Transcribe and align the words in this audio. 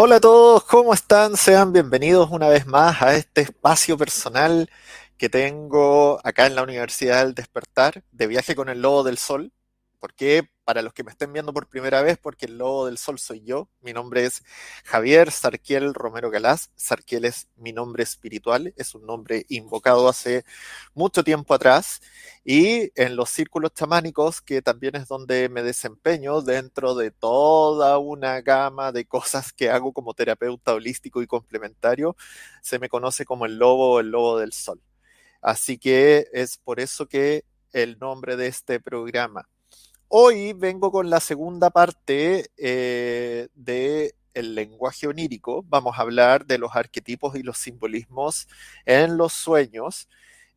Hola 0.00 0.16
a 0.16 0.20
todos, 0.20 0.62
¿cómo 0.62 0.94
están? 0.94 1.36
Sean 1.36 1.72
bienvenidos 1.72 2.30
una 2.30 2.48
vez 2.48 2.68
más 2.68 3.02
a 3.02 3.16
este 3.16 3.40
espacio 3.40 3.98
personal 3.98 4.70
que 5.16 5.28
tengo 5.28 6.20
acá 6.22 6.46
en 6.46 6.54
la 6.54 6.62
Universidad 6.62 7.24
del 7.24 7.34
Despertar 7.34 8.04
de 8.12 8.28
viaje 8.28 8.54
con 8.54 8.68
el 8.68 8.80
Lobo 8.80 9.02
del 9.02 9.18
Sol. 9.18 9.52
Porque 10.00 10.48
para 10.64 10.82
los 10.82 10.92
que 10.92 11.02
me 11.02 11.10
estén 11.10 11.32
viendo 11.32 11.52
por 11.52 11.68
primera 11.68 12.02
vez, 12.02 12.18
porque 12.18 12.46
el 12.46 12.58
Lobo 12.58 12.86
del 12.86 12.98
Sol 12.98 13.18
soy 13.18 13.42
yo. 13.42 13.68
Mi 13.80 13.92
nombre 13.92 14.26
es 14.26 14.42
Javier 14.84 15.30
Sarquiel 15.30 15.94
Romero 15.94 16.30
Galás. 16.30 16.70
Sarquiel 16.76 17.24
es 17.24 17.48
mi 17.56 17.72
nombre 17.72 18.02
espiritual, 18.02 18.74
es 18.76 18.94
un 18.94 19.06
nombre 19.06 19.46
invocado 19.48 20.08
hace 20.08 20.44
mucho 20.94 21.24
tiempo 21.24 21.54
atrás. 21.54 22.00
Y 22.44 22.92
en 23.00 23.16
los 23.16 23.30
círculos 23.30 23.72
chamánicos, 23.72 24.40
que 24.42 24.62
también 24.62 24.94
es 24.96 25.08
donde 25.08 25.48
me 25.48 25.62
desempeño 25.62 26.42
dentro 26.42 26.94
de 26.94 27.10
toda 27.10 27.98
una 27.98 28.40
gama 28.42 28.92
de 28.92 29.06
cosas 29.06 29.52
que 29.52 29.70
hago 29.70 29.92
como 29.92 30.14
terapeuta 30.14 30.74
holístico 30.74 31.22
y 31.22 31.26
complementario, 31.26 32.14
se 32.62 32.78
me 32.78 32.88
conoce 32.88 33.24
como 33.24 33.46
el 33.46 33.56
lobo 33.58 34.00
el 34.00 34.10
lobo 34.10 34.38
del 34.38 34.52
sol. 34.52 34.82
Así 35.40 35.78
que 35.78 36.28
es 36.32 36.58
por 36.58 36.80
eso 36.80 37.06
que 37.08 37.44
el 37.72 37.98
nombre 37.98 38.36
de 38.36 38.48
este 38.48 38.80
programa. 38.80 39.48
Hoy 40.10 40.54
vengo 40.54 40.90
con 40.90 41.10
la 41.10 41.20
segunda 41.20 41.68
parte 41.68 42.50
eh, 42.56 43.48
del 43.54 44.54
lenguaje 44.54 45.06
onírico. 45.06 45.62
Vamos 45.68 45.98
a 45.98 46.02
hablar 46.02 46.46
de 46.46 46.56
los 46.56 46.74
arquetipos 46.74 47.36
y 47.36 47.42
los 47.42 47.58
simbolismos 47.58 48.48
en 48.86 49.18
los 49.18 49.34
sueños. 49.34 50.08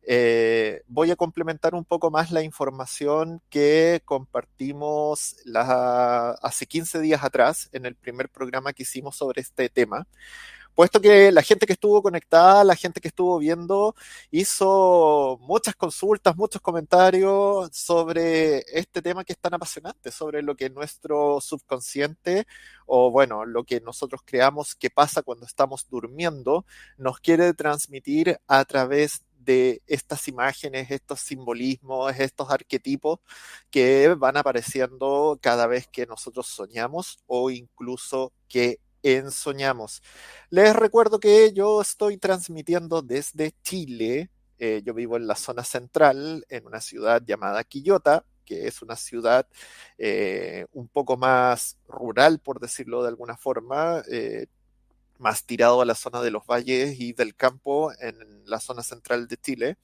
Eh, 0.04 0.82
voy 0.86 1.10
a 1.10 1.16
complementar 1.16 1.74
un 1.74 1.84
poco 1.84 2.10
más 2.10 2.30
la 2.30 2.42
información 2.42 3.42
que 3.50 4.00
compartimos 4.06 5.36
hace 5.54 6.66
15 6.66 7.00
días 7.00 7.22
atrás 7.22 7.68
en 7.72 7.84
el 7.84 7.94
primer 7.94 8.30
programa 8.30 8.72
que 8.72 8.84
hicimos 8.84 9.16
sobre 9.16 9.42
este 9.42 9.68
tema 9.68 10.06
puesto 10.74 11.00
que 11.00 11.32
la 11.32 11.42
gente 11.42 11.66
que 11.66 11.74
estuvo 11.74 12.02
conectada, 12.02 12.64
la 12.64 12.76
gente 12.76 13.00
que 13.00 13.08
estuvo 13.08 13.38
viendo, 13.38 13.94
hizo 14.30 15.38
muchas 15.42 15.74
consultas, 15.76 16.36
muchos 16.36 16.62
comentarios 16.62 17.70
sobre 17.72 18.58
este 18.68 19.02
tema 19.02 19.24
que 19.24 19.32
es 19.32 19.38
tan 19.38 19.54
apasionante, 19.54 20.10
sobre 20.10 20.42
lo 20.42 20.56
que 20.56 20.70
nuestro 20.70 21.40
subconsciente 21.40 22.46
o 22.86 23.10
bueno, 23.10 23.44
lo 23.44 23.64
que 23.64 23.80
nosotros 23.80 24.22
creamos 24.24 24.74
que 24.74 24.90
pasa 24.90 25.22
cuando 25.22 25.46
estamos 25.46 25.86
durmiendo, 25.88 26.64
nos 26.98 27.20
quiere 27.20 27.54
transmitir 27.54 28.38
a 28.46 28.64
través 28.64 29.22
de 29.44 29.82
estas 29.86 30.28
imágenes, 30.28 30.90
estos 30.90 31.20
simbolismos, 31.20 32.14
estos 32.18 32.50
arquetipos 32.50 33.20
que 33.70 34.08
van 34.14 34.36
apareciendo 34.36 35.38
cada 35.40 35.66
vez 35.66 35.88
que 35.88 36.06
nosotros 36.06 36.46
soñamos 36.46 37.18
o 37.26 37.50
incluso 37.50 38.32
que 38.48 38.78
en 39.02 39.30
Soñamos. 39.30 40.02
Les 40.50 40.74
recuerdo 40.74 41.20
que 41.20 41.52
yo 41.52 41.80
estoy 41.80 42.18
transmitiendo 42.18 43.02
desde 43.02 43.54
Chile. 43.62 44.30
Eh, 44.58 44.82
yo 44.84 44.94
vivo 44.94 45.16
en 45.16 45.26
la 45.26 45.34
zona 45.34 45.64
central, 45.64 46.46
en 46.48 46.66
una 46.66 46.80
ciudad 46.80 47.22
llamada 47.24 47.64
Quillota, 47.64 48.24
que 48.44 48.66
es 48.68 48.82
una 48.82 48.96
ciudad 48.96 49.46
eh, 49.98 50.66
un 50.72 50.88
poco 50.88 51.16
más 51.16 51.78
rural, 51.88 52.38
por 52.38 52.60
decirlo 52.60 53.02
de 53.02 53.08
alguna 53.08 53.36
forma, 53.36 54.02
eh, 54.10 54.46
más 55.18 55.44
tirado 55.46 55.80
a 55.80 55.84
la 55.84 55.94
zona 55.94 56.20
de 56.22 56.30
los 56.30 56.46
valles 56.46 56.98
y 57.00 57.12
del 57.12 57.34
campo 57.36 57.92
en 58.00 58.44
la 58.46 58.60
zona 58.60 58.82
central 58.82 59.28
de 59.28 59.36
Chile. 59.36 59.78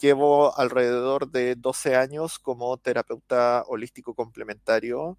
llevo 0.00 0.56
alrededor 0.58 1.30
de 1.30 1.54
12 1.56 1.96
años 1.96 2.38
como 2.38 2.76
terapeuta 2.78 3.64
holístico 3.66 4.14
complementario, 4.14 5.18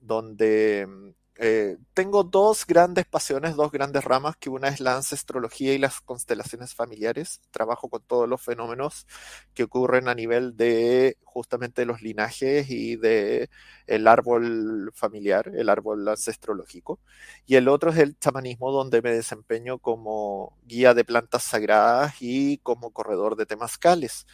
donde 0.00 1.14
eh, 1.40 1.76
tengo 1.94 2.24
dos 2.24 2.66
grandes 2.66 3.06
pasiones, 3.06 3.54
dos 3.54 3.70
grandes 3.70 4.04
ramas, 4.04 4.36
que 4.36 4.50
una 4.50 4.68
es 4.68 4.80
la 4.80 4.96
ancestrología 4.96 5.72
y 5.72 5.78
las 5.78 6.00
constelaciones 6.00 6.74
familiares. 6.74 7.40
Trabajo 7.52 7.88
con 7.88 8.02
todos 8.02 8.28
los 8.28 8.42
fenómenos 8.42 9.06
que 9.54 9.62
ocurren 9.62 10.08
a 10.08 10.14
nivel 10.16 10.56
de 10.56 11.16
justamente 11.22 11.86
los 11.86 12.02
linajes 12.02 12.68
y 12.70 12.96
de 12.96 13.50
el 13.86 14.08
árbol 14.08 14.90
familiar, 14.94 15.52
el 15.54 15.68
árbol 15.68 16.08
ancestrológico. 16.08 16.98
Y 17.46 17.54
el 17.54 17.68
otro 17.68 17.90
es 17.90 17.98
el 17.98 18.18
chamanismo, 18.18 18.72
donde 18.72 19.00
me 19.00 19.12
desempeño 19.12 19.78
como 19.78 20.56
guía 20.64 20.92
de 20.94 21.04
plantas 21.04 21.44
sagradas 21.44 22.14
y 22.20 22.58
como 22.58 22.90
corredor 22.92 23.36
de 23.36 23.46
temazcales. 23.46 24.26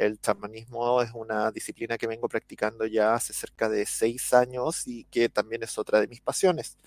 El 0.00 0.18
chamanismo 0.18 1.02
es 1.02 1.10
una 1.12 1.50
disciplina 1.52 1.98
que 1.98 2.06
vengo 2.06 2.26
practicando 2.26 2.86
ya 2.86 3.12
hace 3.14 3.34
cerca 3.34 3.68
de 3.68 3.84
seis 3.84 4.32
años 4.32 4.88
y 4.88 5.04
que 5.04 5.28
también 5.28 5.62
es 5.62 5.76
otra 5.76 6.00
de 6.00 6.08
mis 6.08 6.22
pasiones. 6.22 6.78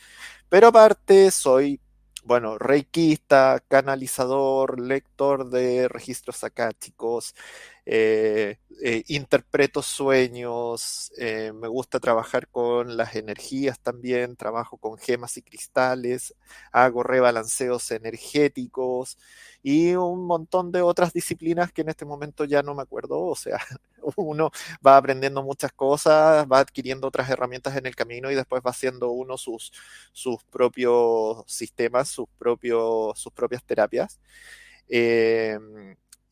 Pero 0.50 0.70
aparte 0.70 1.30
soy, 1.30 1.80
bueno, 2.24 2.58
reikista, 2.58 3.64
canalizador, 3.68 4.80
lector 4.80 5.48
de 5.52 5.88
registros 5.90 6.44
acáticos, 6.44 7.36
eh, 7.86 8.60
eh, 8.82 9.04
interpreto 9.08 9.82
sueños, 9.82 11.12
eh, 11.18 11.52
me 11.54 11.68
gusta 11.68 12.00
trabajar 12.00 12.48
con 12.48 12.96
las 12.96 13.16
energías 13.16 13.80
también, 13.80 14.38
trabajo 14.38 14.78
con 14.78 14.98
gemas 14.98 15.36
y 15.38 15.42
cristales, 15.42 16.34
hago 16.72 17.04
rebalanceos 17.04 17.92
energéticos 17.92 19.18
y 19.62 19.96
un 19.96 20.26
montón 20.26 20.72
de 20.72 20.82
otras 20.82 21.12
disciplinas 21.14 21.72
que 21.74 21.82
en 21.82 21.90
este 21.90 22.06
momento 22.06 22.46
ya 22.46 22.64
no 22.64 22.74
me 22.74 22.84
acuerdo, 22.84 23.20
o 23.22 23.36
sea, 23.36 23.60
uno 24.16 24.52
va 24.86 24.98
aprendiendo 24.98 25.44
muchas 25.44 25.74
cosas, 25.74 26.46
va 26.52 26.60
adquiriendo 26.60 27.08
otras 27.08 27.30
herramientas 27.30 27.76
en 27.76 27.86
el 27.86 27.96
camino 27.96 28.32
y 28.32 28.36
después 28.36 28.62
va 28.66 28.72
haciendo 28.72 29.12
uno 29.12 29.38
sus, 29.38 29.74
sus 30.14 30.44
propios 30.46 31.44
sistemas, 31.48 32.10
sus, 32.10 32.28
propios, 32.38 33.20
sus 33.20 33.34
propias 33.34 33.64
terapias. 33.64 34.20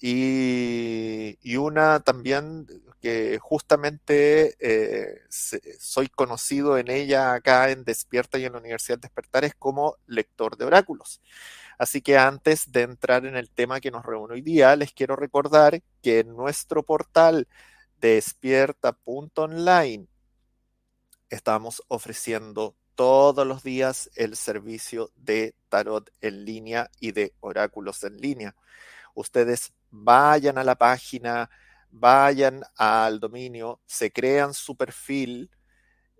Y, 0.03 1.37
una 1.57 1.99
también 1.99 2.65
que 3.01 3.37
justamente 3.39 4.55
eh, 4.59 5.21
soy 5.79 6.07
conocido 6.09 6.77
en 6.79 6.89
ella 6.89 7.33
acá 7.33 7.69
en 7.69 7.83
Despierta 7.83 8.39
y 8.39 8.45
en 8.45 8.53
la 8.53 8.59
Universidad 8.59 8.97
Despertar 8.97 9.45
es 9.45 9.53
como 9.55 9.97
lector 10.07 10.57
de 10.57 10.65
oráculos. 10.65 11.21
Así 11.77 12.01
que 12.01 12.17
antes 12.17 12.71
de 12.71 12.81
entrar 12.81 13.25
en 13.25 13.35
el 13.35 13.49
tema 13.51 13.79
que 13.79 13.91
nos 13.91 14.05
reúne 14.05 14.33
hoy 14.35 14.41
día, 14.41 14.75
les 14.75 14.91
quiero 14.93 15.15
recordar 15.15 15.81
que 16.01 16.19
en 16.19 16.35
nuestro 16.35 16.83
portal 16.83 17.47
despierta.online 17.99 20.07
estamos 21.29 21.83
ofreciendo 21.87 22.75
todos 22.95 23.47
los 23.47 23.63
días 23.63 24.09
el 24.15 24.35
servicio 24.35 25.11
de 25.15 25.55
tarot 25.69 26.11
en 26.21 26.45
línea 26.45 26.89
y 26.99 27.11
de 27.11 27.33
oráculos 27.39 28.03
en 28.03 28.17
línea. 28.17 28.55
Ustedes 29.13 29.73
vayan 29.91 30.57
a 30.57 30.63
la 30.63 30.75
página, 30.75 31.49
vayan 31.91 32.63
al 32.75 33.19
dominio, 33.19 33.81
se 33.85 34.11
crean 34.11 34.53
su 34.53 34.75
perfil 34.75 35.51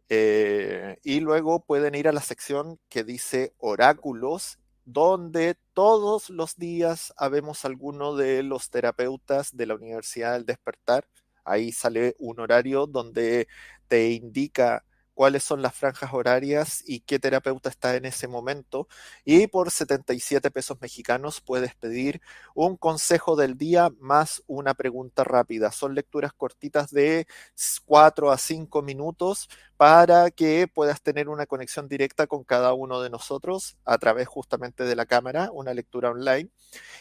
eh, 0.09 0.97
y 1.03 1.21
luego 1.21 1.63
pueden 1.65 1.95
ir 1.95 2.07
a 2.07 2.11
la 2.11 2.21
sección 2.21 2.79
que 2.89 3.03
dice 3.03 3.53
oráculos, 3.57 4.59
donde 4.83 5.57
todos 5.73 6.29
los 6.29 6.57
días 6.57 7.13
habemos 7.15 7.63
alguno 7.65 8.15
de 8.15 8.43
los 8.43 8.69
terapeutas 8.69 9.55
de 9.55 9.65
la 9.67 9.75
Universidad 9.75 10.33
del 10.33 10.45
Despertar. 10.45 11.07
Ahí 11.45 11.71
sale 11.71 12.15
un 12.19 12.39
horario 12.41 12.87
donde 12.87 13.47
te 13.87 14.11
indica 14.11 14.83
cuáles 15.21 15.43
son 15.43 15.61
las 15.61 15.75
franjas 15.75 16.13
horarias 16.13 16.83
y 16.83 17.01
qué 17.01 17.19
terapeuta 17.19 17.69
está 17.69 17.95
en 17.95 18.05
ese 18.05 18.27
momento. 18.27 18.87
Y 19.23 19.45
por 19.45 19.69
77 19.69 20.49
pesos 20.49 20.81
mexicanos 20.81 21.41
puedes 21.41 21.75
pedir 21.75 22.23
un 22.55 22.75
consejo 22.75 23.35
del 23.35 23.55
día 23.55 23.91
más 23.99 24.41
una 24.47 24.73
pregunta 24.73 25.23
rápida. 25.23 25.71
Son 25.71 25.93
lecturas 25.93 26.33
cortitas 26.33 26.89
de 26.89 27.27
4 27.85 28.31
a 28.31 28.37
5 28.39 28.81
minutos 28.81 29.47
para 29.81 30.29
que 30.29 30.67
puedas 30.67 31.01
tener 31.01 31.27
una 31.27 31.47
conexión 31.47 31.87
directa 31.87 32.27
con 32.27 32.43
cada 32.43 32.71
uno 32.75 33.01
de 33.01 33.09
nosotros 33.09 33.77
a 33.83 33.97
través 33.97 34.27
justamente 34.27 34.83
de 34.83 34.95
la 34.95 35.07
cámara, 35.07 35.49
una 35.51 35.73
lectura 35.73 36.11
online 36.11 36.51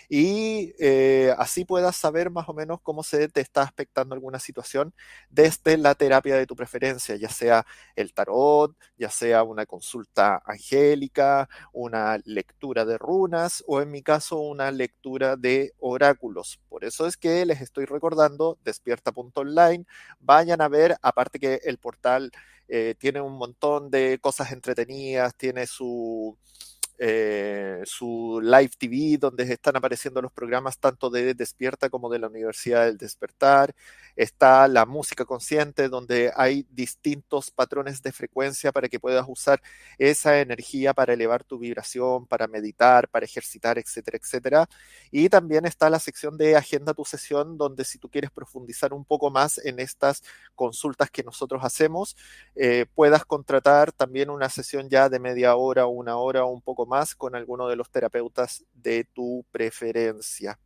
y 0.09 0.73
eh, 0.79 1.35
así 1.37 1.67
puedas 1.67 1.95
saber 1.95 2.31
más 2.31 2.49
o 2.49 2.55
menos 2.55 2.81
cómo 2.81 3.03
se 3.03 3.29
te 3.29 3.43
está 3.43 3.61
aspectando 3.63 4.15
alguna 4.15 4.39
situación 4.39 4.95
desde 5.29 5.77
la 5.77 5.95
terapia 5.95 6.37
de 6.37 6.47
tu 6.47 6.57
preferencia, 6.57 7.17
ya 7.17 7.29
sea 7.29 7.67
el 7.97 8.15
tarot, 8.15 8.75
ya 8.97 9.11
sea 9.11 9.43
una 9.43 9.67
consulta 9.67 10.43
angélica, 10.47 11.51
una 11.75 12.19
lectura 12.25 12.87
de 12.87 12.97
runas 12.97 13.63
o 13.67 13.83
en 13.83 13.91
mi 13.91 14.03
caso 14.03 14.41
una 14.41 14.71
lectura 14.71 15.37
de 15.37 15.75
oráculos. 15.81 16.59
Por 16.71 16.85
eso 16.87 17.07
es 17.07 17.19
que 17.19 17.45
les 17.45 17.61
estoy 17.61 17.85
recordando 17.85 18.59
despierta.online, 18.65 19.85
vayan 20.19 20.63
a 20.63 20.69
ver, 20.69 20.97
aparte 21.03 21.39
que 21.39 21.61
el 21.65 21.77
portal 21.77 22.33
eh, 22.71 22.95
tiene 22.99 23.21
un 23.21 23.37
montón 23.37 23.91
de 23.91 24.19
cosas 24.21 24.53
entretenidas, 24.53 25.35
tiene 25.37 25.67
su 25.67 26.37
eh, 27.03 27.81
su 27.85 28.41
live 28.43 28.73
TV, 28.79 29.17
donde 29.19 29.45
están 29.51 29.75
apareciendo 29.75 30.21
los 30.21 30.33
programas 30.33 30.79
tanto 30.79 31.09
de 31.09 31.33
Despierta 31.33 31.89
como 31.89 32.11
de 32.11 32.19
la 32.19 32.29
Universidad 32.29 32.85
del 32.85 32.99
Despertar. 32.99 33.75
Está 34.21 34.69
la 34.69 34.85
música 34.85 35.25
consciente, 35.25 35.89
donde 35.89 36.31
hay 36.37 36.67
distintos 36.71 37.51
patrones 37.51 38.03
de 38.03 38.13
frecuencia 38.13 38.71
para 38.71 38.87
que 38.91 39.01
puedas 39.01 39.25
usar 39.27 39.63
esa 39.97 40.41
energía 40.41 40.93
para 40.93 41.15
elevar 41.15 41.43
tu 41.43 41.59
vibración, 41.59 42.27
para 42.27 42.47
meditar, 42.47 43.09
para 43.09 43.25
ejercitar, 43.25 43.79
etcétera, 43.79 44.19
etcétera. 44.19 44.69
Y 45.11 45.31
también 45.31 45.65
está 45.65 45.89
la 45.89 45.99
sección 45.99 46.37
de 46.37 46.55
Agenda 46.55 46.93
tu 46.93 47.07
sesión, 47.07 47.57
donde 47.57 47.83
si 47.87 47.99
tú 47.99 48.11
quieres 48.11 48.31
profundizar 48.31 48.93
un 48.93 49.07
poco 49.07 49.31
más 49.31 49.57
en 49.57 49.81
estas 49.81 50.23
consultas 50.55 51.11
que 51.11 51.23
nosotros 51.23 51.65
hacemos, 51.65 52.15
eh, 52.57 52.85
puedas 52.95 53.25
contratar 53.25 53.91
también 53.91 54.29
una 54.29 54.51
sesión 54.51 54.91
ya 54.91 55.09
de 55.09 55.19
media 55.19 55.57
hora, 55.57 55.87
una 55.87 56.19
hora 56.19 56.45
o 56.45 56.49
un 56.53 56.61
poco 56.61 56.85
más 56.85 57.15
con 57.15 57.35
alguno 57.35 57.69
de 57.69 57.77
los 57.77 57.89
terapeutas 57.89 58.67
de 58.75 59.05
tu 59.05 59.47
preferencia. 59.51 60.59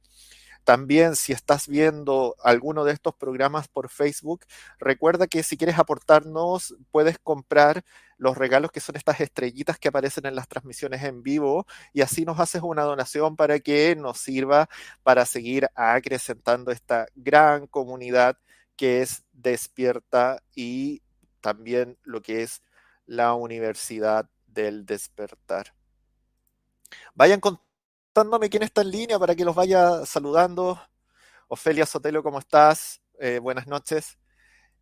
También 0.64 1.14
si 1.14 1.32
estás 1.32 1.68
viendo 1.68 2.36
alguno 2.42 2.84
de 2.84 2.92
estos 2.92 3.14
programas 3.14 3.68
por 3.68 3.90
Facebook, 3.90 4.44
recuerda 4.78 5.26
que 5.26 5.42
si 5.42 5.56
quieres 5.58 5.78
aportarnos, 5.78 6.74
puedes 6.90 7.18
comprar 7.18 7.84
los 8.16 8.36
regalos 8.38 8.72
que 8.72 8.80
son 8.80 8.96
estas 8.96 9.20
estrellitas 9.20 9.78
que 9.78 9.88
aparecen 9.88 10.26
en 10.26 10.34
las 10.34 10.48
transmisiones 10.48 11.02
en 11.04 11.22
vivo 11.22 11.66
y 11.92 12.00
así 12.00 12.24
nos 12.24 12.40
haces 12.40 12.62
una 12.62 12.82
donación 12.82 13.36
para 13.36 13.60
que 13.60 13.94
nos 13.96 14.18
sirva 14.18 14.68
para 15.02 15.26
seguir 15.26 15.68
acrecentando 15.74 16.70
esta 16.70 17.06
gran 17.14 17.66
comunidad 17.66 18.38
que 18.76 19.02
es 19.02 19.24
despierta 19.32 20.42
y 20.54 21.02
también 21.40 21.98
lo 22.04 22.22
que 22.22 22.42
es 22.42 22.62
la 23.06 23.34
Universidad 23.34 24.30
del 24.46 24.86
Despertar. 24.86 25.74
Vayan 27.14 27.40
contándome 28.14 28.48
quién 28.48 28.62
está 28.62 28.82
en 28.82 28.92
línea 28.92 29.18
para 29.18 29.34
que 29.34 29.44
los 29.44 29.56
vaya 29.56 30.06
saludando. 30.06 30.80
Ofelia 31.48 31.84
Sotelo, 31.84 32.22
¿cómo 32.22 32.38
estás? 32.38 33.00
Eh, 33.18 33.40
buenas 33.40 33.66
noches. 33.66 34.18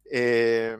Eh, 0.05 0.77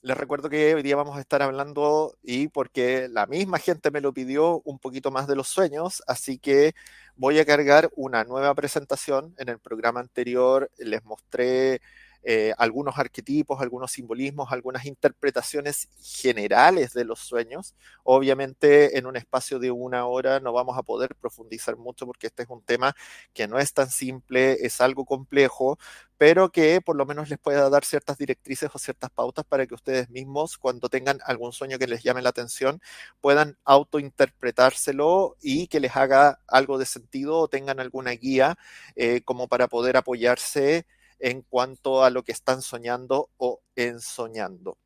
les 0.00 0.16
recuerdo 0.16 0.48
que 0.48 0.72
hoy 0.72 0.84
día 0.84 0.94
vamos 0.94 1.16
a 1.16 1.20
estar 1.20 1.42
hablando 1.42 2.16
y 2.22 2.46
porque 2.46 3.08
la 3.08 3.26
misma 3.26 3.58
gente 3.58 3.90
me 3.90 4.00
lo 4.00 4.12
pidió 4.12 4.62
un 4.64 4.78
poquito 4.78 5.10
más 5.10 5.26
de 5.26 5.34
los 5.34 5.48
sueños, 5.48 6.00
así 6.06 6.38
que 6.38 6.74
voy 7.16 7.40
a 7.40 7.44
cargar 7.44 7.90
una 7.96 8.22
nueva 8.22 8.54
presentación. 8.54 9.34
En 9.36 9.48
el 9.48 9.58
programa 9.58 9.98
anterior 9.98 10.70
les 10.78 11.02
mostré 11.04 11.80
eh, 12.22 12.52
algunos 12.58 12.98
arquetipos, 12.98 13.60
algunos 13.60 13.92
simbolismos, 13.92 14.52
algunas 14.52 14.84
interpretaciones 14.86 15.88
generales 16.02 16.92
de 16.92 17.04
los 17.04 17.20
sueños. 17.20 17.74
Obviamente 18.04 18.98
en 18.98 19.06
un 19.06 19.16
espacio 19.16 19.58
de 19.58 19.70
una 19.70 20.06
hora 20.06 20.40
no 20.40 20.52
vamos 20.52 20.76
a 20.76 20.82
poder 20.82 21.14
profundizar 21.14 21.76
mucho 21.76 22.06
porque 22.06 22.26
este 22.28 22.42
es 22.42 22.50
un 22.50 22.62
tema 22.62 22.94
que 23.32 23.48
no 23.48 23.58
es 23.58 23.72
tan 23.72 23.90
simple, 23.90 24.58
es 24.64 24.80
algo 24.80 25.04
complejo, 25.04 25.78
pero 26.18 26.50
que 26.52 26.80
por 26.82 26.96
lo 26.96 27.06
menos 27.06 27.30
les 27.30 27.38
pueda 27.38 27.70
dar 27.70 27.84
ciertas 27.84 28.18
directrices 28.18 28.70
o 28.74 28.78
ciertas 28.78 29.10
pautas 29.10 29.44
para 29.46 29.66
que 29.66 29.74
ustedes 29.74 30.10
mismos, 30.10 30.58
cuando 30.58 30.88
tengan 30.90 31.18
algún 31.24 31.52
sueño 31.52 31.78
que 31.78 31.86
les 31.86 32.02
llame 32.02 32.20
la 32.22 32.28
atención, 32.28 32.80
puedan 33.22 33.56
autointerpretárselo 33.64 35.36
y 35.40 35.66
que 35.68 35.80
les 35.80 35.96
haga 35.96 36.40
algo 36.46 36.76
de 36.78 36.86
sentido 36.86 37.38
o 37.38 37.48
tengan 37.48 37.80
alguna 37.80 38.10
guía 38.12 38.56
eh, 38.96 39.22
como 39.22 39.48
para 39.48 39.68
poder 39.68 39.96
apoyarse 39.96 40.86
en 41.20 41.42
cuanto 41.42 42.02
a 42.02 42.10
lo 42.10 42.24
que 42.24 42.32
están 42.32 42.62
soñando 42.62 43.30
o 43.36 43.62
ensoñando. 43.76 44.78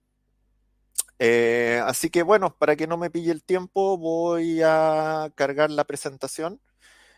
Eh, 1.19 1.81
así 1.85 2.11
que 2.11 2.23
bueno, 2.23 2.57
para 2.59 2.77
que 2.77 2.87
no 2.87 2.97
me 2.97 3.11
pille 3.11 3.33
el 3.33 3.43
tiempo, 3.45 3.97
voy 3.97 4.61
a 4.63 5.33
cargar 5.37 5.71
la 5.71 5.85
presentación 5.85 6.61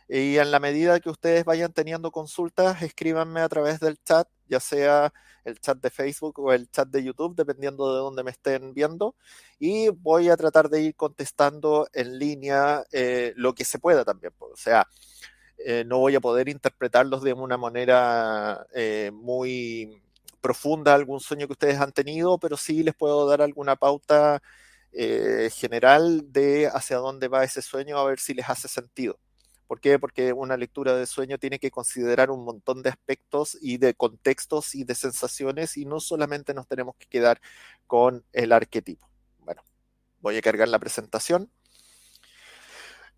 y 0.09 0.39
en 0.39 0.51
la 0.53 0.61
medida 0.61 1.01
que 1.01 1.11
ustedes 1.11 1.45
vayan 1.45 1.73
teniendo 1.73 2.13
consultas, 2.13 2.83
escríbanme 2.83 3.41
a 3.41 3.49
través 3.49 3.81
del 3.81 3.99
chat, 4.05 4.29
ya 4.49 4.61
sea 4.61 5.13
el 5.45 5.59
chat 5.61 5.79
de 5.79 5.91
Facebook 5.91 6.39
o 6.39 6.53
el 6.53 6.71
chat 6.71 6.89
de 6.89 7.03
YouTube, 7.03 7.35
dependiendo 7.35 7.93
de 7.93 8.01
dónde 8.01 8.23
me 8.23 8.31
estén 8.31 8.73
viendo, 8.73 9.17
y 9.59 9.89
voy 9.89 10.29
a 10.29 10.37
tratar 10.37 10.69
de 10.69 10.83
ir 10.83 10.95
contestando 10.95 11.89
en 11.93 12.19
línea 12.19 12.85
eh, 12.93 13.33
lo 13.37 13.55
que 13.55 13.65
se 13.65 13.79
pueda 13.81 14.05
también. 14.05 14.33
O 14.39 14.57
sea, 14.57 14.87
eh, 15.59 15.85
no 15.87 15.99
voy 15.99 16.15
a 16.15 16.21
poder 16.21 16.49
interpretarlos 16.49 17.23
de 17.23 17.33
una 17.33 17.57
manera 17.57 18.67
eh, 18.75 19.11
muy 19.13 20.03
profunda 20.41 20.95
algún 20.95 21.21
sueño 21.21 21.47
que 21.47 21.55
ustedes 21.55 21.81
han 21.81 21.93
tenido, 21.93 22.39
pero 22.39 22.57
sí 22.57 22.83
les 22.83 22.95
puedo 22.95 23.27
dar 23.29 23.43
alguna 23.43 23.77
pauta 23.77 24.43
eh, 24.93 25.51
general 25.53 26.33
de 26.33 26.69
hacia 26.69 26.99
dónde 26.99 27.29
va 27.29 27.45
ese 27.45 27.63
sueño, 27.63 27.99
a 27.99 28.05
ver 28.05 28.19
si 28.21 28.35
les 28.35 28.49
hace 28.49 28.69
sentido. 28.69 29.19
¿Por 29.67 29.81
qué? 29.81 29.99
Porque 29.99 30.33
una 30.33 30.57
lectura 30.57 30.95
de 30.97 31.07
sueño 31.07 31.39
tiene 31.39 31.59
que 31.59 31.71
considerar 31.71 32.31
un 32.31 32.45
montón 32.45 32.83
de 32.83 32.91
aspectos 32.91 33.59
y 33.61 33.79
de 33.79 33.95
contextos 33.95 34.75
y 34.75 34.85
de 34.85 34.95
sensaciones 34.95 35.77
y 35.77 35.85
no 35.85 35.99
solamente 35.99 36.55
nos 36.55 36.69
tenemos 36.69 36.95
que 36.97 37.07
quedar 37.07 37.41
con 37.87 38.25
el 38.33 38.53
arquetipo. 38.53 39.09
Bueno, 39.41 39.63
voy 40.21 40.37
a 40.37 40.43
cargar 40.43 40.69
la 40.69 40.79
presentación. 40.79 41.51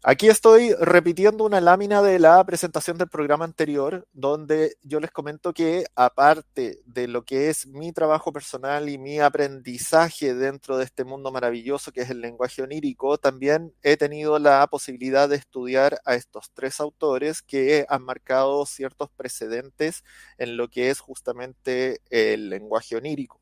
Aquí 0.04 0.28
estoy 0.28 0.72
repitiendo 0.74 1.44
una 1.44 1.60
lámina 1.60 2.02
de 2.02 2.20
la 2.20 2.42
presentación 2.44 2.98
del 2.98 3.08
programa 3.08 3.44
anterior, 3.44 4.06
donde 4.12 4.76
yo 4.82 5.00
les 5.00 5.10
comento 5.10 5.52
que 5.52 5.86
aparte 5.96 6.78
de 6.86 7.08
lo 7.08 7.24
que 7.24 7.50
es 7.50 7.66
mi 7.66 7.92
trabajo 7.92 8.32
personal 8.32 8.88
y 8.88 8.96
mi 8.96 9.18
aprendizaje 9.18 10.34
dentro 10.34 10.78
de 10.78 10.84
este 10.84 11.02
mundo 11.02 11.32
maravilloso 11.32 11.90
que 11.90 12.02
es 12.02 12.10
el 12.10 12.20
lenguaje 12.20 12.62
onírico, 12.62 13.18
también 13.18 13.74
he 13.82 13.96
tenido 13.96 14.38
la 14.38 14.64
posibilidad 14.68 15.28
de 15.28 15.34
estudiar 15.36 16.00
a 16.04 16.14
estos 16.14 16.52
tres 16.52 16.78
autores 16.78 17.42
que 17.42 17.84
han 17.88 18.04
marcado 18.04 18.66
ciertos 18.66 19.10
precedentes 19.10 20.04
en 20.38 20.56
lo 20.56 20.68
que 20.68 20.90
es 20.90 21.00
justamente 21.00 22.02
el 22.10 22.50
lenguaje 22.50 22.94
onírico. 22.94 23.40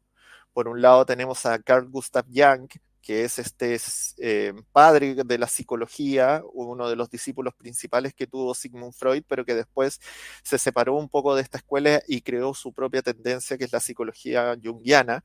Por 0.55 0.69
un 0.69 0.81
lado 0.81 1.05
tenemos 1.05 1.45
a 1.45 1.59
Carl 1.59 1.87
Gustav 1.91 2.25
Jung, 2.35 2.71
que 3.07 3.23
es 3.23 3.39
este 3.39 3.79
eh, 4.19 4.53
padre 4.73 5.15
de 5.15 5.39
la 5.39 5.47
psicología, 5.47 6.43
uno 6.53 6.89
de 6.89 6.97
los 6.97 7.09
discípulos 7.09 7.55
principales 7.55 8.13
que 8.15 8.27
tuvo 8.27 8.53
Sigmund 8.53 8.93
Freud, 8.93 9.23
pero 9.29 9.45
que 9.45 9.55
después 9.55 10.01
se 10.43 10.59
separó 10.59 10.95
un 10.95 11.09
poco 11.09 11.37
de 11.37 11.43
esta 11.43 11.59
escuela 11.59 12.03
y 12.09 12.23
creó 12.23 12.53
su 12.53 12.73
propia 12.73 13.03
tendencia, 13.03 13.57
que 13.57 13.63
es 13.63 13.73
la 13.73 13.79
psicología 13.79 14.57
junguiana. 14.61 15.23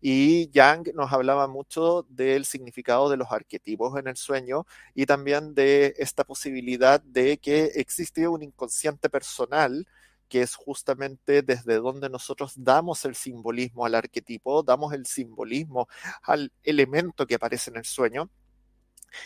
Y 0.00 0.48
Jung 0.54 0.94
nos 0.94 1.12
hablaba 1.12 1.48
mucho 1.48 2.06
del 2.08 2.44
significado 2.44 3.10
de 3.10 3.16
los 3.16 3.32
arquetipos 3.32 3.98
en 3.98 4.06
el 4.06 4.16
sueño 4.16 4.64
y 4.94 5.04
también 5.04 5.56
de 5.56 5.92
esta 5.98 6.22
posibilidad 6.22 7.00
de 7.00 7.38
que 7.38 7.64
existe 7.74 8.28
un 8.28 8.44
inconsciente 8.44 9.10
personal 9.10 9.88
que 10.28 10.42
es 10.42 10.54
justamente 10.54 11.42
desde 11.42 11.76
donde 11.76 12.08
nosotros 12.08 12.52
damos 12.56 13.04
el 13.04 13.14
simbolismo 13.14 13.86
al 13.86 13.94
arquetipo, 13.94 14.62
damos 14.62 14.92
el 14.92 15.06
simbolismo 15.06 15.88
al 16.22 16.52
elemento 16.62 17.26
que 17.26 17.36
aparece 17.36 17.70
en 17.70 17.76
el 17.76 17.84
sueño, 17.84 18.30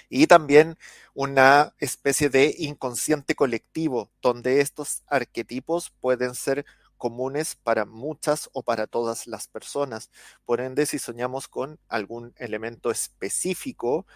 y 0.09 0.27
también 0.27 0.77
una 1.15 1.75
especie 1.79 2.29
de 2.29 2.55
inconsciente 2.59 3.35
colectivo, 3.35 4.11
donde 4.21 4.61
estos 4.61 5.03
arquetipos 5.07 5.91
pueden 6.01 6.35
ser 6.35 6.65
comunes 6.99 7.57
para 7.57 7.87
muchas 7.87 8.51
o 8.53 8.63
para 8.63 8.87
todas 8.87 9.27
las 9.27 9.49
personas. 9.49 10.11
Por 10.45 10.61
ende, 10.61 10.87
si 10.87 10.99
soñamos 10.99 11.49
con 11.49 11.79
algún 11.89 12.35
elemento 12.37 12.91
específico, 12.91 14.07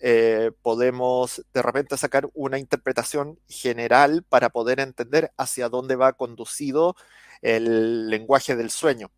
eh, 0.00 0.52
podemos 0.62 1.44
de 1.52 1.62
repente 1.62 1.96
sacar 1.96 2.30
una 2.34 2.58
interpretación 2.58 3.38
general 3.48 4.22
para 4.28 4.50
poder 4.50 4.80
entender 4.80 5.32
hacia 5.36 5.68
dónde 5.68 5.96
va 5.96 6.12
conducido 6.14 6.96
el 7.42 8.08
lenguaje 8.08 8.56
del 8.56 8.70
sueño. 8.70 9.10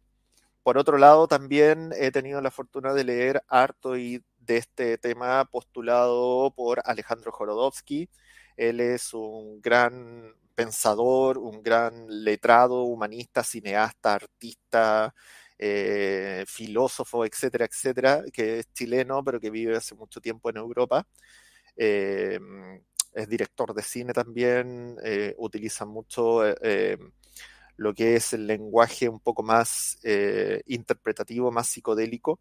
Por 0.62 0.78
otro 0.78 0.98
lado, 0.98 1.28
también 1.28 1.92
he 1.96 2.10
tenido 2.10 2.40
la 2.40 2.50
fortuna 2.50 2.94
de 2.94 3.04
leer 3.04 3.42
harto 3.48 3.96
y 3.96 4.22
de 4.38 4.56
este 4.58 4.98
tema 4.98 5.44
postulado 5.46 6.52
por 6.54 6.82
Alejandro 6.84 7.32
Jorodowski. 7.32 8.08
Él 8.60 8.80
es 8.80 9.14
un 9.14 9.62
gran 9.62 10.34
pensador, 10.54 11.38
un 11.38 11.62
gran 11.62 12.06
letrado, 12.08 12.82
humanista, 12.82 13.42
cineasta, 13.42 14.14
artista, 14.14 15.14
eh, 15.58 16.44
filósofo, 16.46 17.24
etcétera, 17.24 17.64
etcétera, 17.64 18.22
que 18.30 18.58
es 18.58 18.72
chileno, 18.74 19.24
pero 19.24 19.40
que 19.40 19.48
vive 19.50 19.76
hace 19.76 19.94
mucho 19.94 20.20
tiempo 20.20 20.50
en 20.50 20.58
Europa. 20.58 21.06
Eh, 21.74 22.38
es 23.14 23.28
director 23.30 23.72
de 23.72 23.82
cine 23.82 24.12
también, 24.12 24.96
eh, 25.04 25.34
utiliza 25.38 25.86
mucho 25.86 26.42
lo 27.80 27.94
que 27.94 28.14
es 28.14 28.34
el 28.34 28.46
lenguaje 28.46 29.08
un 29.08 29.20
poco 29.20 29.42
más 29.42 29.98
interpretativo, 30.66 31.50
más 31.50 31.66
psicodélico. 31.68 32.38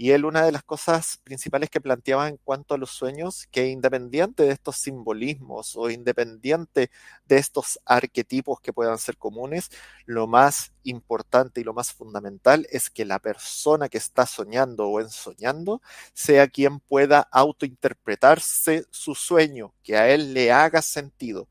Y 0.00 0.12
él 0.12 0.24
una 0.24 0.44
de 0.44 0.52
las 0.52 0.62
cosas 0.62 1.18
principales 1.24 1.68
que 1.68 1.80
planteaba 1.80 2.28
en 2.28 2.38
cuanto 2.38 2.72
a 2.72 2.78
los 2.78 2.90
sueños, 2.90 3.48
que 3.50 3.66
independiente 3.66 4.44
de 4.44 4.52
estos 4.52 4.76
simbolismos 4.76 5.74
o 5.76 5.90
independiente 5.90 6.90
de 7.26 7.36
estos 7.36 7.80
arquetipos 7.84 8.60
que 8.60 8.72
puedan 8.72 8.96
ser 8.96 9.18
comunes, 9.18 9.68
lo 10.06 10.26
más 10.26 10.72
importante 10.84 11.60
y 11.60 11.64
lo 11.64 11.74
más 11.74 11.92
fundamental 11.92 12.66
es 12.70 12.88
que 12.88 13.04
la 13.04 13.18
persona 13.18 13.88
que 13.90 13.98
está 13.98 14.24
soñando 14.24 14.86
o 14.88 15.00
ensoñando 15.00 15.82
sea 16.14 16.46
quien 16.48 16.80
pueda 16.80 17.28
autointerpretarse 17.30 18.86
su 18.90 19.14
sueño, 19.14 19.74
que 19.82 19.96
a 19.98 20.08
él 20.08 20.32
le 20.32 20.50
haga 20.52 20.80
sentido 20.80 21.48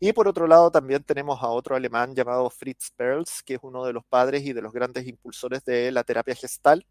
y 0.00 0.12
por 0.12 0.28
otro 0.28 0.46
lado, 0.46 0.70
también 0.70 1.02
tenemos 1.02 1.42
a 1.42 1.48
otro 1.48 1.74
alemán 1.74 2.14
llamado 2.14 2.48
Fritz 2.50 2.90
Perls, 2.96 3.42
que 3.42 3.54
es 3.54 3.60
uno 3.62 3.84
de 3.84 3.92
los 3.92 4.04
padres 4.04 4.44
y 4.44 4.52
de 4.52 4.62
los 4.62 4.72
grandes 4.72 5.06
impulsores 5.06 5.64
de 5.64 5.90
la 5.90 6.04
terapia 6.04 6.34
gestalt. 6.36 6.86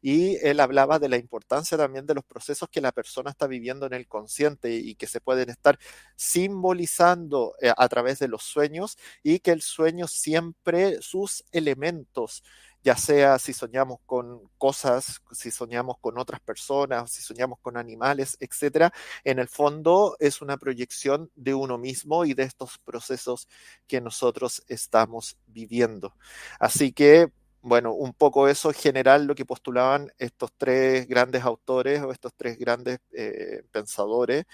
Y 0.00 0.36
él 0.36 0.60
hablaba 0.60 0.98
de 0.98 1.08
la 1.08 1.18
importancia 1.18 1.76
también 1.76 2.06
de 2.06 2.14
los 2.14 2.24
procesos 2.24 2.68
que 2.70 2.80
la 2.80 2.92
persona 2.92 3.30
está 3.30 3.46
viviendo 3.46 3.86
en 3.86 3.92
el 3.92 4.08
consciente 4.08 4.74
y 4.74 4.94
que 4.94 5.06
se 5.06 5.20
pueden 5.20 5.50
estar 5.50 5.78
simbolizando 6.16 7.54
eh, 7.60 7.72
a 7.76 7.88
través 7.88 8.18
de 8.18 8.28
los 8.28 8.42
sueños 8.42 8.96
y 9.22 9.40
que 9.40 9.52
el 9.52 9.62
sueño 9.62 10.06
siempre, 10.06 11.02
sus 11.02 11.44
elementos, 11.52 12.42
ya 12.86 12.96
sea 12.96 13.40
si 13.40 13.52
soñamos 13.52 13.98
con 14.06 14.48
cosas, 14.58 15.20
si 15.32 15.50
soñamos 15.50 15.98
con 15.98 16.18
otras 16.18 16.38
personas, 16.38 17.10
si 17.10 17.20
soñamos 17.20 17.58
con 17.58 17.76
animales, 17.76 18.36
etcétera, 18.38 18.92
en 19.24 19.40
el 19.40 19.48
fondo 19.48 20.16
es 20.20 20.40
una 20.40 20.56
proyección 20.56 21.28
de 21.34 21.52
uno 21.52 21.78
mismo 21.78 22.24
y 22.24 22.32
de 22.34 22.44
estos 22.44 22.78
procesos 22.78 23.48
que 23.88 24.00
nosotros 24.00 24.62
estamos 24.68 25.36
viviendo. 25.48 26.14
Así 26.60 26.92
que 26.92 27.32
bueno, 27.60 27.92
un 27.92 28.14
poco 28.14 28.46
eso 28.46 28.68
en 28.68 28.76
general 28.76 29.24
lo 29.24 29.34
que 29.34 29.44
postulaban 29.44 30.12
estos 30.18 30.52
tres 30.56 31.08
grandes 31.08 31.42
autores 31.42 32.00
o 32.02 32.12
estos 32.12 32.34
tres 32.36 32.56
grandes 32.56 33.00
eh, 33.12 33.64
pensadores 33.72 34.44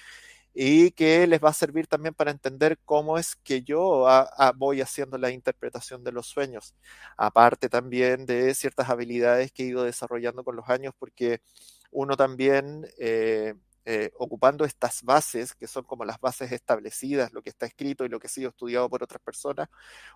y 0.54 0.90
que 0.92 1.26
les 1.26 1.40
va 1.42 1.50
a 1.50 1.52
servir 1.54 1.86
también 1.86 2.14
para 2.14 2.30
entender 2.30 2.78
cómo 2.84 3.18
es 3.18 3.36
que 3.36 3.62
yo 3.62 4.06
voy 4.56 4.80
haciendo 4.80 5.18
la 5.18 5.30
interpretación 5.30 6.04
de 6.04 6.12
los 6.12 6.26
sueños, 6.26 6.74
aparte 7.16 7.68
también 7.68 8.26
de 8.26 8.54
ciertas 8.54 8.90
habilidades 8.90 9.52
que 9.52 9.64
he 9.64 9.66
ido 9.66 9.84
desarrollando 9.84 10.44
con 10.44 10.56
los 10.56 10.68
años, 10.68 10.94
porque 10.98 11.40
uno 11.90 12.16
también, 12.16 12.86
eh, 12.98 13.54
eh, 13.84 14.10
ocupando 14.18 14.64
estas 14.64 15.02
bases, 15.02 15.54
que 15.54 15.66
son 15.66 15.84
como 15.84 16.04
las 16.04 16.20
bases 16.20 16.52
establecidas, 16.52 17.32
lo 17.32 17.42
que 17.42 17.50
está 17.50 17.66
escrito 17.66 18.04
y 18.04 18.08
lo 18.08 18.20
que 18.20 18.26
ha 18.28 18.30
sido 18.30 18.50
estudiado 18.50 18.88
por 18.88 19.02
otras 19.02 19.20
personas, 19.22 19.68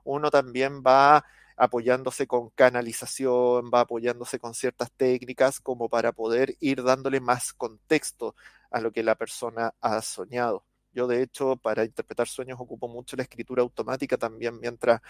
uno 0.04 0.30
también 0.30 0.82
va 0.86 1.24
apoyándose 1.56 2.26
con 2.26 2.50
canalización, 2.50 3.70
va 3.72 3.80
apoyándose 3.80 4.38
con 4.38 4.54
ciertas 4.54 4.90
técnicas 4.92 5.60
como 5.60 5.88
para 5.88 6.12
poder 6.12 6.56
ir 6.60 6.82
dándole 6.82 7.20
más 7.20 7.52
contexto 7.52 8.34
a 8.70 8.80
lo 8.80 8.92
que 8.92 9.02
la 9.02 9.14
persona 9.16 9.74
ha 9.80 10.02
soñado. 10.02 10.64
Yo, 10.96 11.06
de 11.06 11.22
hecho, 11.22 11.56
para 11.56 11.84
interpretar 11.84 12.26
sueños 12.26 12.58
ocupo 12.58 12.88
mucho 12.88 13.16
la 13.16 13.22
escritura 13.24 13.62
automática 13.62 14.16
también 14.16 14.58
mientras 14.58 15.02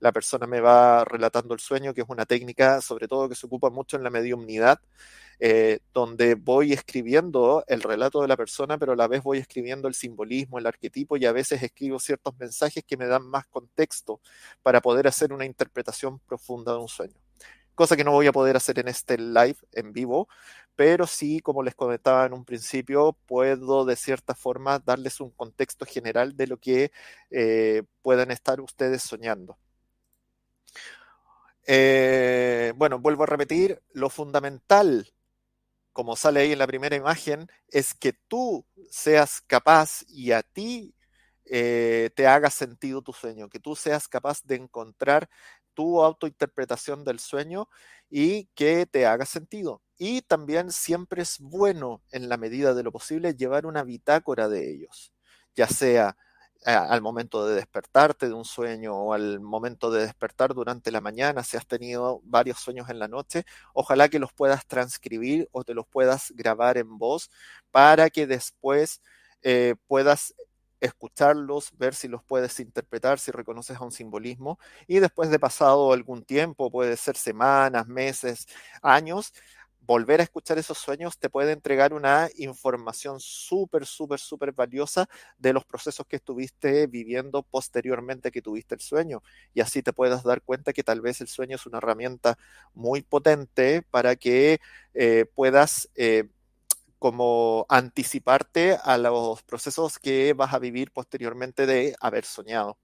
la 0.00 0.10
persona 0.10 0.46
me 0.46 0.60
va 0.60 1.04
relatando 1.04 1.52
el 1.52 1.60
sueño, 1.60 1.92
que 1.92 2.00
es 2.00 2.06
una 2.08 2.24
técnica 2.24 2.80
sobre 2.80 3.08
todo 3.08 3.28
que 3.28 3.34
se 3.34 3.46
ocupa 3.46 3.68
mucho 3.68 3.98
en 3.98 4.04
la 4.04 4.10
mediumnidad, 4.10 4.80
eh, 5.40 5.80
donde 5.92 6.34
voy 6.34 6.72
escribiendo 6.72 7.62
el 7.68 7.82
relato 7.82 8.22
de 8.22 8.28
la 8.28 8.38
persona, 8.38 8.78
pero 8.78 8.92
a 8.92 8.96
la 8.96 9.06
vez 9.06 9.22
voy 9.22 9.36
escribiendo 9.38 9.86
el 9.86 9.94
simbolismo, 9.94 10.58
el 10.58 10.66
arquetipo 10.66 11.18
y 11.18 11.26
a 11.26 11.32
veces 11.32 11.62
escribo 11.62 11.98
ciertos 11.98 12.34
mensajes 12.38 12.82
que 12.82 12.96
me 12.96 13.06
dan 13.06 13.26
más 13.26 13.46
contexto 13.46 14.20
para 14.62 14.80
poder 14.80 15.06
hacer 15.08 15.32
una 15.34 15.44
interpretación 15.44 16.20
profunda 16.20 16.72
de 16.72 16.78
un 16.78 16.88
sueño 16.88 17.23
cosa 17.74 17.96
que 17.96 18.04
no 18.04 18.12
voy 18.12 18.26
a 18.26 18.32
poder 18.32 18.56
hacer 18.56 18.78
en 18.78 18.88
este 18.88 19.18
live 19.18 19.56
en 19.72 19.92
vivo, 19.92 20.28
pero 20.76 21.06
sí, 21.06 21.40
como 21.40 21.62
les 21.62 21.74
comentaba 21.74 22.26
en 22.26 22.32
un 22.32 22.44
principio, 22.44 23.16
puedo 23.26 23.84
de 23.84 23.96
cierta 23.96 24.34
forma 24.34 24.78
darles 24.80 25.20
un 25.20 25.30
contexto 25.30 25.86
general 25.86 26.36
de 26.36 26.46
lo 26.46 26.58
que 26.58 26.90
eh, 27.30 27.84
puedan 28.02 28.30
estar 28.30 28.60
ustedes 28.60 29.02
soñando. 29.02 29.58
Eh, 31.66 32.72
bueno, 32.76 32.98
vuelvo 32.98 33.22
a 33.24 33.26
repetir, 33.26 33.82
lo 33.92 34.10
fundamental, 34.10 35.14
como 35.92 36.16
sale 36.16 36.40
ahí 36.40 36.52
en 36.52 36.58
la 36.58 36.66
primera 36.66 36.96
imagen, 36.96 37.48
es 37.68 37.94
que 37.94 38.12
tú 38.12 38.66
seas 38.90 39.40
capaz 39.42 40.02
y 40.08 40.32
a 40.32 40.42
ti 40.42 40.94
eh, 41.46 42.10
te 42.16 42.26
haga 42.26 42.50
sentido 42.50 43.02
tu 43.02 43.12
sueño, 43.12 43.48
que 43.48 43.60
tú 43.60 43.76
seas 43.76 44.08
capaz 44.08 44.42
de 44.44 44.56
encontrar 44.56 45.28
tu 45.74 46.02
autointerpretación 46.02 47.04
del 47.04 47.18
sueño 47.20 47.68
y 48.10 48.46
que 48.54 48.86
te 48.86 49.06
haga 49.06 49.26
sentido. 49.26 49.82
Y 49.98 50.22
también 50.22 50.70
siempre 50.72 51.22
es 51.22 51.38
bueno, 51.40 52.02
en 52.12 52.28
la 52.28 52.36
medida 52.36 52.74
de 52.74 52.82
lo 52.82 52.92
posible, 52.92 53.34
llevar 53.34 53.66
una 53.66 53.84
bitácora 53.84 54.48
de 54.48 54.70
ellos, 54.70 55.12
ya 55.54 55.68
sea 55.68 56.16
eh, 56.66 56.70
al 56.72 57.02
momento 57.02 57.46
de 57.46 57.54
despertarte 57.56 58.26
de 58.26 58.32
un 58.32 58.44
sueño 58.46 58.94
o 58.94 59.12
al 59.12 59.38
momento 59.40 59.90
de 59.90 60.02
despertar 60.02 60.54
durante 60.54 60.90
la 60.90 61.02
mañana, 61.02 61.44
si 61.44 61.56
has 61.58 61.66
tenido 61.66 62.20
varios 62.24 62.58
sueños 62.58 62.88
en 62.88 62.98
la 62.98 63.06
noche, 63.06 63.44
ojalá 63.74 64.08
que 64.08 64.18
los 64.18 64.32
puedas 64.32 64.66
transcribir 64.66 65.48
o 65.52 65.62
te 65.64 65.74
los 65.74 65.86
puedas 65.86 66.32
grabar 66.34 66.78
en 66.78 66.96
voz 66.98 67.30
para 67.70 68.08
que 68.08 68.26
después 68.26 69.02
eh, 69.42 69.74
puedas 69.86 70.34
escucharlos, 70.84 71.72
ver 71.78 71.94
si 71.94 72.08
los 72.08 72.22
puedes 72.22 72.60
interpretar, 72.60 73.18
si 73.18 73.30
reconoces 73.30 73.76
a 73.78 73.84
un 73.84 73.92
simbolismo, 73.92 74.58
y 74.86 74.98
después 75.00 75.30
de 75.30 75.38
pasado 75.38 75.92
algún 75.92 76.24
tiempo, 76.24 76.70
puede 76.70 76.96
ser 76.96 77.16
semanas, 77.16 77.86
meses, 77.88 78.46
años, 78.82 79.32
volver 79.86 80.20
a 80.20 80.22
escuchar 80.22 80.58
esos 80.58 80.78
sueños 80.78 81.18
te 81.18 81.28
puede 81.28 81.52
entregar 81.52 81.92
una 81.92 82.28
información 82.36 83.20
súper, 83.20 83.86
súper, 83.86 84.18
súper 84.18 84.52
valiosa 84.52 85.06
de 85.38 85.52
los 85.52 85.64
procesos 85.64 86.06
que 86.06 86.16
estuviste 86.16 86.86
viviendo 86.86 87.42
posteriormente 87.42 88.30
que 88.30 88.42
tuviste 88.42 88.74
el 88.74 88.80
sueño. 88.80 89.22
Y 89.52 89.60
así 89.60 89.82
te 89.82 89.92
puedas 89.92 90.22
dar 90.22 90.42
cuenta 90.42 90.72
que 90.72 90.82
tal 90.82 91.00
vez 91.00 91.20
el 91.20 91.28
sueño 91.28 91.56
es 91.56 91.66
una 91.66 91.78
herramienta 91.78 92.38
muy 92.72 93.02
potente 93.02 93.82
para 93.82 94.16
que 94.16 94.58
eh, 94.94 95.26
puedas 95.34 95.90
eh, 95.96 96.24
como 97.04 97.66
anticiparte 97.68 98.78
a 98.82 98.96
los 98.96 99.42
procesos 99.42 99.98
que 99.98 100.32
vas 100.32 100.54
a 100.54 100.58
vivir 100.58 100.90
posteriormente 100.90 101.66
de 101.66 101.94
haber 102.00 102.24
soñado. 102.24 102.78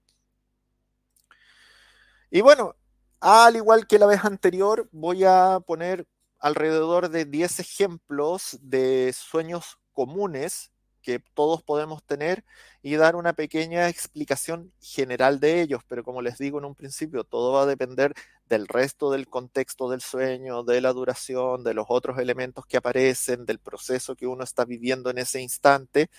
Y 2.29 2.41
bueno, 2.41 2.75
al 3.19 3.55
igual 3.55 3.87
que 3.87 3.97
la 3.97 4.05
vez 4.05 4.23
anterior, 4.23 4.87
voy 4.91 5.23
a 5.23 5.59
poner 5.65 6.07
alrededor 6.37 7.09
de 7.09 7.25
10 7.25 7.61
ejemplos 7.61 8.59
de 8.61 9.11
sueños 9.11 9.79
comunes 9.91 10.71
que 11.01 11.19
todos 11.33 11.63
podemos 11.63 12.03
tener 12.03 12.43
y 12.81 12.95
dar 12.95 13.15
una 13.15 13.33
pequeña 13.33 13.89
explicación 13.89 14.71
general 14.79 15.39
de 15.39 15.61
ellos. 15.61 15.81
Pero 15.87 16.03
como 16.03 16.21
les 16.21 16.37
digo 16.37 16.59
en 16.59 16.65
un 16.65 16.75
principio, 16.75 17.23
todo 17.23 17.53
va 17.53 17.63
a 17.63 17.65
depender 17.65 18.13
del 18.47 18.67
resto 18.67 19.11
del 19.11 19.27
contexto 19.27 19.89
del 19.89 20.01
sueño, 20.01 20.63
de 20.63 20.81
la 20.81 20.93
duración, 20.93 21.63
de 21.63 21.73
los 21.73 21.85
otros 21.89 22.19
elementos 22.19 22.65
que 22.65 22.77
aparecen, 22.77 23.45
del 23.45 23.59
proceso 23.59 24.15
que 24.15 24.27
uno 24.27 24.43
está 24.43 24.65
viviendo 24.65 25.09
en 25.09 25.17
ese 25.19 25.41
instante. 25.41 26.09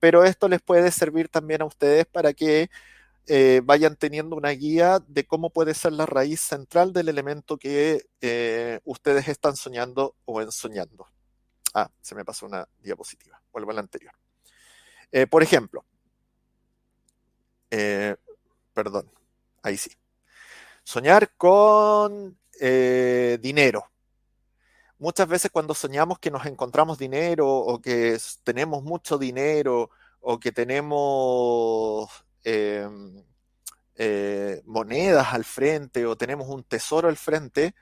Pero 0.00 0.24
esto 0.24 0.48
les 0.48 0.62
puede 0.62 0.90
servir 0.90 1.28
también 1.28 1.62
a 1.62 1.66
ustedes 1.66 2.06
para 2.06 2.32
que 2.32 2.70
eh, 3.26 3.60
vayan 3.64 3.96
teniendo 3.96 4.36
una 4.36 4.50
guía 4.50 5.00
de 5.06 5.24
cómo 5.24 5.50
puede 5.50 5.74
ser 5.74 5.92
la 5.92 6.06
raíz 6.06 6.40
central 6.40 6.92
del 6.92 7.08
elemento 7.08 7.56
que 7.56 8.06
eh, 8.20 8.80
ustedes 8.84 9.28
están 9.28 9.56
soñando 9.56 10.16
o 10.24 10.40
ensoñando. 10.40 11.06
Ah, 11.74 11.90
se 12.00 12.14
me 12.14 12.24
pasó 12.24 12.46
una 12.46 12.68
diapositiva. 12.80 13.40
Vuelvo 13.52 13.70
a 13.70 13.74
la 13.74 13.80
anterior. 13.80 14.21
Eh, 15.12 15.26
por 15.26 15.42
ejemplo, 15.42 15.84
perdón, 18.74 19.10
ahí 19.62 19.76
sí. 19.76 19.90
Soñar 20.84 21.34
con 21.36 22.38
dinero. 22.60 23.84
Muchas 24.98 25.28
veces 25.28 25.50
cuando 25.50 25.74
soñamos 25.74 26.18
que 26.18 26.30
nos 26.30 26.46
encontramos 26.46 26.98
dinero 26.98 27.48
o 27.48 27.80
que 27.80 28.18
tenemos 28.44 28.82
mucho 28.82 29.18
dinero 29.18 29.90
o 30.20 30.38
que 30.38 30.52
tenemos 30.52 32.24
Em, 32.44 33.24
eh, 33.96 34.62
monedas 34.64 35.32
al 35.32 35.44
frente 35.44 36.06
o 36.06 36.16
tenemos 36.16 36.48
un 36.48 36.64
tesoro 36.64 37.08
al 37.08 37.16
frente, 37.16 37.74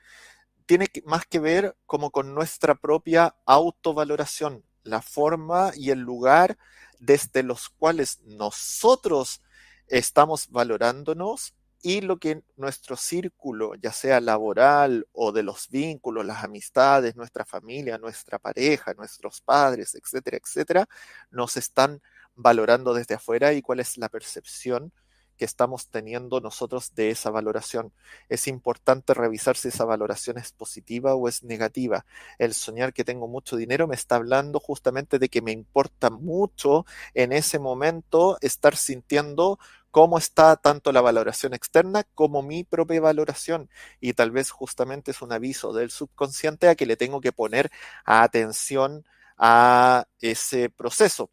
tiene 0.65 0.87
más 1.05 1.25
que 1.25 1.39
ver 1.39 1.77
como 1.85 2.11
con 2.11 2.35
nuestra 2.35 2.75
propia 2.75 3.35
autovaloración, 3.45 4.63
la 4.83 5.01
forma 5.01 5.71
y 5.75 5.91
el 5.91 5.99
lugar 5.99 6.57
desde 6.99 7.43
los 7.43 7.69
cuales 7.69 8.19
nosotros 8.25 9.41
estamos 9.87 10.49
valorándonos 10.49 11.55
y 11.81 12.01
lo 12.01 12.17
que 12.17 12.43
nuestro 12.57 12.95
círculo, 12.95 13.73
ya 13.75 13.91
sea 13.91 14.21
laboral 14.21 15.07
o 15.13 15.31
de 15.31 15.43
los 15.43 15.69
vínculos, 15.69 16.25
las 16.25 16.43
amistades, 16.43 17.15
nuestra 17.15 17.43
familia, 17.43 17.97
nuestra 17.97 18.37
pareja, 18.37 18.93
nuestros 18.93 19.41
padres, 19.41 19.95
etcétera, 19.95 20.37
etcétera, 20.37 20.87
nos 21.31 21.57
están 21.57 22.01
valorando 22.35 22.93
desde 22.93 23.15
afuera 23.15 23.53
y 23.53 23.61
cuál 23.61 23.79
es 23.79 23.97
la 23.97 24.09
percepción 24.09 24.93
que 25.41 25.45
estamos 25.45 25.87
teniendo 25.87 26.39
nosotros 26.39 26.93
de 26.93 27.09
esa 27.09 27.31
valoración. 27.31 27.91
Es 28.29 28.47
importante 28.47 29.15
revisar 29.15 29.57
si 29.57 29.69
esa 29.69 29.85
valoración 29.85 30.37
es 30.37 30.51
positiva 30.51 31.15
o 31.15 31.27
es 31.27 31.41
negativa. 31.41 32.05
El 32.37 32.53
soñar 32.53 32.93
que 32.93 33.03
tengo 33.03 33.27
mucho 33.27 33.55
dinero 33.55 33.87
me 33.87 33.95
está 33.95 34.17
hablando 34.17 34.59
justamente 34.59 35.17
de 35.17 35.29
que 35.29 35.41
me 35.41 35.51
importa 35.51 36.11
mucho 36.11 36.85
en 37.15 37.33
ese 37.33 37.57
momento 37.57 38.37
estar 38.41 38.75
sintiendo 38.75 39.57
cómo 39.89 40.19
está 40.19 40.57
tanto 40.57 40.91
la 40.91 41.01
valoración 41.01 41.55
externa 41.55 42.03
como 42.13 42.43
mi 42.43 42.63
propia 42.63 43.01
valoración. 43.01 43.67
Y 43.99 44.13
tal 44.13 44.29
vez 44.29 44.51
justamente 44.51 45.09
es 45.09 45.23
un 45.23 45.33
aviso 45.33 45.73
del 45.73 45.89
subconsciente 45.89 46.67
a 46.69 46.75
que 46.75 46.85
le 46.85 46.97
tengo 46.97 47.19
que 47.19 47.31
poner 47.31 47.71
atención 48.05 49.05
a 49.39 50.05
ese 50.19 50.69
proceso. 50.69 51.31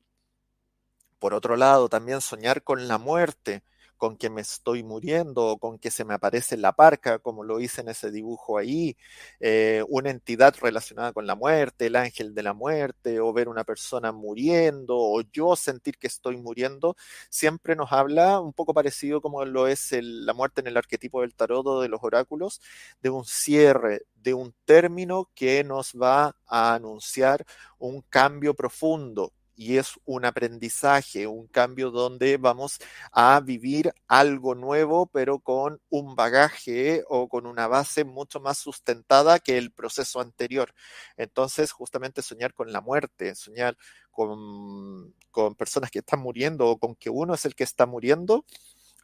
Por 1.19 1.35
otro 1.35 1.57
lado, 1.57 1.91
también 1.91 2.23
soñar 2.23 2.62
con 2.62 2.88
la 2.88 2.97
muerte, 2.97 3.62
con 3.99 4.17
que 4.17 4.31
me 4.31 4.40
estoy 4.40 4.83
muriendo 4.83 5.47
o 5.47 5.59
con 5.59 5.78
que 5.78 5.90
se 5.90 6.05
me 6.05 6.14
aparece 6.14 6.57
la 6.57 6.73
parca, 6.73 7.18
como 7.18 7.44
lo 7.44 7.61
hice 7.61 7.83
en 7.83 7.88
ese 7.88 8.11
dibujo 8.11 8.59
ahí, 8.59 8.96
eh, 9.40 9.85
una 9.88 10.11
entidad 10.11 10.55
relacionada 10.61 11.12
con 11.12 11.27
la 11.27 11.35
muerte, 11.35 11.87
el 11.87 11.96
ángel 11.96 12.35
de 12.35 12.42
la 12.42 12.55
muerte, 12.55 13.20
o 13.20 13.33
ver 13.33 13.49
una 13.49 13.64
persona 13.64 14.12
muriendo, 14.12 14.96
o 14.96 15.20
yo 15.33 15.57
sentir 15.57 15.99
que 15.99 16.07
estoy 16.07 16.37
muriendo, 16.37 16.96
siempre 17.31 17.77
nos 17.77 17.92
habla 17.92 18.40
un 18.40 18.53
poco 18.53 18.73
parecido 18.75 19.20
como 19.20 19.44
lo 19.44 19.66
es 19.66 19.90
la 19.92 20.33
muerte 20.35 20.61
en 20.61 20.68
el 20.68 20.77
arquetipo 20.77 21.20
del 21.23 21.35
tarot 21.35 21.66
o 21.66 21.81
de 21.83 21.88
los 21.88 22.01
oráculos, 22.03 22.61
de 23.03 23.11
un 23.11 23.25
cierre, 23.25 24.03
de 24.14 24.35
un 24.35 24.55
término 24.64 25.31
que 25.35 25.64
nos 25.64 25.92
va 25.94 26.37
a 26.46 26.75
anunciar 26.75 27.44
un 27.79 28.03
cambio 28.03 28.55
profundo 28.55 29.33
y 29.59 29.79
es 29.79 29.99
un 30.05 30.25
aprendizaje, 30.25 31.27
un 31.27 31.49
cambio 31.49 31.90
donde 31.90 32.37
vamos 32.37 32.79
a 33.11 33.40
vivir 33.40 33.92
algo 34.07 34.55
nuevo, 34.55 35.07
pero 35.07 35.40
con 35.40 35.81
un 35.90 36.14
bagaje 36.14 37.03
o 37.09 37.29
con 37.29 37.44
una 37.44 37.66
base 37.66 38.05
mucho 38.05 38.38
más 38.38 38.59
sustentada 38.59 39.40
que 39.40 39.59
el 39.59 39.73
proceso 39.73 40.21
anterior. 40.21 40.73
Entonces, 41.16 41.73
justamente 41.73 42.23
soñar 42.23 42.55
con 42.55 42.73
la 42.73 42.81
muerte, 42.81 43.35
soñar 43.35 43.77
con, 44.12 45.12
personas 45.57 45.90
que 45.90 46.01
están 46.01 46.21
muriendo 46.21 46.68
o 46.68 46.79
con 46.79 46.94
que 46.94 47.11
uno 47.11 47.35
es 47.35 47.44
el 47.44 47.57
que 47.57 47.64
está 47.64 47.85
muriendo, 47.85 48.44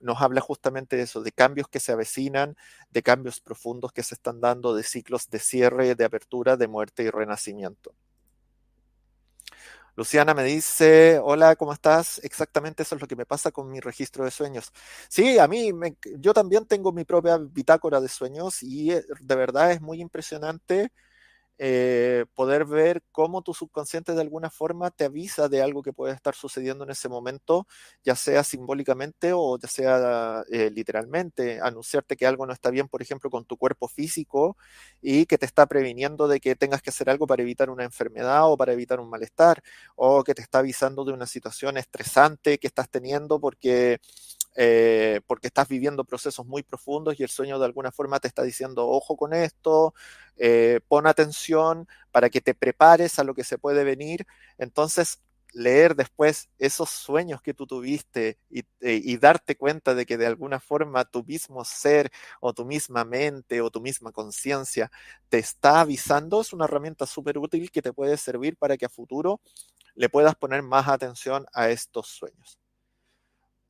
nos 0.00 0.22
habla 0.22 0.40
justamente 0.40 0.96
de 0.96 1.02
eso, 1.02 1.22
de 1.22 1.32
cambios 1.32 1.66
que 1.66 1.80
se 1.80 1.90
avecinan, 1.90 2.56
de 2.90 3.02
cambios 3.02 3.40
profundos 3.40 3.92
que 3.92 4.04
se 4.04 4.14
están 4.14 4.40
dando, 4.40 4.74
de 4.74 4.84
ciclos 4.84 5.30
de 5.30 5.40
cierre, 5.40 5.96
de 5.96 6.04
apertura, 6.04 6.56
de 6.56 6.68
muerte 6.68 7.02
y 7.02 7.10
renacimiento. 7.10 7.92
Luciana 9.96 10.34
me 10.34 10.42
dice, 10.44 11.20
hola, 11.22 11.54
¿cómo 11.56 11.72
estás? 11.72 12.18
Exactamente 12.24 12.82
eso 12.82 12.96
es 12.96 13.00
lo 13.00 13.06
que 13.06 13.14
me 13.16 13.26
pasa 13.26 13.52
con 13.52 13.70
mi 13.70 13.78
registro 13.80 14.24
de 14.24 14.30
sueños. 14.32 14.72
Sí, 15.08 15.38
a 15.38 15.46
mí, 15.46 15.70
yo 16.18 16.34
también 16.34 16.66
tengo 16.66 16.92
mi 16.92 17.04
propia 17.04 17.38
bitácora 17.38 18.00
de 18.00 18.08
sueños 18.08 18.62
y 18.62 18.90
eh, 18.92 19.04
de 19.20 19.36
verdad 19.36 19.70
es 19.72 19.80
muy 19.80 20.00
impresionante 20.00 20.90
eh, 21.58 22.24
poder 22.34 22.64
ver 22.64 23.02
cómo 23.12 23.42
tu 23.42 23.54
subconsciente 23.54 24.14
de 24.14 24.20
alguna 24.20 24.50
forma 24.50 24.90
te 24.90 25.04
avisa 25.04 25.48
de 25.48 25.62
algo 25.62 25.82
que 25.82 25.92
puede 25.92 26.14
estar 26.14 26.34
sucediendo 26.34 26.84
en 26.84 26.90
ese 26.90 27.08
momento, 27.08 27.66
ya 28.04 28.16
sea 28.16 28.44
simbólicamente 28.44 29.32
o 29.34 29.58
ya 29.58 29.68
sea 29.68 30.44
eh, 30.50 30.70
literalmente, 30.70 31.60
anunciarte 31.60 32.16
que 32.16 32.26
algo 32.26 32.46
no 32.46 32.52
está 32.52 32.70
bien, 32.70 32.88
por 32.88 33.02
ejemplo, 33.02 33.30
con 33.30 33.44
tu 33.44 33.56
cuerpo 33.56 33.88
físico 33.88 34.56
y 35.00 35.26
que 35.26 35.38
te 35.38 35.46
está 35.46 35.66
previniendo 35.66 36.28
de 36.28 36.40
que 36.40 36.56
tengas 36.56 36.82
que 36.82 36.90
hacer 36.90 37.10
algo 37.10 37.26
para 37.26 37.42
evitar 37.42 37.70
una 37.70 37.84
enfermedad 37.84 38.50
o 38.50 38.56
para 38.56 38.72
evitar 38.72 39.00
un 39.00 39.10
malestar, 39.10 39.62
o 39.96 40.24
que 40.24 40.34
te 40.34 40.42
está 40.42 40.58
avisando 40.60 41.04
de 41.04 41.12
una 41.12 41.26
situación 41.26 41.76
estresante 41.76 42.58
que 42.58 42.66
estás 42.66 42.88
teniendo 42.90 43.40
porque 43.40 43.98
eh, 44.54 45.20
porque 45.26 45.48
estás 45.48 45.68
viviendo 45.68 46.04
procesos 46.04 46.46
muy 46.46 46.62
profundos 46.62 47.18
y 47.18 47.22
el 47.22 47.28
sueño 47.28 47.58
de 47.58 47.66
alguna 47.66 47.90
forma 47.92 48.20
te 48.20 48.28
está 48.28 48.42
diciendo, 48.42 48.88
ojo 48.88 49.16
con 49.16 49.32
esto, 49.34 49.94
eh, 50.36 50.80
pon 50.88 51.06
atención 51.06 51.88
para 52.12 52.30
que 52.30 52.40
te 52.40 52.54
prepares 52.54 53.18
a 53.18 53.24
lo 53.24 53.34
que 53.34 53.44
se 53.44 53.58
puede 53.58 53.84
venir. 53.84 54.26
Entonces, 54.58 55.20
leer 55.54 55.94
después 55.94 56.48
esos 56.58 56.90
sueños 56.90 57.40
que 57.40 57.54
tú 57.54 57.66
tuviste 57.66 58.38
y, 58.50 58.60
eh, 58.80 59.00
y, 59.02 59.16
darte 59.18 59.56
cuenta 59.56 59.94
de 59.94 60.04
que 60.04 60.18
de 60.18 60.26
alguna 60.26 60.60
forma 60.60 61.04
tu 61.04 61.24
mismo 61.24 61.64
ser 61.64 62.10
o 62.40 62.52
tu 62.52 62.64
misma 62.64 63.04
mente 63.04 63.60
o 63.60 63.70
tu 63.70 63.80
misma 63.80 64.10
conciencia 64.12 64.90
te 65.28 65.38
está 65.38 65.80
avisando 65.80 66.40
es 66.40 66.52
una 66.52 66.64
herramienta 66.64 67.06
súper 67.06 67.38
útil 67.38 67.70
que 67.70 67.82
te 67.82 67.92
puede 67.92 68.16
servir 68.16 68.56
para 68.56 68.76
que 68.76 68.86
a 68.86 68.88
futuro 68.88 69.40
le 69.94 70.08
puedas 70.08 70.34
poner 70.34 70.62
más 70.62 70.88
atención 70.88 71.46
a 71.52 71.70
estos 71.70 72.08
sueños. 72.08 72.63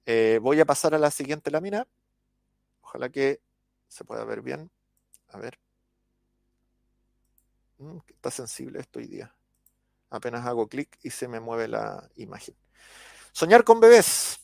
Eh, 0.07 0.39
voy 0.43 0.61
a 0.61 0.65
pasar 0.67 0.95
a 0.95 0.99
la 0.99 1.11
siguiente 1.11 1.51
lámina. 1.51 1.87
Ojalá 2.83 3.09
que 3.09 3.41
se 3.89 4.05
pueda 4.05 4.25
ver 4.25 4.43
bien. 4.43 4.71
A 5.29 5.39
ver. 5.39 5.59
Mm, 7.79 7.99
está 8.09 8.31
sensible 8.31 8.81
esto 8.81 8.99
hoy 8.99 9.07
día. 9.07 9.35
Apenas 10.11 10.47
hago 10.47 10.69
clic 10.69 10.99
y 11.03 11.11
se 11.11 11.29
me 11.29 11.41
mueve 11.41 11.69
la 11.69 12.09
imagen. 12.17 12.55
Soñar 13.33 13.65
con 13.65 13.81
bebés. 13.81 14.44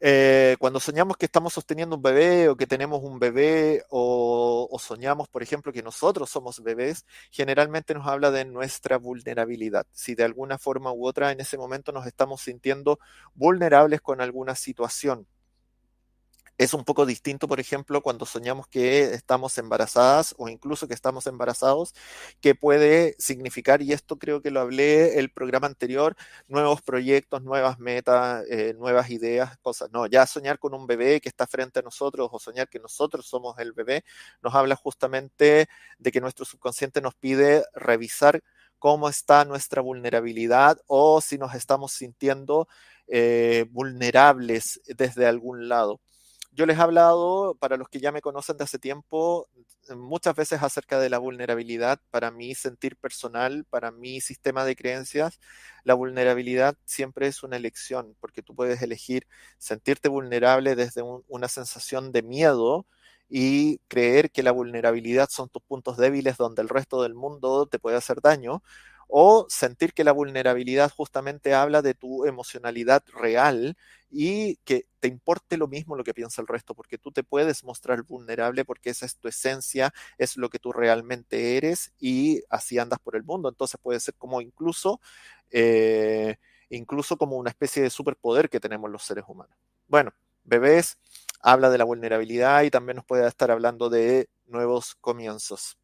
Eh, 0.00 0.56
cuando 0.58 0.78
soñamos 0.78 1.16
que 1.16 1.24
estamos 1.24 1.54
sosteniendo 1.54 1.96
un 1.96 2.02
bebé 2.02 2.50
o 2.50 2.56
que 2.56 2.66
tenemos 2.66 3.02
un 3.02 3.18
bebé 3.18 3.82
o, 3.88 4.76
soñamos, 4.78 5.28
por 5.28 5.42
ejemplo, 5.42 5.72
que 5.72 5.82
nosotros 5.82 6.28
somos 6.28 6.62
bebés, 6.62 7.06
generalmente 7.30 7.94
nos 7.94 8.06
habla 8.06 8.30
de 8.30 8.44
nuestra 8.44 8.98
vulnerabilidad. 8.98 9.86
Si 9.92 10.14
de 10.14 10.24
alguna 10.24 10.58
forma 10.58 10.92
u 10.92 11.06
otra 11.06 11.32
en 11.32 11.40
ese 11.40 11.56
momento 11.56 11.92
nos 11.92 12.06
estamos 12.06 12.42
sintiendo 12.42 12.98
vulnerables 13.34 14.02
con 14.02 14.20
alguna 14.20 14.54
situación. 14.54 15.26
Es 16.58 16.72
un 16.72 16.84
poco 16.84 17.04
distinto, 17.04 17.48
por 17.48 17.60
ejemplo, 17.60 18.00
cuando 18.00 18.24
soñamos 18.24 18.66
que 18.66 19.12
estamos 19.12 19.58
embarazadas 19.58 20.34
o 20.38 20.48
incluso 20.48 20.88
que 20.88 20.94
estamos 20.94 21.26
embarazados, 21.26 21.94
que 22.40 22.54
puede 22.54 23.14
significar, 23.18 23.82
y 23.82 23.92
esto 23.92 24.18
creo 24.18 24.40
que 24.40 24.50
lo 24.50 24.60
hablé 24.60 25.18
el 25.18 25.30
programa 25.30 25.66
anterior, 25.66 26.16
nuevos 26.48 26.80
proyectos, 26.80 27.42
nuevas 27.42 27.78
metas, 27.78 28.42
eh, 28.48 28.72
nuevas 28.78 29.10
ideas, 29.10 29.58
cosas. 29.58 29.90
No, 29.92 30.06
ya 30.06 30.26
soñar 30.26 30.58
con 30.58 30.72
un 30.72 30.86
bebé 30.86 31.20
que 31.20 31.28
está 31.28 31.46
frente 31.46 31.80
a 31.80 31.82
nosotros 31.82 32.30
o 32.32 32.38
soñar 32.38 32.70
que 32.70 32.78
nosotros 32.78 33.26
somos 33.26 33.58
el 33.58 33.72
bebé, 33.74 34.02
nos 34.40 34.54
habla 34.54 34.76
justamente 34.76 35.68
de 35.98 36.12
que 36.12 36.22
nuestro 36.22 36.46
subconsciente 36.46 37.02
nos 37.02 37.14
pide 37.14 37.64
revisar 37.74 38.42
cómo 38.78 39.10
está 39.10 39.44
nuestra 39.44 39.82
vulnerabilidad 39.82 40.78
o 40.86 41.20
si 41.20 41.36
nos 41.36 41.54
estamos 41.54 41.92
sintiendo 41.92 42.66
eh, 43.08 43.66
vulnerables 43.70 44.80
desde 44.86 45.26
algún 45.26 45.68
lado. 45.68 46.00
Yo 46.56 46.64
les 46.64 46.78
he 46.78 46.80
hablado, 46.80 47.54
para 47.60 47.76
los 47.76 47.90
que 47.90 48.00
ya 48.00 48.12
me 48.12 48.22
conocen 48.22 48.56
de 48.56 48.64
hace 48.64 48.78
tiempo, 48.78 49.46
muchas 49.94 50.34
veces 50.34 50.62
acerca 50.62 50.98
de 50.98 51.10
la 51.10 51.18
vulnerabilidad. 51.18 52.00
Para 52.10 52.30
mi 52.30 52.54
sentir 52.54 52.96
personal, 52.96 53.66
para 53.68 53.90
mi 53.90 54.22
sistema 54.22 54.64
de 54.64 54.74
creencias, 54.74 55.38
la 55.84 55.92
vulnerabilidad 55.92 56.74
siempre 56.86 57.26
es 57.26 57.42
una 57.42 57.56
elección, 57.58 58.16
porque 58.20 58.42
tú 58.42 58.54
puedes 58.54 58.80
elegir 58.80 59.26
sentirte 59.58 60.08
vulnerable 60.08 60.76
desde 60.76 61.02
una 61.28 61.48
sensación 61.48 62.10
de 62.10 62.22
miedo 62.22 62.86
y 63.28 63.80
creer 63.88 64.30
que 64.30 64.42
la 64.42 64.52
vulnerabilidad 64.52 65.28
son 65.30 65.50
tus 65.50 65.62
puntos 65.62 65.98
débiles 65.98 66.38
donde 66.38 66.62
el 66.62 66.70
resto 66.70 67.02
del 67.02 67.14
mundo 67.14 67.66
te 67.66 67.78
puede 67.78 67.98
hacer 67.98 68.22
daño, 68.22 68.62
o 69.08 69.46
sentir 69.48 69.92
que 69.94 70.04
la 70.04 70.12
vulnerabilidad 70.12 70.90
justamente 70.90 71.54
habla 71.54 71.82
de 71.82 71.94
tu 71.94 72.24
emocionalidad 72.24 73.02
real 73.12 73.76
y 74.10 74.56
que 74.64 74.86
te 75.00 75.08
importe 75.08 75.56
lo 75.56 75.68
mismo 75.68 75.96
lo 75.96 76.04
que 76.04 76.14
piensa 76.14 76.40
el 76.40 76.48
resto, 76.48 76.74
porque 76.74 76.98
tú 76.98 77.12
te 77.12 77.22
puedes 77.24 77.64
mostrar 77.64 78.02
vulnerable 78.02 78.64
porque 78.64 78.90
esa 78.90 79.06
es 79.06 79.16
tu 79.16 79.28
esencia, 79.28 79.92
es 80.18 80.36
lo 80.36 80.48
que 80.50 80.58
tú 80.58 80.72
realmente 80.72 81.56
eres 81.56 81.92
y 81.98 82.42
así 82.50 82.78
andas 82.78 82.98
por 83.00 83.16
el 83.16 83.24
mundo. 83.24 83.48
Entonces 83.48 83.78
puede 83.82 84.00
ser 84.00 84.14
como 84.14 84.40
incluso, 84.40 85.00
eh, 85.50 86.36
incluso 86.70 87.16
como 87.16 87.36
una 87.36 87.50
especie 87.50 87.82
de 87.82 87.90
superpoder 87.90 88.48
que 88.50 88.60
tenemos 88.60 88.90
los 88.90 89.02
seres 89.04 89.24
humanos. 89.28 89.56
Bueno, 89.88 90.12
bebés 90.44 90.98
habla 91.40 91.70
de 91.70 91.78
la 91.78 91.84
vulnerabilidad 91.84 92.62
y 92.62 92.70
también 92.70 92.96
nos 92.96 93.04
puede 93.04 93.26
estar 93.28 93.50
hablando 93.50 93.88
de 93.90 94.28
nuevos 94.46 94.94
comienzos. 94.96 95.76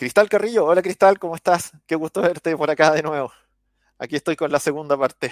Cristal 0.00 0.30
Carrillo, 0.30 0.64
hola 0.64 0.80
Cristal, 0.80 1.18
¿cómo 1.18 1.36
estás? 1.36 1.72
Qué 1.86 1.94
gusto 1.94 2.22
verte 2.22 2.56
por 2.56 2.70
acá 2.70 2.90
de 2.92 3.02
nuevo. 3.02 3.30
Aquí 3.98 4.16
estoy 4.16 4.34
con 4.34 4.50
la 4.50 4.58
segunda 4.58 4.96
parte. 4.96 5.30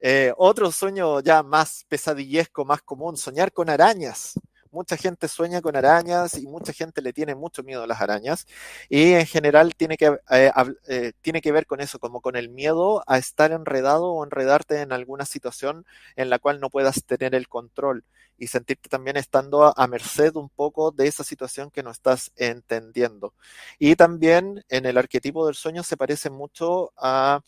Eh, 0.00 0.32
otro 0.36 0.72
sueño 0.72 1.20
ya 1.20 1.44
más 1.44 1.84
pesadillesco, 1.88 2.64
más 2.64 2.82
común, 2.82 3.16
soñar 3.16 3.52
con 3.52 3.70
arañas 3.70 4.32
mucha 4.72 4.96
gente 4.96 5.28
sueña 5.28 5.60
con 5.60 5.76
arañas 5.76 6.34
y 6.34 6.46
mucha 6.46 6.72
gente 6.72 7.02
le 7.02 7.12
tiene 7.12 7.34
mucho 7.34 7.62
miedo 7.62 7.84
a 7.84 7.86
las 7.86 8.00
arañas. 8.00 8.46
Y 8.88 9.12
en 9.12 9.26
general 9.26 9.74
tiene 9.76 9.96
que, 9.96 10.18
eh, 10.30 10.50
eh, 10.88 11.12
tiene 11.20 11.40
que 11.40 11.52
ver 11.52 11.66
con 11.66 11.80
eso, 11.80 11.98
como 11.98 12.20
con 12.20 12.36
el 12.36 12.48
miedo 12.48 13.04
a 13.06 13.18
estar 13.18 13.52
enredado 13.52 14.12
o 14.12 14.24
enredarte 14.24 14.80
en 14.80 14.92
alguna 14.92 15.26
situación 15.26 15.86
en 16.16 16.30
la 16.30 16.38
cual 16.38 16.60
no 16.60 16.70
puedas 16.70 17.04
tener 17.04 17.34
el 17.34 17.48
control 17.48 18.04
y 18.38 18.48
sentirte 18.48 18.88
también 18.88 19.16
estando 19.16 19.64
a, 19.64 19.74
a 19.76 19.86
merced 19.86 20.34
un 20.36 20.48
poco 20.48 20.90
de 20.90 21.06
esa 21.06 21.22
situación 21.22 21.70
que 21.70 21.82
no 21.82 21.90
estás 21.90 22.32
entendiendo. 22.36 23.34
Y 23.78 23.94
también 23.96 24.64
en 24.68 24.86
el 24.86 24.98
arquetipo 24.98 25.46
del 25.46 25.54
sueño 25.54 25.82
se 25.82 25.96
parece 25.96 26.30
mucho 26.30 26.92
a 26.96 27.40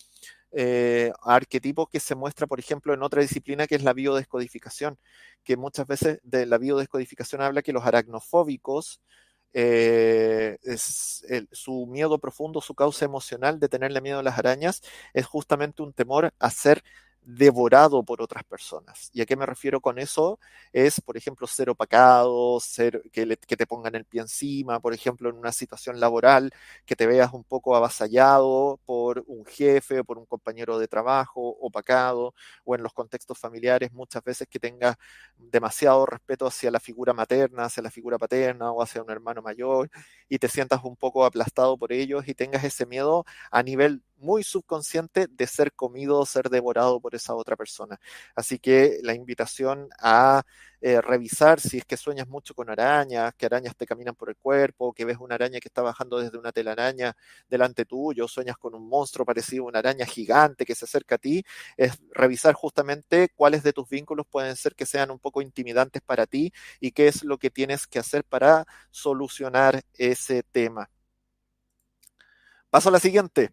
eh, 0.57 1.13
arquetipos 1.23 1.89
que 1.91 2.01
se 2.01 2.15
muestra, 2.15 2.47
por 2.47 2.61
ejemplo, 2.61 2.95
en 2.95 3.03
otra 3.03 3.23
disciplina 3.23 3.67
que 3.67 3.75
es 3.77 3.83
la 3.83 3.93
biodescodificación, 3.93 4.99
que 5.45 5.57
muchas 5.57 5.87
veces 5.87 6.21
de 6.23 6.47
la 6.47 6.59
biodescodificación 6.59 7.43
habla 7.43 7.63
que 7.63 7.73
los 7.73 7.85
aracnofóbicos, 7.85 9.01
eh, 9.53 10.59
su 11.53 11.87
miedo 11.87 12.19
profundo, 12.19 12.61
su 12.61 12.75
causa 12.75 13.05
emocional 13.05 13.61
de 13.61 13.69
tenerle 13.69 14.01
miedo 14.01 14.19
a 14.21 14.23
las 14.23 14.39
arañas, 14.39 14.83
es 15.13 15.27
justamente 15.27 15.83
un 15.83 15.93
temor 15.93 16.33
a 16.39 16.51
ser 16.51 16.83
devorado 17.25 18.03
por 18.05 18.23
otras 18.23 18.45
personas. 18.45 19.11
¿Y 19.13 19.23
a 19.23 19.27
qué 19.27 19.37
me 19.37 19.47
refiero 19.47 19.81
con 19.81 19.99
eso? 19.99 20.39
Es, 20.73 21.01
por 21.01 21.17
ejemplo, 21.17 21.47
ser 21.47 21.71
opacado, 21.71 22.61
ser, 22.61 23.03
que, 23.13 23.27
te 23.37 23.67
pongan 23.67 23.95
el 23.95 24.05
pie 24.05 24.21
encima, 24.23 24.81
por 24.81 24.95
ejemplo, 24.95 25.31
en 25.31 25.37
una 25.37 25.53
situación 25.53 26.01
laboral, 26.01 26.53
que 26.85 26.97
te 26.97 27.07
veas 27.07 27.33
un 27.33 27.45
poco 27.45 27.77
avasallado 27.77 28.79
por 28.85 29.25
un 29.27 29.45
jefe 29.47 30.05
por 30.05 30.19
un 30.19 30.27
compañero 30.27 30.79
de 30.79 30.89
trabajo, 30.89 31.57
opacado, 31.61 32.35
o 32.65 32.75
en 32.75 32.83
los 32.83 32.93
contextos 32.93 33.39
familiares, 33.39 33.93
muchas 33.93 34.23
veces 34.23 34.49
que 34.49 34.59
tengas 34.59 34.97
demasiado 35.37 36.07
respeto 36.07 36.47
hacia 36.47 36.71
la 36.71 36.81
figura 36.81 37.13
materna, 37.13 37.65
hacia 37.65 37.83
la 37.83 37.91
figura 37.91 38.19
paterna 38.19 38.73
o 38.73 38.83
hacia 38.83 39.03
un 39.03 39.11
hermano 39.11 39.43
mayor, 39.43 39.91
y 40.29 40.39
te 40.39 40.49
sientas 40.49 40.83
un 40.85 40.97
poco 40.97 41.25
aplastado 41.25 41.77
por 41.79 41.93
ellos 41.93 42.27
y 42.29 42.35
tengas 42.35 42.65
ese 42.65 42.87
miedo 42.87 43.25
a 43.51 43.63
nivel 43.63 44.03
muy 44.17 44.43
subconsciente 44.43 45.27
de 45.29 45.47
ser 45.47 45.73
comido 45.73 46.19
o 46.19 46.27
ser 46.27 46.49
devorado 46.51 47.01
por 47.01 47.15
esa 47.15 47.35
otra 47.35 47.57
persona. 47.57 47.99
Así 48.35 48.59
que 48.59 48.99
la 49.03 49.15
invitación 49.15 49.89
a 49.99 50.43
eh, 50.81 51.01
revisar 51.01 51.61
si 51.61 51.79
es 51.79 51.85
que 51.87 51.97
sueñas 51.97 52.29
mucho 52.29 52.55
con 52.55 52.69
arañas, 52.69 53.33
que 53.35 53.47
arañas 53.47 53.75
te 53.75 53.87
caminan 53.87 54.15
por 54.15 54.29
el 54.29 54.37
cuerpo, 54.37 54.93
que 54.93 55.07
ves 55.07 55.17
una 55.19 55.35
araña 55.37 55.59
que 55.59 55.69
está 55.69 55.81
bajando 55.81 56.19
desde 56.19 56.37
una 56.37 56.53
telaraña 56.53 57.17
delante 57.49 57.87
tuyo, 57.87 58.29
sueñas 58.29 58.59
con 58.59 58.75
un 58.75 58.87
monstruo 58.89 59.25
parecido 59.25 59.65
a 59.65 59.69
una 59.69 59.79
araña 59.79 60.05
gigante 60.05 60.67
que 60.67 60.75
se 60.75 60.85
acerca 60.85 61.15
a 61.15 61.19
ti, 61.19 61.43
es 61.79 61.99
revisar 62.13 62.55
justamente 62.55 63.31
cuáles 63.35 63.63
de 63.63 63.73
tus 63.73 63.89
vínculos 63.89 64.27
pueden 64.27 64.57
ser 64.57 64.75
que 64.75 64.85
sean 64.87 65.11
un 65.11 65.19
poco 65.19 65.41
intimidantes 65.41 66.03
para 66.03 66.27
ti 66.27 66.53
y 66.81 66.93
qué 66.93 67.09
es 67.09 67.25
lo 67.25 67.39
que 67.39 67.51
tienes 67.51 67.87
que 67.87 67.99
hacer 67.99 68.25
para 68.25 68.67
solucionar 68.91 69.83
ese 69.95 70.43
tema. 70.43 70.91
Paso 72.69 72.89
a 72.91 72.93
la 72.93 73.01
siguiente 73.01 73.53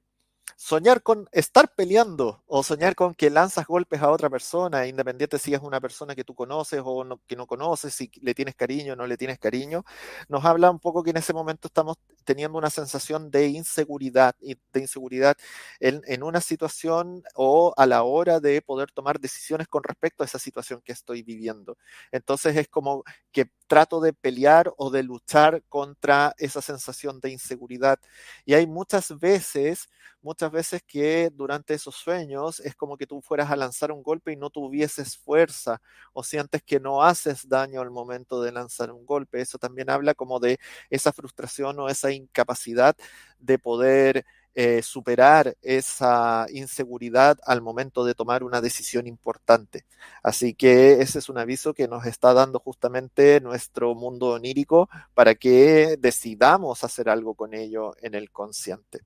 soñar 0.55 1.03
con 1.03 1.27
estar 1.31 1.73
peleando 1.75 2.43
o 2.47 2.63
soñar 2.63 2.95
con 2.95 3.13
que 3.13 3.29
lanzas 3.29 3.65
golpes 3.67 4.01
a 4.01 4.09
otra 4.11 4.29
persona, 4.29 4.87
independiente 4.87 5.37
si 5.39 5.53
es 5.53 5.61
una 5.61 5.79
persona 5.79 6.15
que 6.15 6.23
tú 6.23 6.35
conoces 6.35 6.81
o 6.83 7.19
que 7.27 7.35
no 7.35 7.47
conoces, 7.47 7.93
si 7.93 8.11
le 8.21 8.33
tienes 8.33 8.55
cariño 8.55 8.93
o 8.93 8.95
no 8.95 9.07
le 9.07 9.17
tienes 9.17 9.39
cariño, 9.39 9.83
nos 10.29 10.45
habla 10.45 10.71
un 10.71 10.79
poco 10.79 11.03
que 11.03 11.11
en 11.11 11.17
ese 11.17 11.33
momento 11.33 11.67
estamos 11.67 11.97
teniendo 12.23 12.57
una 12.57 12.69
sensación 12.69 13.31
de 13.31 13.47
inseguridad, 13.47 14.35
de 14.39 14.79
inseguridad 14.79 15.35
en, 15.79 16.01
en 16.07 16.23
una 16.23 16.41
situación 16.41 17.23
o 17.35 17.73
a 17.77 17.85
la 17.85 18.03
hora 18.03 18.39
de 18.39 18.61
poder 18.61 18.91
tomar 18.91 19.19
decisiones 19.19 19.67
con 19.67 19.83
respecto 19.83 20.23
a 20.23 20.25
esa 20.25 20.39
situación 20.39 20.81
que 20.83 20.91
estoy 20.91 21.23
viviendo. 21.23 21.77
Entonces 22.11 22.55
es 22.57 22.67
como 22.67 23.03
que 23.31 23.49
trato 23.67 24.01
de 24.01 24.13
pelear 24.13 24.71
o 24.77 24.89
de 24.89 25.03
luchar 25.03 25.63
contra 25.69 26.33
esa 26.37 26.61
sensación 26.61 27.19
de 27.19 27.31
inseguridad. 27.31 27.99
Y 28.45 28.53
hay 28.53 28.67
muchas 28.67 29.17
veces 29.19 29.89
muchas 30.21 30.40
veces 30.49 30.81
que 30.81 31.29
durante 31.31 31.73
esos 31.73 31.95
sueños 31.95 32.59
es 32.61 32.75
como 32.75 32.97
que 32.97 33.05
tú 33.05 33.21
fueras 33.21 33.51
a 33.51 33.55
lanzar 33.55 33.91
un 33.91 34.01
golpe 34.01 34.31
y 34.31 34.37
no 34.37 34.49
tuvieses 34.49 35.17
fuerza 35.17 35.81
o 36.13 36.23
sientes 36.23 36.63
que 36.63 36.79
no 36.79 37.03
haces 37.03 37.47
daño 37.47 37.81
al 37.81 37.91
momento 37.91 38.41
de 38.41 38.51
lanzar 38.51 38.91
un 38.91 39.05
golpe. 39.05 39.41
Eso 39.41 39.57
también 39.57 39.89
habla 39.89 40.13
como 40.13 40.39
de 40.39 40.59
esa 40.89 41.11
frustración 41.13 41.79
o 41.79 41.89
esa 41.89 42.11
incapacidad 42.11 42.95
de 43.39 43.59
poder 43.59 44.25
eh, 44.53 44.81
superar 44.81 45.55
esa 45.61 46.45
inseguridad 46.51 47.37
al 47.45 47.61
momento 47.61 48.03
de 48.03 48.15
tomar 48.15 48.43
una 48.43 48.59
decisión 48.59 49.07
importante. 49.07 49.85
Así 50.23 50.53
que 50.53 51.01
ese 51.01 51.19
es 51.19 51.29
un 51.29 51.37
aviso 51.37 51.73
que 51.73 51.87
nos 51.87 52.05
está 52.05 52.33
dando 52.33 52.59
justamente 52.59 53.39
nuestro 53.39 53.95
mundo 53.95 54.31
onírico 54.31 54.89
para 55.13 55.35
que 55.35 55.95
decidamos 55.99 56.83
hacer 56.83 57.09
algo 57.09 57.35
con 57.35 57.53
ello 57.53 57.95
en 58.01 58.13
el 58.15 58.31
consciente. 58.31 59.01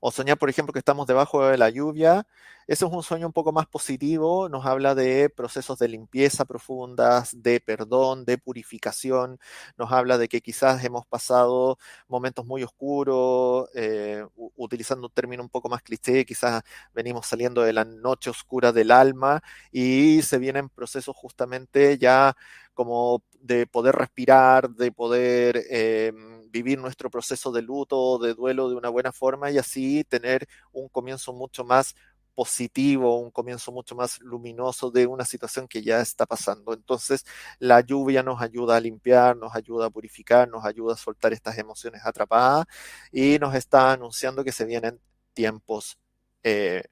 O 0.00 0.10
soñar, 0.10 0.38
por 0.38 0.50
ejemplo, 0.50 0.72
que 0.72 0.78
estamos 0.78 1.06
debajo 1.06 1.46
de 1.46 1.58
la 1.58 1.70
lluvia. 1.70 2.26
Ese 2.66 2.84
es 2.84 2.90
un 2.90 3.02
sueño 3.04 3.28
un 3.28 3.32
poco 3.32 3.52
más 3.52 3.66
positivo, 3.66 4.48
nos 4.48 4.66
habla 4.66 4.96
de 4.96 5.30
procesos 5.30 5.78
de 5.78 5.86
limpieza 5.86 6.44
profundas, 6.44 7.30
de 7.40 7.60
perdón, 7.60 8.24
de 8.24 8.38
purificación, 8.38 9.38
nos 9.78 9.92
habla 9.92 10.18
de 10.18 10.26
que 10.28 10.40
quizás 10.40 10.82
hemos 10.84 11.06
pasado 11.06 11.78
momentos 12.08 12.44
muy 12.44 12.64
oscuros, 12.64 13.68
eh, 13.72 14.24
utilizando 14.56 15.06
un 15.06 15.12
término 15.12 15.44
un 15.44 15.48
poco 15.48 15.68
más 15.68 15.80
cliché, 15.82 16.24
quizás 16.24 16.62
venimos 16.92 17.26
saliendo 17.26 17.62
de 17.62 17.72
la 17.72 17.84
noche 17.84 18.30
oscura 18.30 18.72
del 18.72 18.90
alma 18.90 19.40
y 19.70 20.22
se 20.22 20.38
vienen 20.38 20.68
procesos 20.68 21.14
justamente 21.16 21.98
ya 21.98 22.34
como 22.74 23.22
de 23.40 23.66
poder 23.66 23.94
respirar, 23.94 24.70
de 24.70 24.90
poder 24.92 25.62
eh, 25.70 26.12
vivir 26.50 26.78
nuestro 26.78 27.10
proceso 27.10 27.52
de 27.52 27.62
luto, 27.62 28.18
de 28.18 28.34
duelo 28.34 28.68
de 28.68 28.76
una 28.76 28.88
buena 28.88 29.12
forma 29.12 29.50
y 29.50 29.58
así 29.58 30.04
tener 30.04 30.46
un 30.72 30.88
comienzo 30.88 31.32
mucho 31.32 31.64
más 31.64 31.94
positivo, 32.36 33.18
un 33.18 33.30
comienzo 33.30 33.72
mucho 33.72 33.94
más 33.96 34.20
luminoso 34.20 34.90
de 34.90 35.06
una 35.06 35.24
situación 35.24 35.66
que 35.66 35.82
ya 35.82 36.00
está 36.00 36.26
pasando. 36.26 36.74
Entonces, 36.74 37.24
la 37.58 37.80
lluvia 37.80 38.22
nos 38.22 38.42
ayuda 38.42 38.76
a 38.76 38.80
limpiar, 38.80 39.36
nos 39.36 39.54
ayuda 39.56 39.86
a 39.86 39.90
purificar, 39.90 40.46
nos 40.48 40.64
ayuda 40.64 40.94
a 40.94 40.96
soltar 40.98 41.32
estas 41.32 41.56
emociones 41.58 42.02
atrapadas 42.04 42.66
y 43.10 43.38
nos 43.38 43.54
está 43.54 43.92
anunciando 43.92 44.44
que 44.44 44.52
se 44.52 44.66
vienen 44.66 45.00
tiempos 45.32 45.98
eh, 46.42 46.82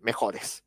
mejores. 0.00 0.64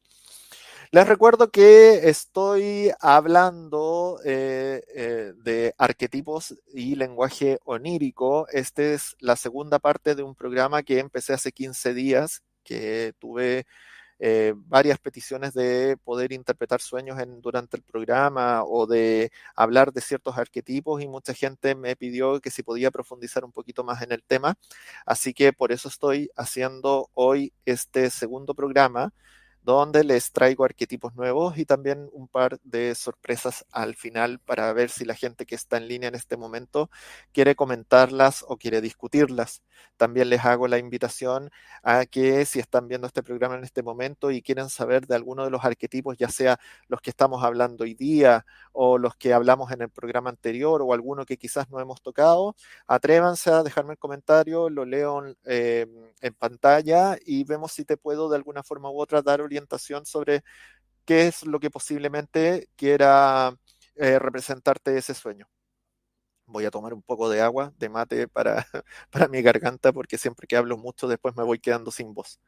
Les 0.93 1.07
recuerdo 1.07 1.49
que 1.49 2.07
estoy 2.07 2.91
hablando 2.99 4.19
eh, 4.23 4.83
eh, 4.95 5.33
de 5.37 5.73
arquetipos 5.79 6.53
y 6.71 6.93
lenguaje 6.93 7.57
onírico. 7.65 8.47
Esta 8.49 8.83
es 8.83 9.15
la 9.19 9.35
segunda 9.35 9.79
parte 9.79 10.13
de 10.13 10.21
un 10.21 10.35
programa 10.35 10.83
que 10.83 10.99
empecé 10.99 11.33
hace 11.33 11.51
15 11.51 11.95
días, 11.95 12.43
que 12.63 13.13
tuve 13.17 13.65
eh, 14.19 14.53
varias 14.55 14.99
peticiones 14.99 15.55
de 15.55 15.97
poder 16.03 16.31
interpretar 16.31 16.79
sueños 16.79 17.17
durante 17.41 17.75
el 17.75 17.81
programa 17.81 18.63
o 18.63 18.85
de 18.85 19.31
hablar 19.55 19.93
de 19.93 20.01
ciertos 20.01 20.37
arquetipos 20.37 21.01
y 21.01 21.07
mucha 21.07 21.33
gente 21.33 21.73
me 21.73 21.95
pidió 21.95 22.39
que 22.39 22.51
si 22.51 22.61
podía 22.61 22.91
profundizar 22.91 23.43
un 23.43 23.51
poquito 23.51 23.83
más 23.83 24.03
en 24.03 24.11
el 24.11 24.21
tema. 24.21 24.57
Así 25.07 25.33
que 25.33 25.53
por 25.53 25.71
eso 25.71 25.89
estoy 25.89 26.29
haciendo 26.35 27.09
hoy 27.15 27.51
este 27.65 28.11
segundo 28.11 28.53
programa 28.53 29.11
donde 29.63 30.03
les 30.03 30.31
traigo 30.31 30.65
arquetipos 30.65 31.15
nuevos 31.15 31.57
y 31.57 31.65
también 31.65 32.09
un 32.11 32.27
par 32.27 32.59
de 32.63 32.93
sorpresas 32.95 33.65
al 33.71 33.95
final 33.95 34.39
para 34.39 34.71
ver 34.73 34.89
si 34.89 35.05
la 35.05 35.15
gente 35.15 35.45
que 35.45 35.55
está 35.55 35.77
en 35.77 35.87
línea 35.87 36.09
en 36.09 36.15
este 36.15 36.35
momento 36.35 36.89
quiere 37.31 37.55
comentarlas 37.55 38.43
o 38.47 38.57
quiere 38.57 38.81
discutirlas. 38.81 39.63
También 39.97 40.29
les 40.29 40.43
hago 40.43 40.67
la 40.67 40.77
invitación 40.77 41.49
a 41.81 42.05
que 42.05 42.45
si 42.45 42.59
están 42.59 42.87
viendo 42.87 43.07
este 43.07 43.23
programa 43.23 43.55
en 43.55 43.63
este 43.63 43.83
momento 43.83 44.31
y 44.31 44.41
quieren 44.41 44.69
saber 44.69 45.07
de 45.07 45.15
alguno 45.15 45.45
de 45.45 45.51
los 45.51 45.63
arquetipos, 45.63 46.17
ya 46.17 46.29
sea 46.29 46.59
los 46.87 46.99
que 47.01 47.09
estamos 47.09 47.43
hablando 47.43 47.83
hoy 47.83 47.93
día 47.93 48.45
o 48.71 48.97
los 48.97 49.15
que 49.15 49.33
hablamos 49.33 49.71
en 49.71 49.81
el 49.81 49.89
programa 49.89 50.29
anterior 50.29 50.81
o 50.81 50.93
alguno 50.93 51.25
que 51.25 51.37
quizás 51.37 51.69
no 51.69 51.79
hemos 51.79 52.01
tocado, 52.01 52.55
atrévanse 52.87 53.51
a 53.51 53.63
dejarme 53.63 53.93
el 53.93 53.99
comentario, 53.99 54.69
lo 54.69 54.85
leo 54.85 55.23
eh, 55.45 55.87
en 56.21 56.33
pantalla 56.33 57.17
y 57.25 57.43
vemos 57.43 57.71
si 57.71 57.85
te 57.85 57.97
puedo 57.97 58.29
de 58.29 58.35
alguna 58.35 58.63
forma 58.63 58.89
u 58.89 58.99
otra 58.99 59.21
dar 59.21 59.41
sobre 60.05 60.43
qué 61.05 61.27
es 61.27 61.45
lo 61.45 61.59
que 61.59 61.69
posiblemente 61.71 62.69
quiera 62.75 63.55
eh, 63.95 64.19
representarte 64.19 64.97
ese 64.97 65.13
sueño. 65.13 65.47
Voy 66.45 66.65
a 66.65 66.71
tomar 66.71 66.93
un 66.93 67.01
poco 67.01 67.29
de 67.29 67.41
agua, 67.41 67.73
de 67.77 67.89
mate 67.89 68.27
para, 68.27 68.65
para 69.11 69.27
mi 69.27 69.41
garganta, 69.41 69.93
porque 69.93 70.17
siempre 70.17 70.47
que 70.47 70.57
hablo 70.57 70.77
mucho 70.77 71.07
después 71.07 71.35
me 71.35 71.43
voy 71.43 71.59
quedando 71.59 71.91
sin 71.91 72.13
voz. 72.13 72.39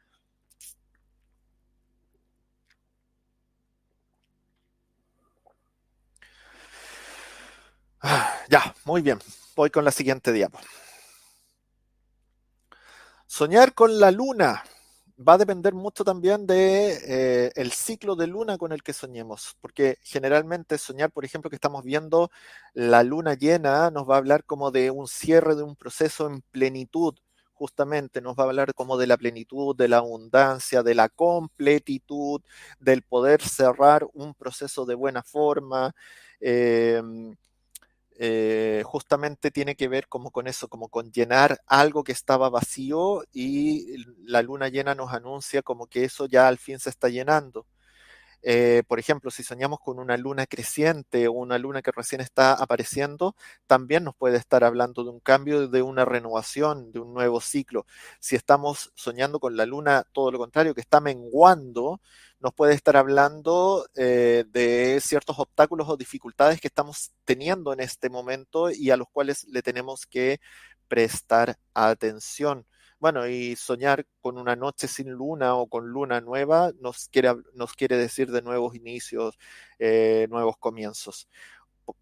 Ya, 8.50 8.76
muy 8.86 9.02
bien. 9.02 9.20
Voy 9.56 9.70
con 9.72 9.84
la 9.86 9.91
siguiente 9.91 10.32
diapo. 10.32 10.60
Soñar 13.26 13.74
con 13.74 14.00
la 14.00 14.12
luna 14.12 14.63
va 15.17 15.34
a 15.34 15.38
depender 15.38 15.73
mucho 15.73 16.04
también 16.04 16.45
de 16.47 17.45
eh, 17.47 17.51
el 17.56 17.71
ciclo 17.71 18.15
de 18.15 18.28
luna 18.28 18.58
con 18.58 18.71
el 18.71 18.84
que 18.84 18.93
soñemos, 18.93 19.56
porque 19.62 19.97
generalmente 20.01 20.78
soñar, 20.78 21.12
por 21.12 21.25
ejemplo, 21.25 21.49
que 21.49 21.56
estamos 21.56 21.84
viendo 21.84 22.30
la 22.73 23.04
luna 23.04 23.34
llena, 23.36 23.89
nos 23.91 24.10
va 24.10 24.15
a 24.15 24.17
hablar 24.17 24.43
como 24.45 24.71
de 24.71 24.91
un 24.91 25.08
cierre 25.08 25.56
de 25.56 25.63
un 25.63 25.75
proceso 25.75 26.28
en 26.28 26.41
plenitud, 26.51 27.15
justamente 27.54 28.21
nos 28.21 28.36
va 28.36 28.43
a 28.43 28.47
hablar 28.47 28.73
como 28.73 28.97
de 28.97 29.08
la 29.08 29.17
plenitud, 29.17 29.75
de 29.75 29.88
la 29.88 29.97
abundancia, 29.97 30.84
de 30.84 30.95
la 30.95 31.08
completitud, 31.10 32.41
del 32.80 33.01
poder 33.04 33.41
cerrar 33.41 34.06
un 34.13 34.34
proceso 34.36 34.86
de 34.86 34.95
buena 34.95 35.23
forma. 35.23 35.93
Eh, 36.41 37.01
eh, 38.17 38.84
justamente 38.86 39.51
tiene 39.51 39.75
que 39.75 39.88
ver 39.88 40.08
como 40.08 40.32
con 40.32 40.47
eso, 40.47 40.67
como 40.69 40.89
con 40.89 41.12
llenar 41.12 41.60
algo 41.67 42.04
que 42.04 42.12
estaba 42.13 42.49
vacío 42.49 43.23
y 43.34 43.97
la 44.25 44.41
luna 44.41 44.69
llena 44.69 44.95
nos 44.95 45.12
anuncia 45.13 45.62
como 45.62 45.88
que 45.88 46.06
eso 46.06 46.25
ya 46.25 46.47
al 46.47 46.58
fin 46.58 46.80
se 46.80 46.89
está 46.89 47.10
llenando. 47.10 47.65
Eh, 48.41 48.84
por 48.88 49.00
ejemplo, 49.00 49.32
si 49.32 49.43
soñamos 49.43 49.80
con 49.80 50.00
una 50.00 50.17
luna 50.17 50.45
creciente 50.45 51.28
o 51.28 51.34
una 51.34 51.58
luna 51.58 51.82
que 51.82 51.91
recién 51.91 52.21
está 52.21 52.54
apareciendo, 52.54 53.36
también 53.67 54.04
nos 54.04 54.15
puede 54.15 54.38
estar 54.38 54.63
hablando 54.63 55.04
de 55.04 55.10
un 55.10 55.19
cambio, 55.19 55.67
de 55.67 55.82
una 55.82 56.06
renovación, 56.06 56.91
de 56.91 57.00
un 57.00 57.13
nuevo 57.13 57.41
ciclo. 57.41 57.86
Si 58.19 58.36
estamos 58.36 58.91
soñando 58.95 59.39
con 59.39 59.58
la 59.58 59.65
luna, 59.65 60.06
todo 60.12 60.32
lo 60.32 60.38
contrario, 60.38 60.76
que 60.76 60.82
está 60.82 61.02
menguando, 61.02 62.02
nos 62.39 62.54
puede 62.54 62.74
estar 62.74 62.98
hablando 62.98 63.88
eh, 63.95 64.45
de 64.50 65.00
ciertos 65.02 65.39
obstáculos 65.39 65.89
o 65.89 65.98
dificultades 65.98 66.62
que 66.62 66.67
estamos 66.67 67.12
teniendo 67.24 67.74
en 67.74 67.80
este 67.80 68.10
momento 68.10 68.69
y 68.69 68.91
a 68.91 68.98
los 68.98 69.08
cuales 69.10 69.45
le 69.50 69.62
tenemos 69.63 70.06
que 70.06 70.39
prestar 70.88 71.58
atención. 71.74 72.65
Bueno, 73.06 73.28
y 73.28 73.56
soñar 73.56 74.08
con 74.20 74.39
una 74.39 74.56
noche 74.56 74.88
sin 74.88 75.12
luna 75.12 75.54
o 75.54 75.68
con 75.68 75.88
luna 75.89 76.22
nueva 76.22 76.72
nos 76.80 77.08
quiere, 77.10 77.36
nos 77.54 77.74
quiere 77.74 77.98
decir 77.98 78.32
de 78.32 78.41
nuevos 78.41 78.74
inicios, 78.74 79.38
eh, 79.78 80.26
nuevos 80.32 80.58
comienzos. 80.58 81.30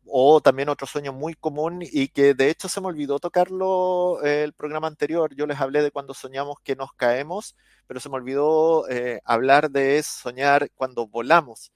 O 0.06 0.39
también 0.42 0.70
otro 0.70 0.88
sueño 0.88 1.12
muy 1.12 1.34
común 1.34 1.82
y 1.82 2.08
que 2.08 2.34
de 2.36 2.50
hecho 2.50 2.70
se 2.70 2.80
me 2.80 2.88
olvidó 2.88 3.20
tocarlo 3.20 4.24
eh, 4.24 4.44
el 4.46 4.54
programa 4.54 4.88
anterior. 4.88 5.36
Yo 5.36 5.46
les 5.46 5.60
hablé 5.60 5.82
de 5.82 5.92
cuando 5.92 6.13
soñamos 6.13 6.56
que 6.63 6.78
nos 6.78 6.94
caemos, 6.94 7.58
pero 7.86 8.00
se 8.00 8.08
me 8.10 8.16
olvidó 8.16 8.88
eh, 8.89 9.20
hablar 9.26 9.72
de 9.72 10.02
soñar 10.04 10.70
cuando 10.76 11.06
volamos. 11.08 11.74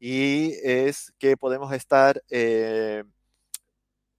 Y 0.00 0.54
es 0.64 1.12
que 1.18 1.36
podemos 1.36 1.72
estar 1.72 2.20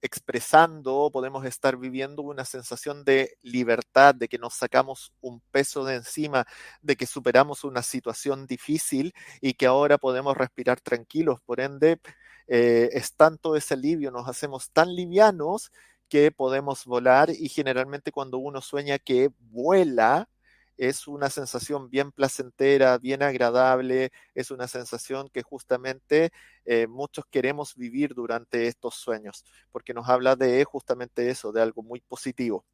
expresando, 0.08 1.10
podemos 1.14 1.46
estar 1.46 1.78
viviendo 1.78 2.24
una 2.24 2.46
sensación 2.46 3.04
de 3.04 3.38
libertad, 3.44 4.16
de 4.16 4.28
que 4.28 4.40
nos 4.40 4.56
sacamos 4.56 5.14
un 5.22 5.42
peso 5.52 5.86
de 5.86 5.96
encima, 5.96 6.48
de 6.82 6.96
que 6.96 7.06
superamos 7.06 7.64
una 7.64 7.84
situación 7.84 8.48
difícil 8.48 9.14
y 9.42 9.54
que 9.54 9.68
ahora 9.68 9.98
podemos 9.98 10.36
respirar 10.36 10.82
tranquilos. 10.82 11.40
Por 11.46 11.60
ende, 11.60 12.00
eh, 12.48 12.90
es 12.94 13.16
tanto 13.16 13.56
ese 13.56 13.76
alivio, 13.76 14.10
nos 14.12 14.28
hacemos 14.28 14.72
tan 14.72 14.96
livianos 14.96 15.72
que 16.10 16.32
podemos 16.32 16.86
volar 16.86 17.30
y 17.30 17.50
generalmente 17.50 18.12
cuando 18.12 18.38
uno 18.38 18.62
sueña 18.62 18.98
que 19.00 19.30
vuela, 19.40 20.30
es 20.78 21.08
una 21.08 21.30
sensación 21.30 21.90
bien 21.90 22.12
placentera, 22.12 22.98
bien 22.98 23.24
agradable, 23.24 24.12
es 24.36 24.52
una 24.52 24.68
sensación 24.68 25.30
que 25.30 25.44
justamente 25.44 26.32
eh, 26.66 26.88
muchos 26.88 27.26
queremos 27.30 27.76
vivir 27.76 28.14
durante 28.14 28.68
estos 28.68 28.96
sueños, 28.96 29.44
porque 29.72 29.94
nos 29.94 30.08
habla 30.08 30.36
de 30.36 30.64
justamente 30.66 31.30
eso, 31.30 31.52
de 31.52 31.62
algo 31.62 31.84
muy 31.84 32.00
positivo. 32.02 32.66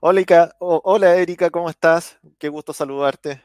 Hola, 0.00 0.54
hola 0.60 1.16
Erika, 1.16 1.50
¿cómo 1.50 1.70
estás? 1.70 2.18
Qué 2.38 2.48
gusto 2.48 2.72
saludarte. 2.72 3.42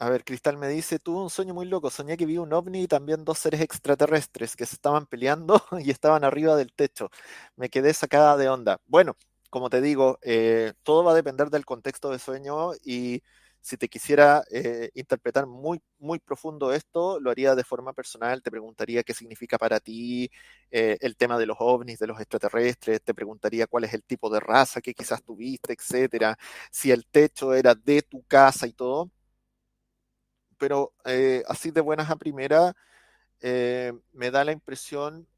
A 0.00 0.10
ver, 0.10 0.24
Cristal 0.24 0.56
me 0.58 0.68
dice, 0.68 0.98
tuve 0.98 1.22
un 1.22 1.30
sueño 1.30 1.54
muy 1.54 1.66
loco, 1.66 1.88
soñé 1.88 2.16
que 2.16 2.26
vi 2.26 2.36
un 2.36 2.52
ovni 2.52 2.82
y 2.82 2.88
también 2.88 3.24
dos 3.24 3.38
seres 3.38 3.60
extraterrestres 3.60 4.56
que 4.56 4.66
se 4.66 4.74
estaban 4.74 5.06
peleando 5.06 5.62
y 5.80 5.90
estaban 5.90 6.24
arriba 6.24 6.56
del 6.56 6.72
techo. 6.72 7.10
Me 7.56 7.70
quedé 7.70 7.94
sacada 7.94 8.36
de 8.36 8.48
onda. 8.48 8.80
Bueno, 8.86 9.16
como 9.54 9.70
te 9.70 9.80
digo, 9.80 10.18
eh, 10.22 10.72
todo 10.82 11.04
va 11.04 11.12
a 11.12 11.14
depender 11.14 11.48
del 11.48 11.64
contexto 11.64 12.10
de 12.10 12.18
sueño 12.18 12.72
y 12.84 13.22
si 13.60 13.76
te 13.76 13.88
quisiera 13.88 14.42
eh, 14.50 14.90
interpretar 14.94 15.46
muy, 15.46 15.80
muy 16.00 16.18
profundo 16.18 16.72
esto, 16.72 17.20
lo 17.20 17.30
haría 17.30 17.54
de 17.54 17.62
forma 17.62 17.92
personal, 17.92 18.42
te 18.42 18.50
preguntaría 18.50 19.04
qué 19.04 19.14
significa 19.14 19.56
para 19.56 19.78
ti 19.78 20.28
eh, 20.72 20.96
el 21.00 21.16
tema 21.16 21.38
de 21.38 21.46
los 21.46 21.56
ovnis, 21.60 22.00
de 22.00 22.08
los 22.08 22.18
extraterrestres, 22.18 23.00
te 23.04 23.14
preguntaría 23.14 23.68
cuál 23.68 23.84
es 23.84 23.94
el 23.94 24.02
tipo 24.02 24.28
de 24.28 24.40
raza 24.40 24.80
que 24.80 24.92
quizás 24.92 25.22
tuviste, 25.22 25.72
etcétera, 25.72 26.36
si 26.72 26.90
el 26.90 27.06
techo 27.06 27.54
era 27.54 27.76
de 27.76 28.02
tu 28.02 28.24
casa 28.24 28.66
y 28.66 28.72
todo. 28.72 29.08
Pero 30.58 30.92
así 31.48 31.70
de 31.70 31.80
buenas 31.80 32.10
a 32.10 32.16
primera, 32.16 32.74
me 33.40 34.30
da 34.32 34.44
la 34.44 34.52
impresión 34.52 35.28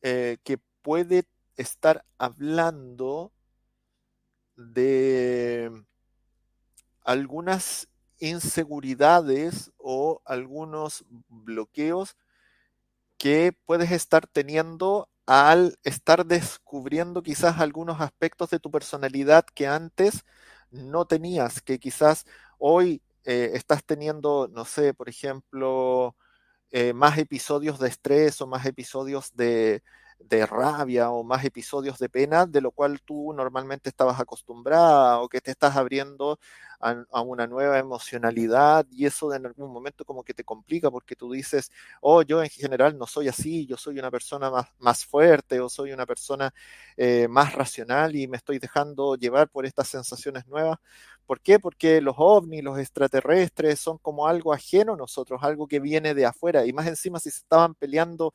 que 0.00 0.58
puede 0.82 1.24
estar 1.56 2.04
hablando 2.18 3.32
de 4.56 5.70
algunas 7.04 7.88
inseguridades 8.18 9.70
o 9.76 10.22
algunos 10.24 11.04
bloqueos 11.28 12.16
que 13.18 13.56
puedes 13.64 13.92
estar 13.92 14.26
teniendo 14.26 15.08
al 15.26 15.78
estar 15.82 16.24
descubriendo 16.26 17.22
quizás 17.22 17.58
algunos 17.60 18.00
aspectos 18.00 18.50
de 18.50 18.60
tu 18.60 18.70
personalidad 18.70 19.44
que 19.44 19.66
antes 19.66 20.24
no 20.70 21.06
tenías, 21.06 21.60
que 21.60 21.78
quizás 21.78 22.26
hoy 22.58 23.02
eh, 23.24 23.52
estás 23.54 23.84
teniendo, 23.84 24.48
no 24.52 24.64
sé, 24.64 24.94
por 24.94 25.08
ejemplo, 25.08 26.16
eh, 26.70 26.92
más 26.92 27.18
episodios 27.18 27.78
de 27.78 27.88
estrés 27.88 28.40
o 28.40 28.46
más 28.46 28.66
episodios 28.66 29.34
de, 29.34 29.82
de 30.18 30.46
rabia 30.46 31.10
o 31.10 31.22
más 31.22 31.44
episodios 31.44 31.98
de 31.98 32.08
pena 32.08 32.46
de 32.46 32.60
lo 32.60 32.70
cual 32.70 33.00
tú 33.02 33.32
normalmente 33.32 33.88
estabas 33.88 34.18
acostumbrada 34.20 35.20
o 35.20 35.28
que 35.28 35.40
te 35.40 35.50
estás 35.50 35.76
abriendo 35.76 36.38
a, 36.80 37.22
una 37.22 37.46
nueva 37.46 37.78
emocionalidad 37.78 38.86
y 38.90 39.06
eso 39.06 39.32
en 39.34 39.46
algún 39.46 39.72
momento 39.72 40.04
como 40.04 40.22
que 40.22 40.34
te 40.34 40.44
complica 40.44 40.90
porque 40.90 41.16
tú 41.16 41.32
dices, 41.32 41.70
oh, 42.00 42.22
yo 42.22 42.42
en 42.42 42.50
general 42.50 42.98
no 42.98 43.06
soy 43.06 43.28
así, 43.28 43.66
yo 43.66 43.76
soy 43.76 43.98
una 43.98 44.10
persona 44.10 44.50
más, 44.50 44.66
más 44.78 45.04
fuerte 45.04 45.60
o 45.60 45.68
soy 45.68 45.92
una 45.92 46.06
persona 46.06 46.52
eh, 46.96 47.28
más 47.28 47.54
racional 47.54 48.14
y 48.16 48.28
me 48.28 48.36
estoy 48.36 48.58
dejando 48.58 49.16
llevar 49.16 49.48
por 49.48 49.66
estas 49.66 49.88
sensaciones 49.88 50.46
nuevas. 50.46 50.78
¿Por 51.26 51.40
qué? 51.40 51.58
Porque 51.58 52.00
los 52.00 52.14
ovnis, 52.18 52.62
los 52.62 52.78
extraterrestres 52.78 53.80
son 53.80 53.98
como 53.98 54.28
algo 54.28 54.52
ajeno 54.52 54.94
a 54.94 54.96
nosotros, 54.96 55.42
algo 55.42 55.66
que 55.66 55.80
viene 55.80 56.14
de 56.14 56.26
afuera 56.26 56.64
y 56.66 56.72
más 56.72 56.86
encima 56.86 57.18
si 57.18 57.30
se 57.30 57.38
estaban 57.38 57.74
peleando 57.74 58.32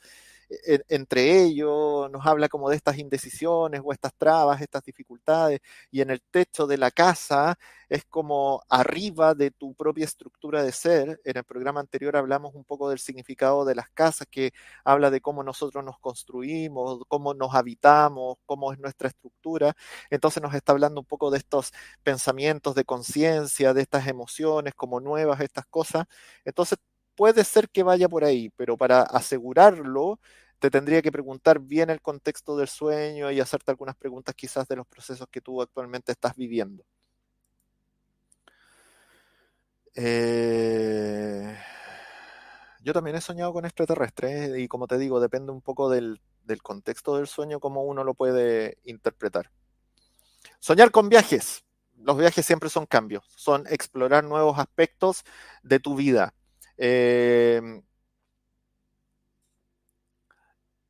entre 0.89 1.41
ellos, 1.43 2.11
nos 2.11 2.25
habla 2.25 2.49
como 2.49 2.69
de 2.69 2.75
estas 2.75 2.97
indecisiones 2.97 3.81
o 3.83 3.93
estas 3.93 4.13
trabas, 4.15 4.61
estas 4.61 4.83
dificultades, 4.83 5.59
y 5.91 6.01
en 6.01 6.09
el 6.09 6.21
techo 6.21 6.67
de 6.67 6.77
la 6.77 6.91
casa 6.91 7.57
es 7.89 8.05
como 8.05 8.61
arriba 8.69 9.33
de 9.33 9.51
tu 9.51 9.73
propia 9.75 10.05
estructura 10.05 10.63
de 10.63 10.71
ser. 10.71 11.21
En 11.23 11.37
el 11.37 11.43
programa 11.43 11.79
anterior 11.79 12.15
hablamos 12.17 12.53
un 12.55 12.63
poco 12.65 12.89
del 12.89 12.99
significado 12.99 13.65
de 13.65 13.75
las 13.75 13.89
casas, 13.89 14.27
que 14.29 14.51
habla 14.83 15.09
de 15.09 15.21
cómo 15.21 15.43
nosotros 15.43 15.83
nos 15.83 15.99
construimos, 15.99 17.01
cómo 17.07 17.33
nos 17.33 17.53
habitamos, 17.55 18.37
cómo 18.45 18.73
es 18.73 18.79
nuestra 18.79 19.07
estructura. 19.09 19.73
Entonces 20.09 20.41
nos 20.43 20.53
está 20.53 20.71
hablando 20.73 21.01
un 21.01 21.05
poco 21.07 21.31
de 21.31 21.37
estos 21.37 21.71
pensamientos 22.03 22.75
de 22.75 22.85
conciencia, 22.85 23.73
de 23.73 23.81
estas 23.81 24.07
emociones 24.07 24.73
como 24.75 24.99
nuevas, 24.99 25.39
estas 25.41 25.65
cosas. 25.67 26.05
Entonces 26.45 26.77
puede 27.15 27.43
ser 27.43 27.69
que 27.69 27.83
vaya 27.83 28.09
por 28.09 28.23
ahí, 28.23 28.49
pero 28.55 28.77
para 28.77 29.01
asegurarlo, 29.03 30.19
te 30.61 30.69
tendría 30.69 31.01
que 31.01 31.11
preguntar 31.11 31.59
bien 31.59 31.89
el 31.89 32.01
contexto 32.01 32.55
del 32.55 32.67
sueño 32.67 33.31
y 33.31 33.39
hacerte 33.39 33.71
algunas 33.71 33.95
preguntas 33.95 34.35
quizás 34.35 34.67
de 34.67 34.75
los 34.75 34.85
procesos 34.85 35.27
que 35.31 35.41
tú 35.41 35.59
actualmente 35.59 36.11
estás 36.11 36.35
viviendo. 36.35 36.85
Eh, 39.95 41.57
yo 42.83 42.93
también 42.93 43.15
he 43.15 43.21
soñado 43.21 43.51
con 43.53 43.65
extraterrestres 43.65 44.55
y 44.55 44.67
como 44.67 44.85
te 44.85 44.99
digo, 44.99 45.19
depende 45.19 45.51
un 45.51 45.61
poco 45.61 45.89
del, 45.89 46.21
contexto 46.61 47.17
del 47.17 47.25
sueño, 47.25 47.59
cómo 47.59 47.83
uno 47.83 48.03
lo 48.03 48.13
puede 48.13 48.77
interpretar. 48.83 49.49
Soñar 50.59 50.91
con 50.91 51.09
viajes. 51.09 51.63
Los 51.97 52.19
viajes 52.19 52.45
siempre 52.45 52.69
son 52.69 52.85
cambios, 52.85 53.25
son 53.35 53.65
explorar 53.67 54.23
nuevos 54.23 54.59
aspectos 54.59 55.23
de 55.63 55.79
tu 55.79 55.95
vida. 55.95 56.35
Eh, 56.77 57.81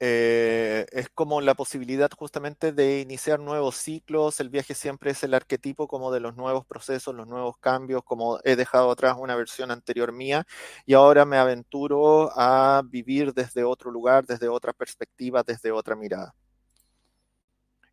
eh, 0.03 0.87
es 0.91 1.09
como 1.09 1.41
la 1.41 1.53
posibilidad 1.53 2.09
justamente 2.17 2.71
de 2.73 3.01
iniciar 3.01 3.39
nuevos 3.39 3.75
ciclos. 3.75 4.39
El 4.39 4.49
viaje 4.49 4.73
siempre 4.73 5.11
es 5.11 5.23
el 5.23 5.35
arquetipo 5.35 5.87
como 5.87 6.11
de 6.11 6.19
los 6.19 6.35
nuevos 6.35 6.65
procesos, 6.65 7.13
los 7.13 7.27
nuevos 7.27 7.59
cambios, 7.59 8.01
como 8.03 8.39
he 8.43 8.55
dejado 8.55 8.89
atrás 8.89 9.15
una 9.19 9.35
versión 9.35 9.69
anterior 9.69 10.11
mía 10.11 10.47
y 10.87 10.95
ahora 10.95 11.23
me 11.25 11.37
aventuro 11.37 12.31
a 12.35 12.81
vivir 12.83 13.31
desde 13.35 13.63
otro 13.63 13.91
lugar, 13.91 14.25
desde 14.25 14.47
otra 14.49 14.73
perspectiva, 14.73 15.43
desde 15.43 15.71
otra 15.71 15.95
mirada. 15.95 16.33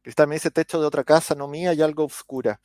Cristal 0.00 0.28
me 0.28 0.36
dice 0.36 0.50
techo 0.50 0.80
de 0.80 0.86
otra 0.86 1.04
casa, 1.04 1.34
no 1.34 1.46
mía, 1.46 1.74
y 1.74 1.82
algo 1.82 2.04
oscura. 2.04 2.58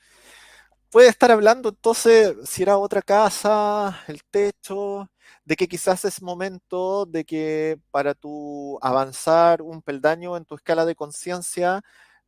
Puede 0.90 1.10
estar 1.10 1.32
hablando 1.32 1.70
entonces 1.70 2.36
si 2.46 2.64
era 2.64 2.78
otra 2.78 3.02
casa, 3.02 4.00
el 4.08 4.24
techo, 4.24 5.10
de 5.46 5.56
que 5.56 5.68
quizás 5.68 6.06
es 6.06 6.22
momento 6.22 7.06
de 7.06 7.26
que 7.26 7.80
para 7.92 8.14
tu 8.14 8.80
avanzar 8.82 9.62
un 9.62 9.82
peldaño 9.82 10.38
en 10.38 10.46
tu 10.46 10.56
escala 10.56 10.86
de 10.86 10.96
conciencia 10.96 11.82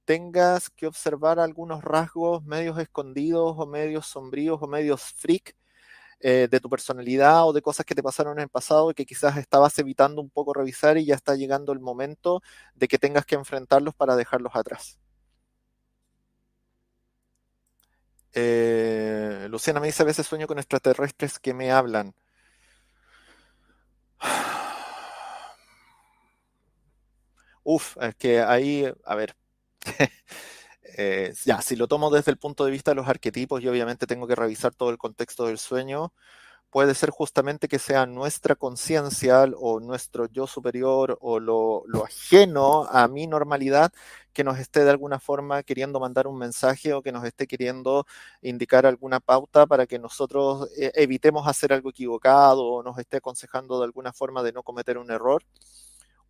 tengas 0.05 0.69
que 0.69 0.87
observar 0.87 1.39
algunos 1.39 1.83
rasgos 1.83 2.43
medios 2.45 2.77
escondidos 2.79 3.55
o 3.57 3.65
medios 3.67 4.07
sombríos 4.07 4.59
o 4.61 4.67
medios 4.67 5.01
freak 5.01 5.55
eh, 6.21 6.47
de 6.49 6.59
tu 6.59 6.69
personalidad 6.69 7.47
o 7.47 7.53
de 7.53 7.61
cosas 7.61 7.85
que 7.85 7.95
te 7.95 8.03
pasaron 8.03 8.37
en 8.39 8.43
el 8.43 8.49
pasado 8.49 8.91
y 8.91 8.93
que 8.93 9.05
quizás 9.05 9.37
estabas 9.37 9.77
evitando 9.79 10.21
un 10.21 10.29
poco 10.29 10.53
revisar 10.53 10.97
y 10.97 11.05
ya 11.05 11.15
está 11.15 11.35
llegando 11.35 11.73
el 11.73 11.79
momento 11.79 12.41
de 12.75 12.87
que 12.87 12.97
tengas 12.97 13.25
que 13.25 13.35
enfrentarlos 13.35 13.95
para 13.95 14.15
dejarlos 14.15 14.55
atrás. 14.55 14.97
Eh, 18.33 19.47
Luciana 19.49 19.79
me 19.79 19.87
dice 19.87 20.03
a 20.03 20.05
veces 20.05 20.27
sueño 20.27 20.47
con 20.47 20.59
extraterrestres 20.59 21.39
que 21.39 21.53
me 21.53 21.71
hablan. 21.71 22.13
Uf, 27.65 27.97
es 28.01 28.15
que 28.15 28.41
ahí, 28.41 28.85
a 29.05 29.15
ver, 29.15 29.35
eh, 30.97 31.33
ya, 31.45 31.61
si 31.61 31.75
lo 31.75 31.87
tomo 31.87 32.11
desde 32.11 32.31
el 32.31 32.37
punto 32.37 32.65
de 32.65 32.71
vista 32.71 32.91
de 32.91 32.95
los 32.95 33.07
arquetipos, 33.07 33.61
yo 33.63 33.71
obviamente 33.71 34.07
tengo 34.07 34.27
que 34.27 34.35
revisar 34.35 34.73
todo 34.75 34.89
el 34.91 34.97
contexto 34.99 35.47
del 35.47 35.57
sueño. 35.59 36.13
Puede 36.71 36.95
ser 36.95 37.11
justamente 37.11 37.67
que 37.69 37.79
sea 37.79 38.05
nuestra 38.07 38.55
conciencia 38.55 39.43
o 39.57 39.79
nuestro 39.81 40.27
yo 40.27 40.47
superior 40.47 41.17
o 41.21 41.39
lo, 41.39 41.85
ajeno 42.05 42.85
a 42.91 43.07
mi 43.09 43.27
normalidad 43.27 43.91
que 44.33 44.43
nos 44.45 44.59
esté 44.59 44.83
de 44.85 44.91
alguna 44.91 45.19
forma 45.19 45.63
queriendo 45.63 45.99
mandar 45.99 46.27
un 46.27 46.37
mensaje 46.39 46.93
o 46.93 47.01
que 47.03 47.11
nos 47.13 47.25
esté 47.25 47.47
queriendo 47.47 48.05
indicar 48.41 48.85
alguna 48.87 49.19
pauta 49.21 49.67
para 49.67 49.87
que 49.87 49.99
nosotros 49.99 50.69
eh, 50.77 50.91
evitemos 50.95 51.47
hacer 51.47 51.73
algo 51.73 51.91
equivocado 51.91 52.63
o 52.65 52.83
nos 52.83 52.99
esté 52.99 53.17
aconsejando 53.17 53.79
de 53.79 53.85
alguna 53.85 54.13
forma 54.13 54.43
de 54.43 54.53
no 54.53 54.63
cometer 54.63 54.97
un 54.99 55.11
error. 55.11 55.43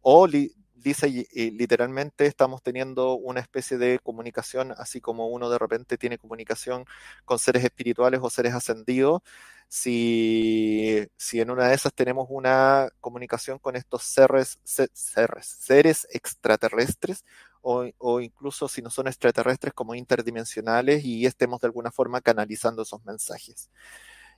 O 0.07 0.27
dice 0.27 1.07
literalmente 1.33 2.27
estamos 2.27 2.61
teniendo 2.61 3.15
una 3.15 3.39
especie 3.39 3.79
de 3.79 3.97
comunicación, 3.97 4.71
así 4.77 5.01
como 5.01 5.29
uno 5.29 5.49
de 5.49 5.57
repente 5.57 5.97
tiene 5.97 6.19
comunicación 6.19 6.85
con 7.25 7.39
seres 7.39 7.63
espirituales 7.63 8.19
o 8.21 8.29
seres 8.29 8.53
ascendidos. 8.53 9.21
Si, 9.67 11.07
si 11.17 11.41
en 11.41 11.49
una 11.49 11.69
de 11.69 11.73
esas 11.73 11.91
tenemos 11.91 12.27
una 12.29 12.89
comunicación 13.01 13.57
con 13.57 13.75
estos 13.75 14.03
seres, 14.03 14.59
seres 14.63 16.07
extraterrestres, 16.11 17.25
o, 17.61 17.85
o, 17.97 18.21
incluso 18.21 18.67
si 18.67 18.83
no 18.83 18.91
son 18.91 19.07
extraterrestres 19.07 19.73
como 19.73 19.95
interdimensionales 19.95 21.03
y 21.03 21.25
estemos 21.25 21.61
de 21.61 21.67
alguna 21.67 21.89
forma 21.91 22.21
canalizando 22.21 22.83
esos 22.83 23.03
mensajes. 23.05 23.71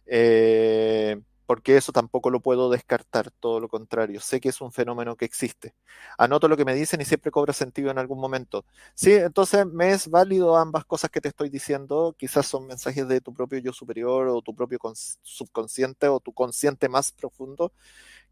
Eh, 0.06 1.17
porque 1.47 1.77
eso 1.77 1.91
tampoco 1.93 2.29
lo 2.29 2.41
puedo 2.41 2.69
descartar, 2.69 3.31
todo 3.31 3.60
lo 3.62 3.69
contrario, 3.69 4.19
sé 4.21 4.39
que 4.41 4.49
es 4.49 4.62
un 4.62 4.71
fenómeno 4.71 5.15
que 5.15 5.25
existe. 5.25 5.73
Anoto 6.17 6.47
lo 6.47 6.57
que 6.57 6.65
me 6.65 6.75
dicen 6.75 7.01
y 7.01 7.05
siempre 7.05 7.31
cobra 7.31 7.53
sentido 7.53 7.89
en 7.89 7.97
algún 7.97 8.19
momento. 8.19 8.65
Sí, 8.93 9.13
entonces 9.13 9.65
me 9.65 9.91
es 9.91 10.10
válido 10.10 10.57
ambas 10.57 10.86
cosas 10.86 11.10
que 11.10 11.21
te 11.21 11.29
estoy 11.29 11.49
diciendo, 11.49 12.15
quizás 12.17 12.45
son 12.45 12.67
mensajes 12.67 13.07
de 13.07 13.21
tu 13.21 13.33
propio 13.33 13.60
yo 13.60 13.73
superior 13.73 14.27
o 14.27 14.41
tu 14.41 14.53
propio 14.53 14.77
subconsciente 15.23 16.07
o 16.10 16.19
tu 16.19 16.33
consciente 16.33 16.89
más 16.89 17.12
profundo 17.13 17.71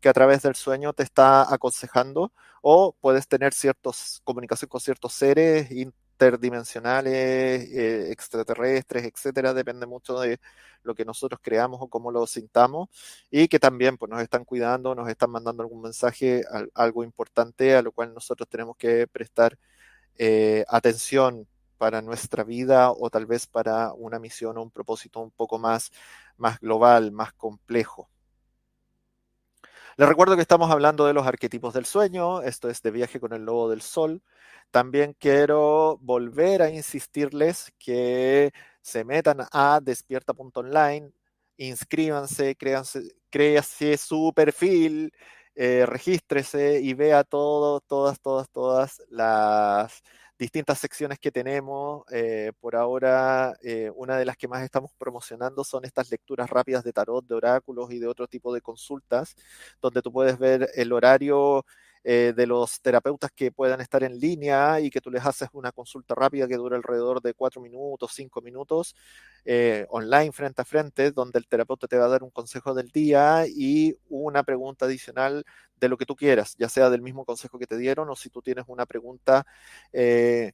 que 0.02 0.10
a 0.10 0.14
través 0.14 0.44
del 0.44 0.56
sueño 0.56 0.94
te 0.94 1.04
está 1.04 1.54
aconsejando 1.54 2.34
o 2.62 2.96
puedes 3.00 3.28
tener 3.28 3.54
ciertos 3.54 4.22
comunicación 4.24 4.70
con 4.70 4.82
ciertos 4.82 5.14
seres 5.14 5.72
interdimensionales, 6.16 7.70
eh, 7.72 8.12
extraterrestres, 8.12 9.04
etcétera, 9.06 9.54
depende 9.54 9.86
mucho 9.86 10.20
de 10.20 10.40
lo 10.84 10.96
que 10.96 11.04
nosotros 11.04 11.40
creamos 11.44 11.80
o 11.82 11.90
cómo 11.90 12.12
lo 12.12 12.26
sintamos, 12.28 12.90
y 13.30 13.48
que 13.48 13.60
también 13.60 13.98
pues, 13.98 14.10
nos 14.10 14.22
están 14.22 14.46
cuidando, 14.46 14.96
nos 14.96 15.10
están 15.10 15.32
mandando 15.32 15.64
algún 15.64 15.82
mensaje, 15.82 16.44
algo 16.74 17.04
importante 17.04 17.76
a 17.76 17.82
lo 17.82 17.92
cual 17.92 18.14
nosotros 18.14 18.48
tenemos 18.50 18.78
que 18.78 19.08
prestar 19.08 19.58
eh, 20.18 20.64
atención 20.70 21.48
para 21.78 22.02
nuestra 22.02 22.44
vida 22.44 22.92
o 22.92 23.10
tal 23.10 23.26
vez 23.26 23.48
para 23.48 23.94
una 23.94 24.20
misión 24.20 24.58
o 24.58 24.62
un 24.64 24.72
propósito 24.72 25.20
un 25.20 25.32
poco 25.32 25.60
más, 25.60 25.92
más 26.38 26.60
global, 26.62 27.12
más 27.12 27.34
complejo. 27.34 28.10
Les 29.98 30.10
recuerdo 30.10 30.36
que 30.36 30.42
estamos 30.42 30.70
hablando 30.72 31.06
de 31.06 31.14
los 31.14 31.26
arquetipos 31.26 31.74
del 31.74 31.86
sueño, 31.86 32.42
esto 32.42 32.70
es 32.70 32.82
de 32.82 32.92
viaje 32.92 33.20
con 33.22 33.32
el 33.32 33.46
lobo 33.46 33.70
del 33.70 33.82
sol. 33.82 34.22
También 34.70 35.16
quiero 35.18 35.98
volver 36.02 36.62
a 36.62 36.70
insistirles 36.70 37.72
que 37.80 38.52
se 38.82 39.06
metan 39.06 39.38
a 39.54 39.80
despierta.online, 39.82 41.12
inscríbanse, 41.58 42.58
créanse, 42.58 43.04
créanse 43.30 43.98
su 43.98 44.34
perfil, 44.36 45.14
eh, 45.56 45.86
regístrese 45.88 46.82
y 46.82 46.94
vea 46.94 47.24
todo, 47.24 47.80
todas, 47.80 48.20
todas, 48.20 48.50
todas 48.50 49.02
las 49.10 50.04
distintas 50.38 50.80
secciones 50.80 51.20
que 51.20 51.32
tenemos. 51.32 52.04
Eh, 52.12 52.52
por 52.60 52.76
ahora, 52.76 53.56
eh, 53.62 53.92
una 53.96 54.18
de 54.18 54.26
las 54.26 54.38
que 54.38 54.48
más 54.48 54.64
estamos 54.64 54.92
promocionando 54.98 55.64
son 55.64 55.86
estas 55.86 56.12
lecturas 56.12 56.50
rápidas 56.50 56.84
de 56.84 56.94
tarot, 56.94 57.26
de 57.26 57.36
oráculos 57.36 57.92
y 57.92 58.00
de 58.00 58.08
otro 58.08 58.28
tipo 58.28 58.54
de 58.54 58.62
consultas, 58.62 59.36
donde 59.82 60.02
tú 60.02 60.12
puedes 60.12 60.38
ver 60.38 60.70
el 60.76 60.92
horario 60.94 61.66
eh, 62.08 62.34
de 62.36 62.46
los 62.46 62.82
terapeutas 62.82 63.32
que 63.32 63.52
puedan 63.52 63.82
estar 63.82 64.04
en 64.04 64.20
línea 64.20 64.80
y 64.80 64.92
que 64.92 65.02
tú 65.02 65.10
les 65.10 65.26
haces 65.26 65.50
una 65.54 65.72
consulta 65.72 66.14
rápida 66.14 66.48
que 66.48 66.56
dura 66.56 66.78
alrededor 66.78 67.20
de 67.20 67.34
cuatro 67.34 67.62
minutos, 67.62 68.12
cinco 68.14 68.42
minutos, 68.42 68.96
eh, 69.44 69.88
online, 69.90 70.32
frente 70.32 70.62
a 70.62 70.66
frente, 70.66 71.10
donde 71.12 71.40
el 71.40 71.48
terapeuta 71.48 71.88
te 71.88 71.98
va 71.98 72.06
a 72.06 72.10
dar 72.10 72.22
un 72.22 72.30
consejo 72.30 72.76
del 72.76 72.90
día 72.90 73.46
y 73.48 73.98
una 74.08 74.44
pregunta 74.44 74.86
adicional 74.86 75.44
de 75.80 75.90
lo 75.90 75.98
que 75.98 76.06
tú 76.06 76.16
quieras, 76.16 76.56
ya 76.60 76.70
sea 76.70 76.92
del 76.92 77.02
mismo 77.02 77.26
consejo 77.26 77.58
que 77.58 77.66
te 77.66 77.76
dieron 77.76 78.08
o 78.12 78.16
si 78.16 78.30
tú 78.30 78.44
tienes 78.44 78.66
una 78.68 78.86
pregunta 78.86 79.46
eh, 79.92 80.52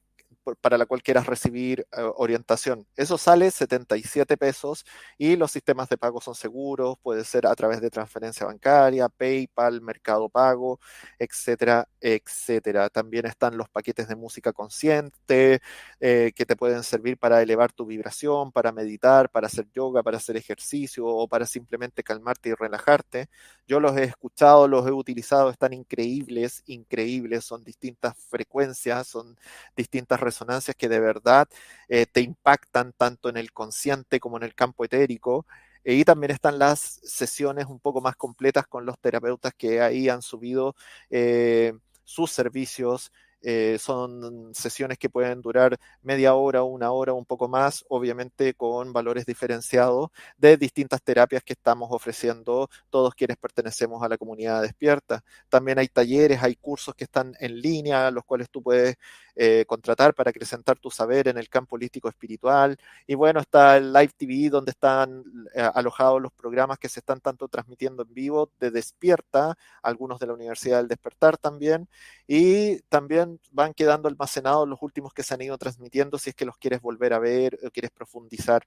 para 0.60 0.78
la 0.78 0.86
cual 0.86 1.02
quieras 1.02 1.26
recibir 1.26 1.86
eh, 1.96 2.02
orientación. 2.16 2.86
Eso 2.96 3.18
sale 3.18 3.50
77 3.50 4.36
pesos 4.36 4.84
y 5.18 5.36
los 5.36 5.50
sistemas 5.52 5.88
de 5.88 5.98
pago 5.98 6.20
son 6.20 6.34
seguros, 6.34 6.96
puede 7.02 7.24
ser 7.24 7.46
a 7.46 7.54
través 7.54 7.80
de 7.80 7.90
transferencia 7.90 8.46
bancaria, 8.46 9.08
PayPal, 9.08 9.80
Mercado 9.80 10.28
Pago, 10.28 10.80
etcétera, 11.18 11.88
etcétera. 12.00 12.88
También 12.90 13.26
están 13.26 13.56
los 13.56 13.68
paquetes 13.68 14.08
de 14.08 14.16
música 14.16 14.52
consciente 14.52 15.60
eh, 16.00 16.32
que 16.34 16.46
te 16.46 16.56
pueden 16.56 16.82
servir 16.82 17.18
para 17.18 17.42
elevar 17.42 17.72
tu 17.72 17.86
vibración, 17.86 18.52
para 18.52 18.72
meditar, 18.72 19.30
para 19.30 19.46
hacer 19.46 19.66
yoga, 19.72 20.02
para 20.02 20.16
hacer 20.16 20.36
ejercicio 20.36 21.06
o 21.06 21.28
para 21.28 21.46
simplemente 21.46 22.02
calmarte 22.02 22.50
y 22.50 22.54
relajarte. 22.54 23.28
Yo 23.66 23.80
los 23.80 23.96
he 23.96 24.04
escuchado, 24.04 24.68
los 24.68 24.86
he 24.86 24.92
utilizado, 24.92 25.50
están 25.50 25.72
increíbles, 25.72 26.62
increíbles, 26.66 27.44
son 27.44 27.64
distintas 27.64 28.16
frecuencias, 28.28 29.06
son 29.06 29.36
distintas 29.76 30.20
resonancias 30.32 30.76
que 30.76 30.88
de 30.88 31.00
verdad 31.00 31.48
eh, 31.88 32.06
te 32.06 32.20
impactan 32.20 32.92
tanto 32.92 33.28
en 33.28 33.36
el 33.36 33.52
consciente 33.52 34.20
como 34.20 34.36
en 34.38 34.44
el 34.44 34.54
campo 34.54 34.84
etérico. 34.84 35.46
Y 35.84 36.04
también 36.04 36.30
están 36.30 36.58
las 36.58 37.00
sesiones 37.02 37.66
un 37.66 37.80
poco 37.80 38.00
más 38.00 38.16
completas 38.16 38.66
con 38.66 38.86
los 38.86 38.98
terapeutas 39.00 39.52
que 39.56 39.80
ahí 39.80 40.08
han 40.08 40.22
subido 40.22 40.76
eh, 41.10 41.72
sus 42.04 42.30
servicios 42.30 43.10
eh, 43.44 43.76
son 43.80 44.54
sesiones 44.54 44.98
que 44.98 45.10
pueden 45.10 45.42
durar 45.42 45.76
media 46.02 46.34
hora, 46.34 46.62
una 46.62 46.92
hora, 46.92 47.12
un 47.12 47.24
poco 47.24 47.48
más, 47.48 47.84
obviamente 47.88 48.54
con 48.54 48.92
valores 48.92 49.26
diferenciados 49.26 50.10
de 50.36 50.56
distintas 50.56 51.02
terapias 51.02 51.42
que 51.42 51.54
estamos 51.54 51.88
ofreciendo 51.90 52.70
todos 52.88 53.14
quienes 53.16 53.36
pertenecemos 53.36 54.00
a 54.02 54.08
la 54.08 54.16
comunidad 54.16 54.62
despierta. 54.62 55.24
También 55.48 55.78
hay 55.80 55.88
talleres, 55.88 56.40
hay 56.42 56.54
cursos 56.54 56.94
que 56.94 57.04
están 57.04 57.34
en 57.40 57.60
línea, 57.60 58.12
los 58.12 58.24
cuales 58.24 58.48
tú 58.48 58.62
puedes 58.62 58.96
eh, 59.34 59.64
contratar 59.66 60.14
para 60.14 60.30
acrecentar 60.30 60.78
tu 60.78 60.90
saber 60.90 61.28
en 61.28 61.38
el 61.38 61.48
campo 61.48 61.76
holístico 61.76 62.08
espiritual. 62.08 62.76
Y 63.06 63.14
bueno, 63.14 63.40
está 63.40 63.76
el 63.78 63.92
Live 63.92 64.12
TV, 64.16 64.50
donde 64.50 64.72
están 64.72 65.24
eh, 65.54 65.70
alojados 65.74 66.20
los 66.20 66.32
programas 66.32 66.78
que 66.78 66.88
se 66.88 67.00
están 67.00 67.20
tanto 67.20 67.48
transmitiendo 67.48 68.02
en 68.02 68.12
vivo 68.12 68.50
de 68.60 68.70
Despierta, 68.70 69.56
algunos 69.82 70.18
de 70.18 70.26
la 70.26 70.34
Universidad 70.34 70.78
del 70.78 70.88
Despertar 70.88 71.38
también, 71.38 71.88
y 72.26 72.80
también 72.82 73.40
van 73.50 73.74
quedando 73.74 74.08
almacenados 74.08 74.68
los 74.68 74.82
últimos 74.82 75.12
que 75.14 75.22
se 75.22 75.34
han 75.34 75.42
ido 75.42 75.56
transmitiendo 75.58 76.18
si 76.18 76.30
es 76.30 76.36
que 76.36 76.44
los 76.44 76.58
quieres 76.58 76.80
volver 76.82 77.14
a 77.14 77.18
ver 77.18 77.58
o 77.64 77.70
quieres 77.70 77.90
profundizar 77.90 78.66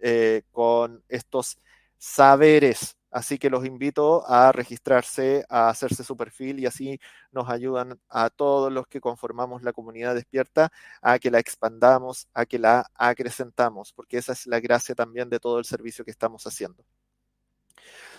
eh, 0.00 0.42
con 0.50 1.02
estos 1.08 1.58
saberes. 1.98 2.96
Así 3.10 3.38
que 3.38 3.50
los 3.50 3.64
invito 3.66 4.24
a 4.28 4.52
registrarse, 4.52 5.44
a 5.48 5.68
hacerse 5.68 6.04
su 6.04 6.16
perfil 6.16 6.60
y 6.60 6.66
así 6.66 7.00
nos 7.32 7.48
ayudan 7.50 8.00
a 8.08 8.30
todos 8.30 8.72
los 8.72 8.86
que 8.86 9.00
conformamos 9.00 9.62
la 9.62 9.72
comunidad 9.72 10.14
despierta 10.14 10.70
a 11.02 11.18
que 11.18 11.30
la 11.30 11.38
expandamos, 11.38 12.28
a 12.34 12.46
que 12.46 12.58
la 12.58 12.90
acrecentamos, 12.94 13.92
porque 13.92 14.18
esa 14.18 14.32
es 14.32 14.46
la 14.46 14.60
gracia 14.60 14.94
también 14.94 15.28
de 15.28 15.40
todo 15.40 15.58
el 15.58 15.64
servicio 15.64 16.04
que 16.04 16.10
estamos 16.10 16.46
haciendo. 16.46 16.84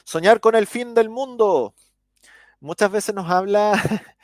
Soñar 0.04 0.39
con 0.39 0.56
el 0.56 0.68
fin 0.68 0.94
del 0.94 1.10
mundo. 1.10 1.74
Muchas 2.60 2.92
veces 2.92 3.16
nos 3.16 3.30
habla 3.30 3.74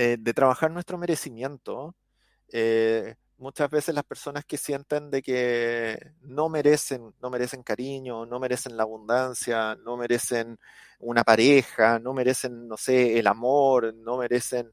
Eh, 0.00 0.16
de 0.16 0.32
trabajar 0.32 0.70
nuestro 0.70 0.96
merecimiento, 0.96 1.96
eh, 2.52 3.16
muchas 3.38 3.70
veces 3.70 3.94
las 3.94 4.04
personas 4.04 4.44
que 4.44 4.58
sienten 4.58 5.10
de 5.10 5.22
que 5.22 6.12
no 6.22 6.48
merecen, 6.48 7.14
no 7.22 7.30
merecen 7.30 7.62
cariño, 7.62 8.26
no 8.26 8.38
merecen 8.40 8.76
la 8.76 8.82
abundancia, 8.82 9.76
no 9.76 9.96
merecen 9.96 10.58
una 10.98 11.24
pareja, 11.24 11.98
no 11.98 12.12
merecen, 12.12 12.68
no 12.68 12.76
sé, 12.76 13.18
el 13.18 13.26
amor, 13.26 13.94
no 13.94 14.18
merecen, 14.18 14.72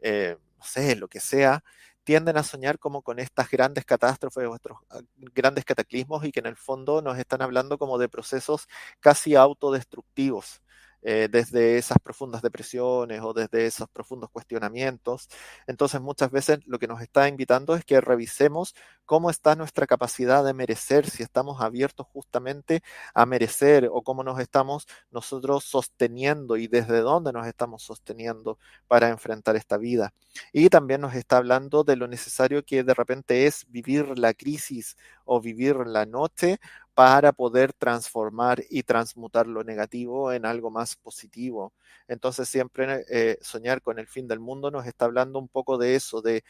eh, 0.00 0.36
no 0.58 0.64
sé, 0.64 0.96
lo 0.96 1.08
que 1.08 1.20
sea, 1.20 1.64
tienden 2.04 2.36
a 2.36 2.42
soñar 2.42 2.78
como 2.78 3.02
con 3.02 3.18
estas 3.18 3.50
grandes 3.50 3.84
catástrofes, 3.84 4.44
nuestros 4.44 4.78
ah, 4.90 5.00
grandes 5.16 5.64
cataclismos 5.64 6.24
y 6.24 6.32
que 6.32 6.40
en 6.40 6.46
el 6.46 6.56
fondo 6.56 7.02
nos 7.02 7.18
están 7.18 7.42
hablando 7.42 7.78
como 7.78 7.98
de 7.98 8.08
procesos 8.08 8.68
casi 9.00 9.34
autodestructivos. 9.36 10.60
Eh, 11.04 11.28
desde 11.28 11.78
esas 11.78 11.98
profundas 11.98 12.42
depresiones 12.42 13.20
o 13.22 13.32
desde 13.32 13.66
esos 13.66 13.88
profundos 13.88 14.30
cuestionamientos. 14.30 15.28
Entonces 15.66 16.00
muchas 16.00 16.30
veces 16.30 16.60
lo 16.66 16.78
que 16.78 16.86
nos 16.86 17.00
está 17.02 17.26
invitando 17.26 17.74
es 17.74 17.84
que 17.84 18.00
revisemos 18.00 18.76
cómo 19.04 19.28
está 19.28 19.56
nuestra 19.56 19.88
capacidad 19.88 20.44
de 20.44 20.54
merecer, 20.54 21.10
si 21.10 21.24
estamos 21.24 21.60
abiertos 21.60 22.06
justamente 22.06 22.84
a 23.14 23.26
merecer 23.26 23.88
o 23.92 24.02
cómo 24.02 24.22
nos 24.22 24.38
estamos 24.38 24.86
nosotros 25.10 25.64
sosteniendo 25.64 26.56
y 26.56 26.68
desde 26.68 27.00
dónde 27.00 27.32
nos 27.32 27.48
estamos 27.48 27.82
sosteniendo 27.82 28.58
para 28.86 29.08
enfrentar 29.08 29.56
esta 29.56 29.78
vida. 29.78 30.14
Y 30.52 30.68
también 30.68 31.00
nos 31.00 31.14
está 31.14 31.38
hablando 31.38 31.82
de 31.82 31.96
lo 31.96 32.06
necesario 32.06 32.64
que 32.64 32.84
de 32.84 32.94
repente 32.94 33.46
es 33.46 33.66
vivir 33.68 34.18
la 34.18 34.34
crisis 34.34 34.96
o 35.24 35.40
vivir 35.40 35.76
la 35.86 36.06
noche 36.06 36.60
para 36.94 37.32
poder 37.32 37.72
transformar 37.72 38.62
y 38.68 38.82
transmutar 38.82 39.46
lo 39.46 39.64
negativo 39.64 40.32
en 40.32 40.44
algo 40.44 40.70
más 40.70 40.96
positivo. 40.96 41.72
Entonces 42.06 42.48
siempre 42.48 43.04
eh, 43.08 43.38
soñar 43.40 43.80
con 43.80 43.98
el 43.98 44.06
fin 44.06 44.28
del 44.28 44.40
mundo 44.40 44.70
nos 44.70 44.86
está 44.86 45.06
hablando 45.06 45.38
un 45.38 45.48
poco 45.48 45.78
de 45.78 45.94
eso, 45.94 46.20
de, 46.20 46.44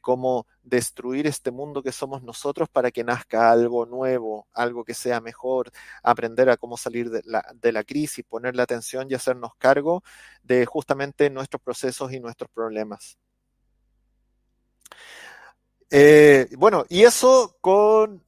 cómo 0.00 0.46
destruir 0.62 1.26
este 1.26 1.50
mundo 1.50 1.82
que 1.82 1.92
somos 1.92 2.22
nosotros 2.22 2.68
para 2.68 2.90
que 2.92 3.02
nazca 3.04 3.50
algo 3.50 3.86
nuevo, 3.86 4.46
algo 4.52 4.84
que 4.84 4.94
sea 4.94 5.20
mejor, 5.20 5.70
aprender 6.02 6.48
a 6.50 6.56
cómo 6.56 6.76
salir 6.76 7.10
de 7.10 7.22
la, 7.24 7.44
de 7.60 7.72
la 7.72 7.82
crisis, 7.82 8.24
ponerle 8.24 8.62
atención 8.62 9.08
y 9.10 9.14
hacernos 9.14 9.52
cargo 9.56 10.04
de 10.42 10.66
justamente 10.66 11.30
nuestros 11.30 11.60
procesos 11.62 12.12
y 12.12 12.20
nuestros 12.20 12.50
problemas. 12.50 13.18
Eh, 15.90 16.48
bueno, 16.56 16.84
y 16.88 17.04
eso 17.04 17.56
con 17.60 18.22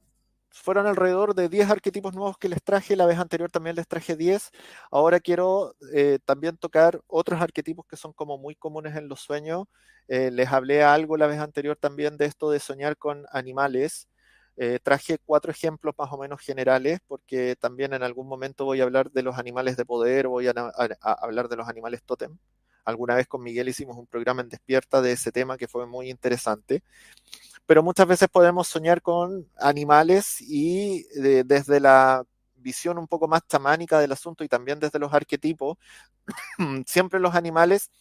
fueron 0.51 0.85
alrededor 0.85 1.33
de 1.33 1.49
10 1.49 1.69
arquetipos 1.69 2.13
nuevos 2.13 2.37
que 2.37 2.49
les 2.49 2.61
traje, 2.61 2.95
la 2.95 3.05
vez 3.05 3.17
anterior 3.17 3.49
también 3.49 3.75
les 3.75 3.87
traje 3.87 4.15
10. 4.15 4.51
Ahora 4.91 5.19
quiero 5.19 5.75
eh, 5.93 6.19
también 6.25 6.57
tocar 6.57 7.01
otros 7.07 7.41
arquetipos 7.41 7.85
que 7.87 7.95
son 7.97 8.13
como 8.13 8.37
muy 8.37 8.55
comunes 8.55 8.95
en 8.95 9.07
los 9.07 9.21
sueños. 9.21 9.65
Eh, 10.07 10.29
les 10.31 10.49
hablé 10.49 10.83
algo 10.83 11.17
la 11.17 11.27
vez 11.27 11.39
anterior 11.39 11.77
también 11.77 12.17
de 12.17 12.25
esto 12.25 12.51
de 12.51 12.59
soñar 12.59 12.97
con 12.97 13.25
animales. 13.31 14.07
Eh, 14.57 14.79
traje 14.83 15.17
cuatro 15.17 15.51
ejemplos 15.51 15.95
más 15.97 16.11
o 16.11 16.17
menos 16.17 16.41
generales 16.41 16.99
porque 17.07 17.55
también 17.57 17.93
en 17.93 18.03
algún 18.03 18.27
momento 18.27 18.65
voy 18.65 18.81
a 18.81 18.83
hablar 18.83 19.09
de 19.11 19.23
los 19.23 19.37
animales 19.37 19.77
de 19.77 19.85
poder, 19.85 20.27
voy 20.27 20.47
a, 20.47 20.53
a 20.53 21.13
hablar 21.13 21.47
de 21.47 21.55
los 21.55 21.69
animales 21.69 22.03
totem. 22.03 22.37
Alguna 22.83 23.15
vez 23.15 23.27
con 23.27 23.41
Miguel 23.41 23.69
hicimos 23.69 23.95
un 23.95 24.07
programa 24.07 24.41
en 24.41 24.49
Despierta 24.49 25.01
de 25.01 25.13
ese 25.13 25.31
tema 25.31 25.57
que 25.57 25.67
fue 25.67 25.85
muy 25.87 26.09
interesante 26.09 26.83
pero 27.65 27.83
muchas 27.83 28.07
veces 28.07 28.29
podemos 28.29 28.67
soñar 28.67 29.01
con 29.01 29.47
animales 29.57 30.41
y 30.41 31.03
desde 31.13 31.79
la 31.79 32.23
visión 32.55 32.97
un 32.97 33.07
poco 33.07 33.27
más 33.27 33.41
chamánica 33.47 33.99
del 33.99 34.11
asunto 34.11 34.43
y 34.43 34.47
también 34.47 34.79
desde 34.79 34.99
los 34.99 35.13
arquetipos, 35.13 35.77
siempre 36.85 37.19
los 37.19 37.35
animales 37.35 37.91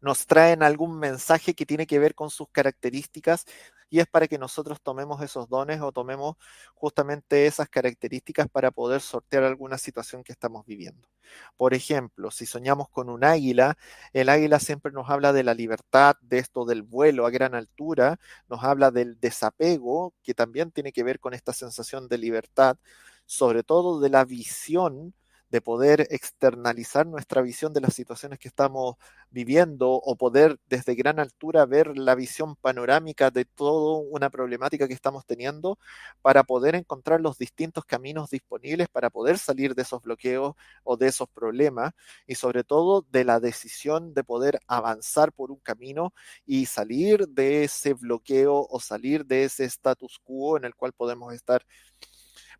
nos 0.00 0.26
traen 0.26 0.62
algún 0.62 0.98
mensaje 0.98 1.54
que 1.54 1.66
tiene 1.66 1.86
que 1.86 1.98
ver 1.98 2.14
con 2.14 2.30
sus 2.30 2.48
características 2.50 3.46
y 3.88 4.00
es 4.00 4.06
para 4.06 4.26
que 4.28 4.38
nosotros 4.38 4.80
tomemos 4.82 5.22
esos 5.22 5.48
dones 5.48 5.80
o 5.80 5.92
tomemos 5.92 6.36
justamente 6.74 7.46
esas 7.46 7.68
características 7.68 8.48
para 8.48 8.70
poder 8.70 9.00
sortear 9.00 9.44
alguna 9.44 9.78
situación 9.78 10.24
que 10.24 10.32
estamos 10.32 10.66
viviendo. 10.66 11.08
Por 11.56 11.74
ejemplo, 11.74 12.30
si 12.30 12.46
soñamos 12.46 12.88
con 12.88 13.08
un 13.08 13.24
águila, 13.24 13.76
el 14.12 14.28
águila 14.28 14.58
siempre 14.60 14.92
nos 14.92 15.10
habla 15.10 15.32
de 15.32 15.44
la 15.44 15.54
libertad, 15.54 16.16
de 16.20 16.38
esto 16.38 16.64
del 16.64 16.82
vuelo 16.82 17.26
a 17.26 17.30
gran 17.30 17.54
altura, 17.54 18.18
nos 18.48 18.62
habla 18.64 18.90
del 18.90 19.18
desapego, 19.20 20.14
que 20.22 20.34
también 20.34 20.70
tiene 20.70 20.92
que 20.92 21.02
ver 21.02 21.20
con 21.20 21.34
esta 21.34 21.52
sensación 21.52 22.08
de 22.08 22.18
libertad, 22.18 22.76
sobre 23.24 23.62
todo 23.62 24.00
de 24.00 24.10
la 24.10 24.24
visión 24.24 25.14
de 25.50 25.60
poder 25.60 26.06
externalizar 26.10 27.06
nuestra 27.06 27.42
visión 27.42 27.72
de 27.72 27.80
las 27.80 27.94
situaciones 27.94 28.38
que 28.38 28.48
estamos 28.48 28.96
viviendo 29.30 29.90
o 29.92 30.16
poder 30.16 30.58
desde 30.68 30.94
gran 30.94 31.18
altura 31.20 31.66
ver 31.66 31.96
la 31.96 32.14
visión 32.14 32.56
panorámica 32.56 33.30
de 33.30 33.44
toda 33.44 34.00
una 34.10 34.30
problemática 34.30 34.88
que 34.88 34.94
estamos 34.94 35.24
teniendo 35.26 35.78
para 36.22 36.44
poder 36.44 36.74
encontrar 36.74 37.20
los 37.20 37.38
distintos 37.38 37.84
caminos 37.84 38.30
disponibles 38.30 38.88
para 38.88 39.10
poder 39.10 39.38
salir 39.38 39.74
de 39.74 39.82
esos 39.82 40.02
bloqueos 40.02 40.54
o 40.84 40.96
de 40.96 41.08
esos 41.08 41.28
problemas 41.28 41.92
y 42.26 42.34
sobre 42.34 42.64
todo 42.64 43.06
de 43.10 43.24
la 43.24 43.40
decisión 43.40 44.14
de 44.14 44.24
poder 44.24 44.60
avanzar 44.66 45.32
por 45.32 45.50
un 45.50 45.58
camino 45.58 46.12
y 46.44 46.66
salir 46.66 47.28
de 47.28 47.64
ese 47.64 47.94
bloqueo 47.94 48.66
o 48.68 48.80
salir 48.80 49.24
de 49.26 49.44
ese 49.44 49.64
status 49.64 50.18
quo 50.24 50.56
en 50.56 50.64
el 50.64 50.74
cual 50.74 50.92
podemos 50.92 51.32
estar 51.34 51.64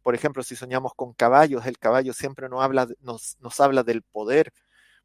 por 0.07 0.15
ejemplo, 0.15 0.45
si 0.45 0.55
soñamos 0.55 0.95
con 0.95 1.15
caballos, 1.15 1.67
el 1.67 1.79
caballo 1.81 2.13
siempre 2.13 2.49
nos 2.49 2.63
habla, 2.63 3.83
del 3.83 4.03
poder, 4.05 4.53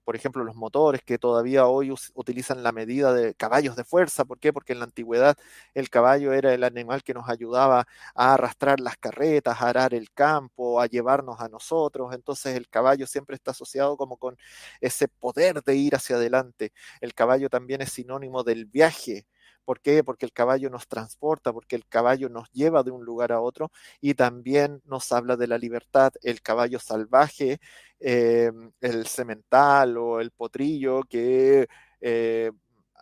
por 0.04 0.16
ejemplo, 0.16 0.44
los 0.44 0.56
motores 0.56 1.02
que 1.04 1.18
todavía 1.18 1.66
hoy 1.66 1.92
utilizan 2.14 2.62
la 2.62 2.72
medida 2.72 3.12
de 3.12 3.34
caballos 3.34 3.76
de 3.76 3.84
fuerza. 3.84 4.26
¿Por 4.26 4.40
qué? 4.40 4.54
Porque 4.54 4.74
en 4.74 4.80
la 4.80 4.86
antigüedad 4.86 5.36
el 5.74 5.90
caballo 5.90 6.34
era 6.34 6.54
el 6.54 6.64
animal 6.64 7.02
que 7.02 7.16
nos 7.16 7.28
ayudaba 7.30 7.88
a 8.14 8.34
arrastrar 8.36 8.80
las 8.80 8.96
carretas, 8.98 9.60
a 9.62 9.70
arar 9.70 9.96
el 9.96 10.12
campo, 10.12 10.80
a 10.80 10.86
llevarnos 10.86 11.40
a 11.42 11.50
nosotros. 11.50 12.14
Entonces 12.14 12.56
el 12.56 12.70
caballo 12.70 13.08
siempre 13.08 13.36
está 13.36 13.52
asociado 13.52 13.98
como 13.98 14.18
con 14.18 14.38
ese 14.82 15.08
poder 15.08 15.64
de 15.64 15.76
ir 15.78 15.96
hacia 15.96 16.18
adelante. 16.18 16.74
El 17.02 17.16
caballo 17.16 17.50
también 17.50 17.82
es 17.82 17.92
sinónimo 17.92 18.44
del 18.44 18.66
viaje. 18.68 19.26
¿Por 19.66 19.80
qué? 19.82 20.04
Porque 20.04 20.26
el 20.26 20.34
caballo 20.34 20.70
nos 20.70 20.88
transporta, 20.88 21.54
porque 21.54 21.76
el 21.76 21.86
caballo 21.88 22.30
nos 22.30 22.50
lleva 22.52 22.84
de 22.84 22.92
un 22.92 23.06
lugar 23.06 23.32
a 23.32 23.42
otro 23.42 23.72
y 24.02 24.14
también 24.16 24.82
nos 24.86 25.12
habla 25.12 25.38
de 25.38 25.48
la 25.48 25.58
libertad. 25.58 26.12
El 26.22 26.42
caballo 26.42 26.80
salvaje, 26.80 27.60
eh, 28.00 28.52
el 28.82 29.08
semental 29.08 29.98
o 29.98 30.20
el 30.20 30.32
potrillo 30.32 31.04
que 31.04 31.68
eh, 32.02 32.52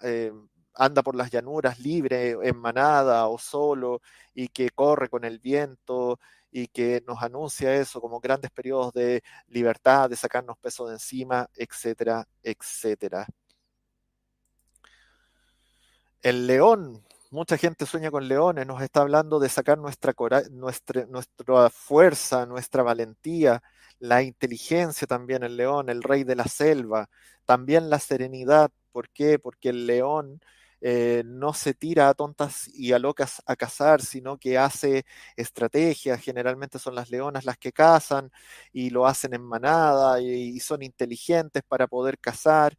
eh, 0.03 0.31
anda 0.75 1.03
por 1.03 1.15
las 1.15 1.31
llanuras 1.31 1.79
libre, 1.79 2.31
en 2.43 2.57
manada 2.57 3.27
o 3.27 3.37
solo 3.37 4.01
y 4.33 4.47
que 4.49 4.69
corre 4.71 5.09
con 5.09 5.23
el 5.25 5.39
viento 5.39 6.19
y 6.51 6.67
que 6.67 7.01
nos 7.07 7.21
anuncia 7.21 7.75
eso 7.75 8.01
como 8.01 8.19
grandes 8.19 8.51
periodos 8.51 8.93
de 8.93 9.21
libertad, 9.47 10.09
de 10.09 10.15
sacarnos 10.15 10.57
peso 10.57 10.87
de 10.87 10.93
encima, 10.93 11.47
etcétera, 11.55 12.25
etcétera. 12.43 13.27
El 16.21 16.47
león, 16.47 17.03
mucha 17.31 17.57
gente 17.57 17.85
sueña 17.85 18.11
con 18.11 18.27
leones, 18.27 18.67
nos 18.67 18.81
está 18.81 19.01
hablando 19.01 19.39
de 19.39 19.47
sacar 19.49 19.77
nuestra, 19.77 20.13
nuestra, 20.51 21.69
fuerza, 21.69 22.45
nuestra 22.45 22.83
valentía, 22.83 23.61
la 23.99 24.21
inteligencia 24.21 25.07
también, 25.07 25.43
el 25.43 25.55
león, 25.57 25.89
el 25.89 26.03
rey 26.03 26.23
de 26.25 26.35
la 26.35 26.45
selva, 26.45 27.09
también 27.45 27.89
la 27.89 27.99
serenidad. 27.99 28.69
¿Por 28.91 29.09
qué? 29.09 29.39
Porque 29.39 29.69
el 29.69 29.87
león 29.87 30.41
eh, 30.81 31.23
no 31.25 31.53
se 31.53 31.73
tira 31.73 32.09
a 32.09 32.13
tontas 32.13 32.67
y 32.73 32.91
a 32.93 32.99
locas 32.99 33.41
a 33.45 33.55
cazar, 33.55 34.01
sino 34.01 34.37
que 34.37 34.57
hace 34.57 35.05
estrategias. 35.37 36.21
Generalmente 36.21 36.79
son 36.79 36.95
las 36.95 37.09
leonas 37.11 37.45
las 37.45 37.57
que 37.57 37.71
cazan 37.71 38.31
y 38.73 38.89
lo 38.89 39.05
hacen 39.07 39.33
en 39.33 39.43
manada 39.43 40.21
y 40.21 40.59
son 40.59 40.81
inteligentes 40.83 41.63
para 41.67 41.87
poder 41.87 42.19
cazar. 42.19 42.75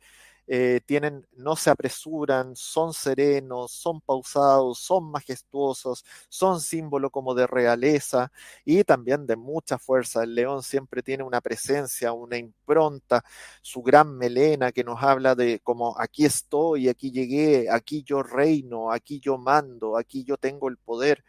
Eh, 0.52 0.80
tienen, 0.84 1.24
no 1.36 1.54
se 1.54 1.70
apresuran, 1.70 2.56
son 2.56 2.92
serenos, 2.92 3.70
son 3.70 4.00
pausados, 4.00 4.80
son 4.80 5.08
majestuosos, 5.08 6.04
son 6.28 6.60
símbolo 6.60 7.08
como 7.10 7.34
de 7.36 7.46
realeza 7.46 8.32
y 8.64 8.82
también 8.82 9.26
de 9.28 9.36
mucha 9.36 9.78
fuerza. 9.78 10.24
El 10.24 10.34
león 10.34 10.64
siempre 10.64 11.02
tiene 11.04 11.22
una 11.22 11.40
presencia, 11.40 12.12
una 12.12 12.36
impronta, 12.36 13.22
su 13.62 13.80
gran 13.82 14.16
melena 14.16 14.72
que 14.72 14.82
nos 14.82 15.00
habla 15.02 15.36
de 15.36 15.60
como 15.60 15.94
aquí 15.98 16.24
estoy, 16.24 16.88
aquí 16.88 17.12
llegué, 17.12 17.70
aquí 17.70 18.02
yo 18.02 18.22
reino, 18.24 18.90
aquí 18.90 19.20
yo 19.20 19.38
mando, 19.38 19.96
aquí 19.96 20.24
yo 20.24 20.36
tengo 20.36 20.68
el 20.68 20.78
poder. 20.78 21.22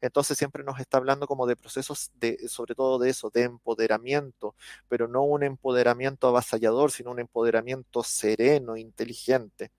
Entonces 0.00 0.38
siempre 0.38 0.64
nos 0.64 0.80
está 0.80 0.98
hablando 0.98 1.26
como 1.26 1.46
de 1.46 1.56
procesos 1.56 2.10
de, 2.14 2.48
sobre 2.48 2.74
todo 2.74 2.98
de 2.98 3.10
eso, 3.10 3.30
de 3.30 3.42
empoderamiento, 3.44 4.54
pero 4.88 5.08
no 5.08 5.22
un 5.22 5.42
empoderamiento 5.42 6.28
avasallador, 6.28 6.90
sino 6.90 7.10
un 7.10 7.20
empoderamiento 7.20 8.02
sereno, 8.02 8.76
inteligente. 8.76 9.70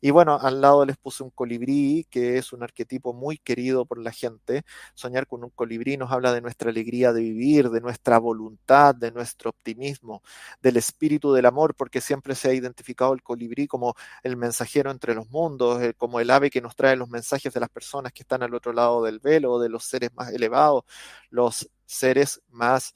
Y 0.00 0.10
bueno, 0.10 0.38
al 0.40 0.60
lado 0.60 0.84
les 0.84 0.96
puse 0.96 1.22
un 1.22 1.30
colibrí, 1.30 2.06
que 2.10 2.38
es 2.38 2.52
un 2.52 2.62
arquetipo 2.62 3.12
muy 3.12 3.38
querido 3.38 3.86
por 3.86 3.98
la 3.98 4.12
gente. 4.12 4.62
Soñar 4.94 5.26
con 5.26 5.44
un 5.44 5.50
colibrí 5.50 5.96
nos 5.96 6.12
habla 6.12 6.32
de 6.32 6.40
nuestra 6.40 6.70
alegría 6.70 7.12
de 7.12 7.22
vivir, 7.22 7.70
de 7.70 7.80
nuestra 7.80 8.18
voluntad, 8.18 8.94
de 8.94 9.10
nuestro 9.12 9.50
optimismo, 9.50 10.22
del 10.60 10.76
espíritu 10.76 11.32
del 11.32 11.46
amor, 11.46 11.74
porque 11.74 12.00
siempre 12.00 12.34
se 12.34 12.48
ha 12.50 12.54
identificado 12.54 13.12
el 13.14 13.22
colibrí 13.22 13.66
como 13.66 13.94
el 14.22 14.36
mensajero 14.36 14.90
entre 14.90 15.14
los 15.14 15.30
mundos, 15.30 15.82
eh, 15.82 15.94
como 15.94 16.20
el 16.20 16.30
ave 16.30 16.50
que 16.50 16.60
nos 16.60 16.76
trae 16.76 16.96
los 16.96 17.08
mensajes 17.08 17.52
de 17.52 17.60
las 17.60 17.70
personas 17.70 18.12
que 18.12 18.22
están 18.22 18.42
al 18.42 18.54
otro 18.54 18.72
lado 18.72 19.02
del 19.02 19.20
velo, 19.20 19.58
de 19.58 19.68
los 19.68 19.84
seres 19.84 20.12
más 20.14 20.30
elevados, 20.32 20.84
los 21.30 21.68
seres 21.86 22.40
más 22.50 22.94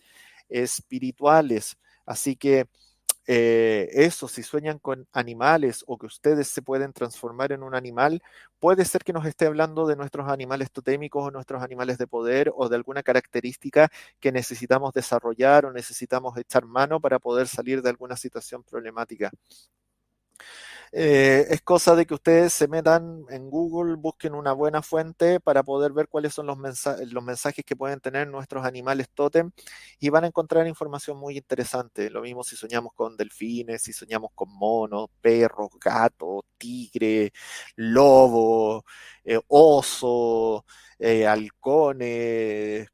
espirituales. 0.49 1.79
Así 2.07 2.37
que 2.37 2.67
eh, 3.27 3.89
eso, 3.93 4.29
si 4.29 4.43
sueñan 4.43 4.79
con 4.79 5.07
animales 5.13 5.85
o 5.87 5.99
que 5.99 6.07
ustedes 6.07 6.49
se 6.49 6.63
pueden 6.63 6.93
transformar 6.93 7.53
en 7.53 7.63
un 7.63 7.75
animal, 7.75 8.23
puede 8.59 8.85
ser 8.85 9.05
que 9.05 9.13
nos 9.13 9.27
esté 9.27 9.47
hablando 9.47 9.87
de 9.87 9.97
nuestros 9.97 10.29
animales 10.29 10.71
totémicos 10.73 11.25
o 11.27 11.31
nuestros 11.31 11.63
animales 11.63 11.99
de 11.99 12.07
poder 12.07 12.53
o 12.57 12.69
de 12.69 12.77
alguna 12.77 13.03
característica 13.03 13.89
que 14.21 14.33
necesitamos 14.33 14.93
desarrollar 14.95 15.67
o 15.67 15.73
necesitamos 15.73 16.37
echar 16.39 16.65
mano 16.67 17.01
para 17.01 17.19
poder 17.19 17.47
salir 17.49 17.83
de 17.83 17.91
alguna 17.91 18.17
situación 18.17 18.63
problemática. 18.65 19.31
Eh, 20.93 21.47
es 21.51 21.63
cosa 21.63 21.95
de 21.95 22.05
que 22.05 22.15
ustedes 22.15 22.53
se 22.53 22.67
metan 22.67 23.25
en 23.31 23.49
Google, 23.49 23.95
busquen 23.97 24.35
una 24.35 24.53
buena 24.53 24.83
fuente 24.83 25.39
para 25.39 25.63
poder 25.63 25.93
ver 25.93 26.09
cuáles 26.09 26.35
son 26.35 26.47
los, 26.47 26.59
los 27.13 27.23
mensajes 27.25 27.65
que 27.65 27.77
pueden 27.77 28.01
tener 28.01 28.27
nuestros 28.27 28.65
animales 28.65 29.09
totem 29.15 29.53
y 30.01 30.09
van 30.09 30.25
a 30.25 30.27
encontrar 30.27 30.67
información 30.67 31.17
muy 31.17 31.37
interesante. 31.37 32.11
Lo 32.11 32.23
mismo 32.23 32.43
si 32.43 32.57
soñamos 32.57 32.93
con 32.95 33.17
delfines, 33.17 33.83
si 33.83 33.93
soñamos 33.93 34.31
con 34.35 34.49
monos, 34.51 35.09
perros, 35.21 35.71
gatos, 35.81 36.43
tigre, 36.59 37.33
lobo, 37.77 38.85
eh, 39.25 39.39
oso, 39.47 40.65
eh, 40.99 41.25
halcones, 41.27 42.89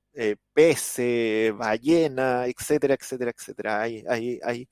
peces, 0.52 1.52
ballena, 1.56 2.46
etcétera, 2.46 2.94
etcétera, 2.94 3.30
etcétera. 3.36 3.80
Hay, 3.82 4.04
hay, 4.08 4.38
hay 4.42 4.68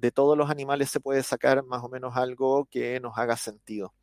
de 0.00 0.10
todos 0.10 0.36
los 0.36 0.50
animales 0.50 0.90
se 0.90 1.00
puede 1.00 1.22
sacar 1.22 1.62
más 1.64 1.82
o 1.84 1.88
menos 1.88 2.16
algo 2.16 2.66
que 2.70 3.00
nos 3.00 3.16
haga 3.18 3.36
sentido. 3.36 3.94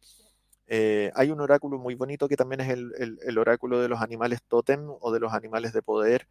Eh, 0.70 1.12
hay 1.16 1.32
un 1.32 1.39
oráculo 1.39 1.78
muy 1.80 1.95
bonito 1.95 2.28
que 2.28 2.36
también 2.36 2.60
es 2.62 2.70
el, 2.70 3.38
oráculo 3.38 3.80
de 3.80 3.88
los 3.88 4.02
animales 4.02 4.41
totem 4.48 4.82
o 5.00 5.12
de 5.14 5.20
los 5.22 5.34
animales 5.34 5.72
de 5.72 5.82
poder 5.82 6.28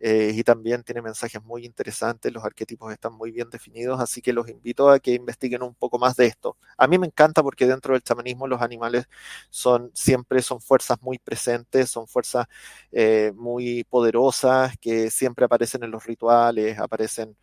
eh, 0.00 0.32
y 0.34 0.42
también 0.44 0.82
tiene 0.84 1.02
mensajes 1.02 1.42
muy 1.42 1.64
interesantes, 1.64 2.32
los 2.32 2.44
arquetipos 2.44 2.92
están 2.92 3.14
muy 3.14 3.32
bien 3.32 3.50
definidos, 3.50 3.98
así 4.00 4.20
que 4.22 4.32
los 4.32 4.48
invito 4.48 4.90
a 4.90 5.00
que 5.00 5.14
investiguen 5.14 5.62
un 5.62 5.74
poco 5.74 5.98
más 5.98 6.16
de 6.16 6.26
esto. 6.26 6.56
A 6.76 6.86
mí 6.86 6.98
me 6.98 7.06
encanta 7.06 7.42
porque 7.42 7.66
dentro 7.66 7.94
del 7.94 8.02
chamanismo 8.02 8.46
los 8.46 8.60
animales 8.62 9.06
son 9.50 9.90
siempre 9.94 10.42
son 10.42 10.60
fuerzas 10.60 11.00
muy 11.02 11.18
presentes, 11.18 11.90
son 11.90 12.06
fuerzas 12.06 12.46
eh, 12.92 13.32
muy 13.34 13.84
poderosas 13.84 14.76
que 14.78 15.10
siempre 15.10 15.46
aparecen 15.46 15.82
en 15.84 15.90
los 15.90 16.04
rituales, 16.04 16.78
aparecen 16.78 17.36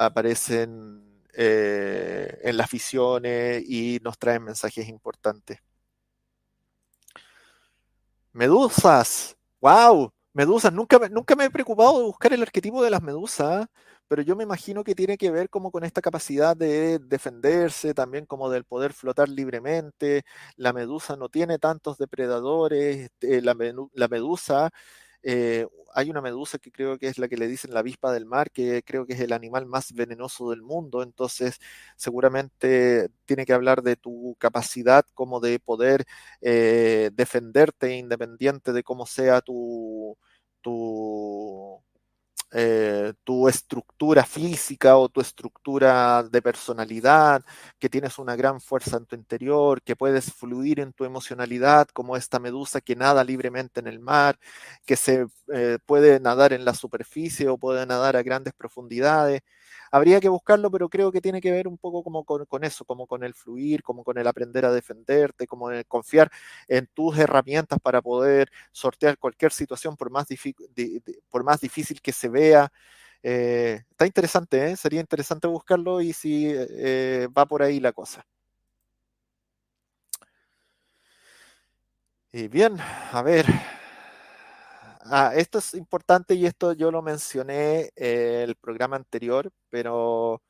aparecen 0.00 1.04
eh, 1.34 2.40
en 2.42 2.56
las 2.56 2.70
visiones 2.70 3.62
y 3.68 4.00
nos 4.02 4.18
traen 4.18 4.42
mensajes 4.42 4.88
importantes. 4.88 5.58
Medusas, 8.32 9.36
wow, 9.60 10.10
medusas, 10.32 10.72
nunca, 10.72 10.98
nunca 11.10 11.36
me 11.36 11.44
he 11.44 11.50
preocupado 11.50 11.98
de 11.98 12.04
buscar 12.04 12.32
el 12.32 12.42
arquetipo 12.42 12.82
de 12.82 12.90
las 12.90 13.02
medusas, 13.02 13.66
pero 14.08 14.22
yo 14.22 14.36
me 14.36 14.44
imagino 14.44 14.82
que 14.84 14.94
tiene 14.94 15.18
que 15.18 15.30
ver 15.30 15.50
como 15.50 15.70
con 15.70 15.84
esta 15.84 16.00
capacidad 16.00 16.56
de 16.56 16.98
defenderse, 16.98 17.92
también 17.92 18.24
como 18.26 18.48
del 18.48 18.64
poder 18.64 18.92
flotar 18.94 19.28
libremente. 19.28 20.22
La 20.56 20.72
medusa 20.72 21.16
no 21.16 21.28
tiene 21.28 21.58
tantos 21.58 21.98
depredadores, 21.98 23.10
la, 23.20 23.54
la 23.92 24.08
medusa 24.08 24.70
eh, 25.22 25.66
hay 25.94 26.10
una 26.10 26.20
medusa 26.20 26.58
que 26.58 26.70
creo 26.72 26.98
que 26.98 27.08
es 27.08 27.18
la 27.18 27.28
que 27.28 27.36
le 27.36 27.48
dicen 27.48 27.72
la 27.74 27.80
avispa 27.80 28.12
del 28.12 28.26
mar, 28.26 28.50
que 28.50 28.82
creo 28.84 29.06
que 29.06 29.14
es 29.14 29.20
el 29.20 29.32
animal 29.32 29.66
más 29.66 29.92
venenoso 29.92 30.50
del 30.50 30.62
mundo, 30.62 31.02
entonces 31.02 31.58
seguramente 31.96 33.08
tiene 33.24 33.44
que 33.46 33.52
hablar 33.52 33.82
de 33.82 33.96
tu 33.96 34.36
capacidad 34.38 35.04
como 35.14 35.40
de 35.40 35.58
poder 35.58 36.04
eh, 36.40 37.10
defenderte 37.14 37.96
independiente 37.96 38.72
de 38.72 38.82
cómo 38.84 39.06
sea 39.06 39.40
tu, 39.40 40.16
tu, 40.60 41.82
eh, 42.52 43.12
tu 43.24 43.48
estructura 43.48 44.24
física 44.24 44.96
o 44.96 45.08
tu 45.08 45.20
estructura 45.20 46.22
de 46.24 46.42
personalidad, 46.42 47.44
que 47.78 47.88
tienes 47.88 48.18
una 48.18 48.36
gran 48.36 48.60
fuerza 48.60 48.96
en 48.96 49.06
tu 49.06 49.16
interior, 49.16 49.82
que 49.82 49.96
puedes 49.96 50.32
fluir 50.32 50.80
en 50.80 50.92
tu 50.92 51.04
emocionalidad 51.04 51.88
como 51.92 52.16
esta 52.16 52.38
medusa 52.38 52.80
que 52.80 52.96
nada 52.96 53.24
libremente 53.24 53.80
en 53.80 53.86
el 53.86 54.00
mar, 54.00 54.38
que 54.86 54.96
se 54.96 55.26
eh, 55.52 55.78
puede 55.86 56.20
nadar 56.20 56.52
en 56.52 56.64
la 56.64 56.74
superficie 56.74 57.48
o 57.48 57.58
puede 57.58 57.86
nadar 57.86 58.16
a 58.16 58.22
grandes 58.22 58.52
profundidades. 58.54 59.42
Habría 59.90 60.20
que 60.20 60.28
buscarlo, 60.28 60.70
pero 60.70 60.88
creo 60.88 61.12
que 61.12 61.20
tiene 61.20 61.40
que 61.40 61.50
ver 61.50 61.68
un 61.68 61.78
poco 61.78 62.02
como 62.02 62.24
con, 62.24 62.64
eso, 62.64 62.84
como 62.84 63.06
con 63.06 63.24
el 63.24 63.34
fluir, 63.34 63.82
como 63.82 64.04
con 64.04 64.18
el 64.18 64.26
aprender 64.26 64.64
a 64.64 64.72
defenderte, 64.72 65.46
como 65.46 65.70
el 65.70 65.86
confiar 65.86 66.30
en 66.68 66.86
tus 66.88 67.18
herramientas 67.18 67.78
para 67.80 68.02
poder 68.02 68.50
sortear 68.72 69.18
cualquier 69.18 69.52
situación 69.52 69.96
por 69.96 70.10
más, 70.10 70.26
por 71.30 71.44
más 71.44 71.60
difícil 71.60 72.00
que 72.00 72.12
se 72.12 72.28
vea. 72.28 72.72
Eh, 73.22 73.82
está 73.90 74.06
interesante, 74.06 74.70
¿eh? 74.70 74.76
sería 74.76 75.00
interesante 75.00 75.46
buscarlo 75.46 76.00
y 76.00 76.12
si 76.12 76.46
eh, 76.54 77.28
va 77.36 77.46
por 77.46 77.62
ahí 77.62 77.80
la 77.80 77.92
cosa. 77.92 78.24
Y 82.32 82.48
bien, 82.48 82.76
a 82.78 83.22
ver, 83.22 83.46
Ah, 85.02 85.32
esto 85.34 85.58
es 85.58 85.72
importante 85.74 86.34
y 86.34 86.44
esto 86.46 86.72
yo 86.74 86.90
lo 86.90 87.00
mencioné 87.00 87.90
en 87.96 88.50
el 88.50 88.56
programa 88.56 88.96
anterior, 88.96 89.50
pero 89.70 90.42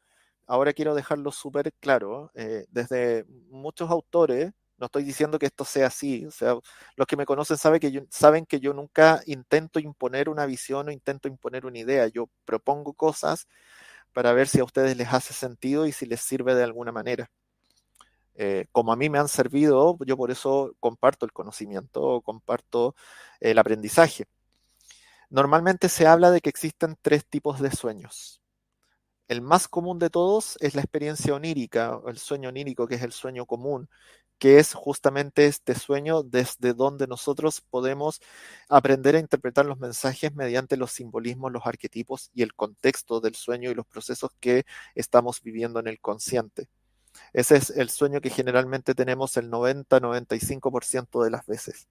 ahora 0.47 0.73
quiero 0.73 0.95
dejarlo 0.95 1.33
súper 1.33 1.73
claro. 1.81 2.31
Eh, 2.35 2.65
desde 2.71 3.25
muchos 3.51 3.91
autores, 3.91 4.53
no 4.79 4.87
estoy 4.87 5.05
diciendo 5.05 5.39
que 5.39 5.47
esto 5.47 5.65
sea 5.65 5.87
así, 5.89 6.27
o 6.27 6.31
sea, 6.33 6.57
los 6.97 7.07
que 7.07 7.17
me 7.17 7.27
conocen 7.27 7.59
saben 7.59 7.81
que 7.81 7.93
yo, 7.93 8.03
saben 8.11 8.47
que 8.47 8.61
yo 8.61 8.73
nunca 8.75 9.23
intento 9.27 9.79
imponer 9.81 10.29
una 10.29 10.47
visión 10.47 10.89
o 10.89 10.93
intento 10.93 11.29
imponer 11.29 11.67
una 11.67 11.79
idea. 11.79 12.09
Yo 12.09 12.29
propongo 12.45 12.95
cosas 12.95 13.47
para 14.13 14.33
ver 14.35 14.49
si 14.49 14.61
a 14.61 14.65
ustedes 14.65 14.97
les 14.97 15.13
hace 15.13 15.35
sentido 15.35 15.87
y 15.87 15.93
si 15.93 16.07
les 16.07 16.21
sirve 16.23 16.55
de 16.57 16.65
alguna 16.65 16.93
manera. 16.93 17.31
Eh, 18.35 18.67
como 18.73 18.93
a 18.93 18.97
mí 18.97 19.09
me 19.11 19.19
han 19.19 19.29
servido, 19.29 19.99
yo 20.07 20.17
por 20.17 20.31
eso 20.31 20.75
comparto 20.81 21.27
el 21.27 21.33
conocimiento, 21.33 22.23
comparto 22.23 22.95
el 23.41 23.59
aprendizaje. 23.59 24.25
Normalmente 25.31 25.89
se 25.89 26.07
habla 26.09 26.33
de 26.33 26.41
que 26.41 26.51
existen 26.51 26.97
tres 27.01 27.25
tipos 27.25 27.61
de 27.61 27.71
sueños. 27.71 28.43
El 29.29 29.43
más 29.43 29.69
común 29.69 30.01
de 30.01 30.11
todos 30.11 30.59
es 30.61 30.75
la 30.75 30.83
experiencia 30.83 31.35
onírica, 31.35 32.01
el 32.09 32.19
sueño 32.19 32.49
onírico, 32.49 32.89
que 32.89 32.97
es 32.97 33.03
el 33.03 33.13
sueño 33.13 33.47
común, 33.47 33.89
que 34.41 34.59
es 34.59 34.75
justamente 34.75 35.47
este 35.47 35.77
sueño 35.77 36.25
desde 36.25 36.75
donde 36.75 37.07
nosotros 37.07 37.61
podemos 37.61 38.21
aprender 38.69 39.15
a 39.15 39.21
interpretar 39.21 39.67
los 39.67 39.79
mensajes 39.79 40.35
mediante 40.35 40.77
los 40.77 40.91
simbolismos, 40.91 41.53
los 41.53 41.65
arquetipos 41.65 42.31
y 42.35 42.43
el 42.43 42.55
contexto 42.55 43.21
del 43.21 43.37
sueño 43.37 43.71
y 43.71 43.75
los 43.75 43.87
procesos 43.87 44.33
que 44.41 44.65
estamos 44.97 45.43
viviendo 45.43 45.79
en 45.79 45.87
el 45.87 46.01
consciente. 46.01 46.69
Ese 47.33 47.57
es 47.57 47.71
el 47.71 47.91
sueño 47.91 48.21
que 48.21 48.31
generalmente 48.31 48.95
tenemos 48.95 49.37
el 49.37 49.49
90-95% 49.49 51.23
de 51.23 51.31
las 51.31 51.47
veces. 51.47 51.89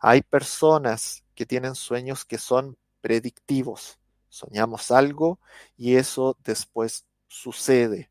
Hay 0.00 0.22
personas 0.22 1.21
que 1.34 1.46
tienen 1.46 1.74
sueños 1.74 2.24
que 2.24 2.38
son 2.38 2.76
predictivos. 3.00 3.98
Soñamos 4.28 4.90
algo 4.90 5.40
y 5.76 5.96
eso 5.96 6.36
después 6.44 7.06
sucede. 7.28 8.10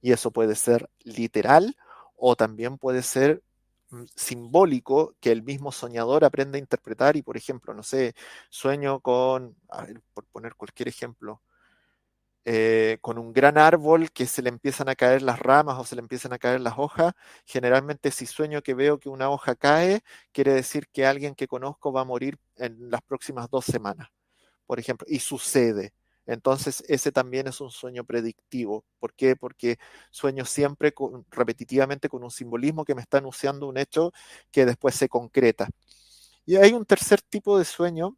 Y 0.00 0.12
eso 0.12 0.30
puede 0.30 0.54
ser 0.54 0.88
literal 1.00 1.76
o 2.16 2.36
también 2.36 2.78
puede 2.78 3.02
ser 3.02 3.42
mm, 3.90 4.04
simbólico 4.14 5.14
que 5.20 5.32
el 5.32 5.42
mismo 5.42 5.72
soñador 5.72 6.24
aprende 6.24 6.58
a 6.58 6.60
interpretar 6.60 7.16
y, 7.16 7.22
por 7.22 7.36
ejemplo, 7.36 7.74
no 7.74 7.82
sé, 7.82 8.14
sueño 8.50 9.00
con, 9.00 9.56
por 10.14 10.26
poner 10.26 10.54
cualquier 10.56 10.88
ejemplo, 10.88 11.42
eh, 12.50 12.96
con 13.02 13.18
un 13.18 13.34
gran 13.34 13.58
árbol 13.58 14.10
que 14.10 14.26
se 14.26 14.40
le 14.40 14.48
empiezan 14.48 14.88
a 14.88 14.94
caer 14.94 15.20
las 15.20 15.38
ramas 15.38 15.78
o 15.78 15.84
se 15.84 15.94
le 15.96 16.00
empiezan 16.00 16.32
a 16.32 16.38
caer 16.38 16.62
las 16.62 16.78
hojas, 16.78 17.12
generalmente 17.44 18.10
si 18.10 18.24
sueño 18.24 18.62
que 18.62 18.72
veo 18.72 18.98
que 18.98 19.10
una 19.10 19.28
hoja 19.28 19.54
cae, 19.54 20.00
quiere 20.32 20.54
decir 20.54 20.88
que 20.88 21.04
alguien 21.04 21.34
que 21.34 21.46
conozco 21.46 21.92
va 21.92 22.00
a 22.00 22.04
morir 22.06 22.38
en 22.56 22.90
las 22.90 23.02
próximas 23.02 23.50
dos 23.50 23.66
semanas, 23.66 24.08
por 24.64 24.80
ejemplo, 24.80 25.06
y 25.10 25.18
sucede. 25.18 25.92
Entonces, 26.24 26.82
ese 26.88 27.12
también 27.12 27.48
es 27.48 27.60
un 27.60 27.70
sueño 27.70 28.02
predictivo. 28.04 28.86
¿Por 28.98 29.12
qué? 29.12 29.36
Porque 29.36 29.76
sueño 30.10 30.46
siempre 30.46 30.94
repetitivamente 31.30 32.08
con 32.08 32.24
un 32.24 32.30
simbolismo 32.30 32.86
que 32.86 32.94
me 32.94 33.02
está 33.02 33.18
anunciando 33.18 33.68
un 33.68 33.76
hecho 33.76 34.12
que 34.50 34.64
después 34.64 34.94
se 34.94 35.10
concreta. 35.10 35.68
Y 36.46 36.56
hay 36.56 36.72
un 36.72 36.86
tercer 36.86 37.20
tipo 37.20 37.58
de 37.58 37.66
sueño 37.66 38.16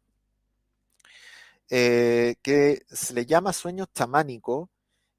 eh, 1.71 2.35
que 2.43 2.83
se 2.89 3.13
le 3.13 3.25
llama 3.25 3.53
sueño 3.53 3.85
chamánico 3.95 4.69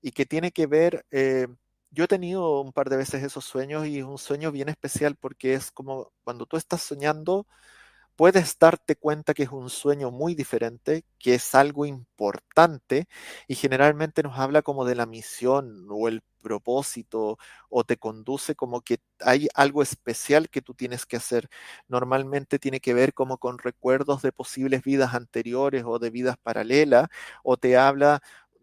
y 0.03 0.13
que 0.13 0.27
tiene 0.27 0.53
que 0.53 0.67
ver, 0.67 1.07
eh, 1.11 1.49
yo 1.91 2.05
he 2.05 2.09
tenido 2.09 2.61
un 2.61 2.73
par 2.73 2.91
de 2.91 2.99
veces 2.99 3.25
esos 3.25 3.45
sueños 3.47 3.87
y 3.87 4.01
es 4.01 4.05
un 4.05 4.19
sueño 4.19 4.53
bien 4.53 4.69
especial 4.69 5.17
porque 5.17 5.55
es 5.55 5.73
como 5.73 6.13
cuando 6.25 6.47
tú 6.47 6.59
estás 6.59 6.83
soñando, 6.83 7.47
puedes 8.23 8.57
darte 8.57 8.95
cuenta 8.95 9.35
que 9.35 9.43
es 9.43 9.49
un 9.51 9.69
sueño 9.69 10.13
muy 10.13 10.37
diferente, 10.37 11.05
que 11.19 11.35
es 11.35 11.57
algo 11.57 11.87
importante 11.87 13.09
y 13.49 13.57
generalmente 13.57 14.23
nos 14.23 14.39
habla 14.39 14.63
como 14.63 14.85
de 14.85 14.95
la 14.95 15.07
misión 15.07 15.89
o 15.91 16.07
el 16.07 16.23
propósito 16.41 17.37
o 17.69 17.83
te 17.83 17.97
conduce 17.97 18.55
como 18.55 18.81
que 18.83 18.99
hay 19.19 19.49
algo 19.55 19.83
especial 19.83 20.51
que 20.51 20.63
tú 20.63 20.73
tienes 20.73 21.05
que 21.05 21.17
hacer. 21.17 21.49
Normalmente 21.89 22.61
tiene 22.61 22.79
que 22.79 22.95
ver 22.95 23.13
como 23.13 23.39
con 23.39 23.59
recuerdos 23.59 24.23
de 24.23 24.31
posibles 24.31 24.85
vidas 24.85 25.15
anteriores 25.15 25.83
o 25.85 25.99
de 25.99 26.11
vidas 26.11 26.37
paralelas 26.41 27.09
o 27.43 27.57
te 27.57 27.77
habla 27.77 28.23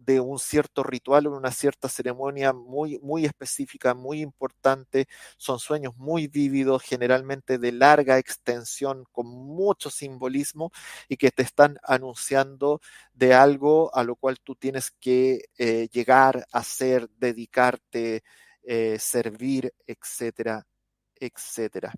de 0.09 0.19
un 0.19 0.39
cierto 0.39 0.81
ritual 0.81 1.27
o 1.27 1.37
una 1.37 1.51
cierta 1.51 1.87
ceremonia 1.87 2.51
muy, 2.51 2.97
muy 3.03 3.25
específica, 3.25 3.93
muy 3.93 4.21
importante. 4.21 5.07
Son 5.37 5.59
sueños 5.59 5.95
muy 5.97 6.25
vívidos, 6.27 6.81
generalmente 6.81 7.59
de 7.59 7.71
larga 7.71 8.17
extensión, 8.17 9.05
con 9.11 9.27
mucho 9.27 9.91
simbolismo 9.91 10.71
y 11.07 11.17
que 11.17 11.29
te 11.29 11.43
están 11.43 11.77
anunciando 11.83 12.81
de 13.13 13.35
algo 13.35 13.95
a 13.95 14.03
lo 14.03 14.15
cual 14.15 14.39
tú 14.43 14.55
tienes 14.55 14.89
que 14.89 15.45
eh, 15.59 15.87
llegar 15.91 16.43
a 16.51 16.63
ser, 16.63 17.07
dedicarte, 17.11 18.23
eh, 18.63 18.97
servir, 18.99 19.71
etcétera, 19.85 20.65
etcétera. 21.19 21.93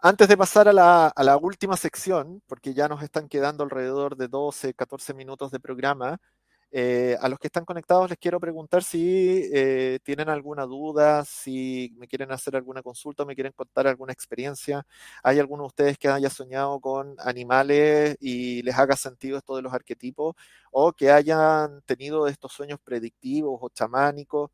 Antes 0.00 0.28
de 0.28 0.36
pasar 0.36 0.68
a 0.68 0.72
la, 0.72 1.08
a 1.08 1.24
la, 1.24 1.36
última 1.36 1.76
sección, 1.76 2.42
porque 2.46 2.72
ya 2.74 2.88
nos 2.88 3.02
están 3.02 3.28
quedando 3.28 3.64
alrededor 3.64 4.16
de 4.16 4.28
12, 4.28 4.74
14 4.74 5.14
minutos 5.14 5.50
de 5.50 5.60
programa, 5.60 6.20
eh, 6.70 7.16
a 7.20 7.28
los 7.28 7.38
que 7.38 7.48
están 7.48 7.64
conectados 7.64 8.10
les 8.10 8.18
quiero 8.18 8.40
preguntar 8.40 8.82
si 8.82 9.48
eh, 9.52 9.98
tienen 10.02 10.28
alguna 10.28 10.64
duda, 10.64 11.24
si 11.24 11.94
me 11.98 12.08
quieren 12.08 12.32
hacer 12.32 12.56
alguna 12.56 12.82
consulta, 12.82 13.24
me 13.24 13.34
quieren 13.34 13.52
contar 13.52 13.86
alguna 13.86 14.12
experiencia. 14.12 14.84
¿Hay 15.22 15.38
alguno 15.38 15.64
de 15.64 15.68
ustedes 15.68 15.98
que 15.98 16.08
haya 16.08 16.30
soñado 16.30 16.80
con 16.80 17.14
animales 17.20 18.16
y 18.20 18.62
les 18.62 18.76
haga 18.76 18.96
sentido 18.96 19.38
esto 19.38 19.56
de 19.56 19.62
los 19.62 19.72
arquetipos? 19.72 20.34
¿O 20.72 20.92
que 20.92 21.10
hayan 21.10 21.82
tenido 21.82 22.26
estos 22.28 22.52
sueños 22.52 22.78
predictivos 22.82 23.58
o 23.62 23.68
chamánicos? 23.70 24.50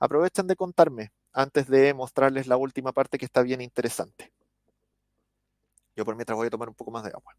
Aprovechen 0.00 0.46
de 0.46 0.56
contarme 0.56 1.12
antes 1.32 1.68
de 1.68 1.94
mostrarles 1.94 2.46
la 2.46 2.56
última 2.56 2.92
parte 2.92 3.18
que 3.18 3.26
está 3.26 3.42
bien 3.42 3.60
interesante. 3.60 4.32
Yo 5.96 6.04
por 6.04 6.14
mientras 6.14 6.36
voy 6.36 6.46
a 6.46 6.50
tomar 6.50 6.68
un 6.68 6.74
poco 6.74 6.90
más 6.90 7.04
de 7.04 7.10
agua. 7.10 7.34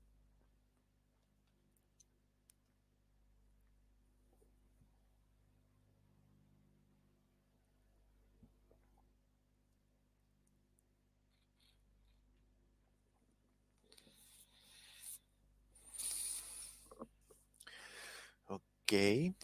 Ok. 18.87 19.35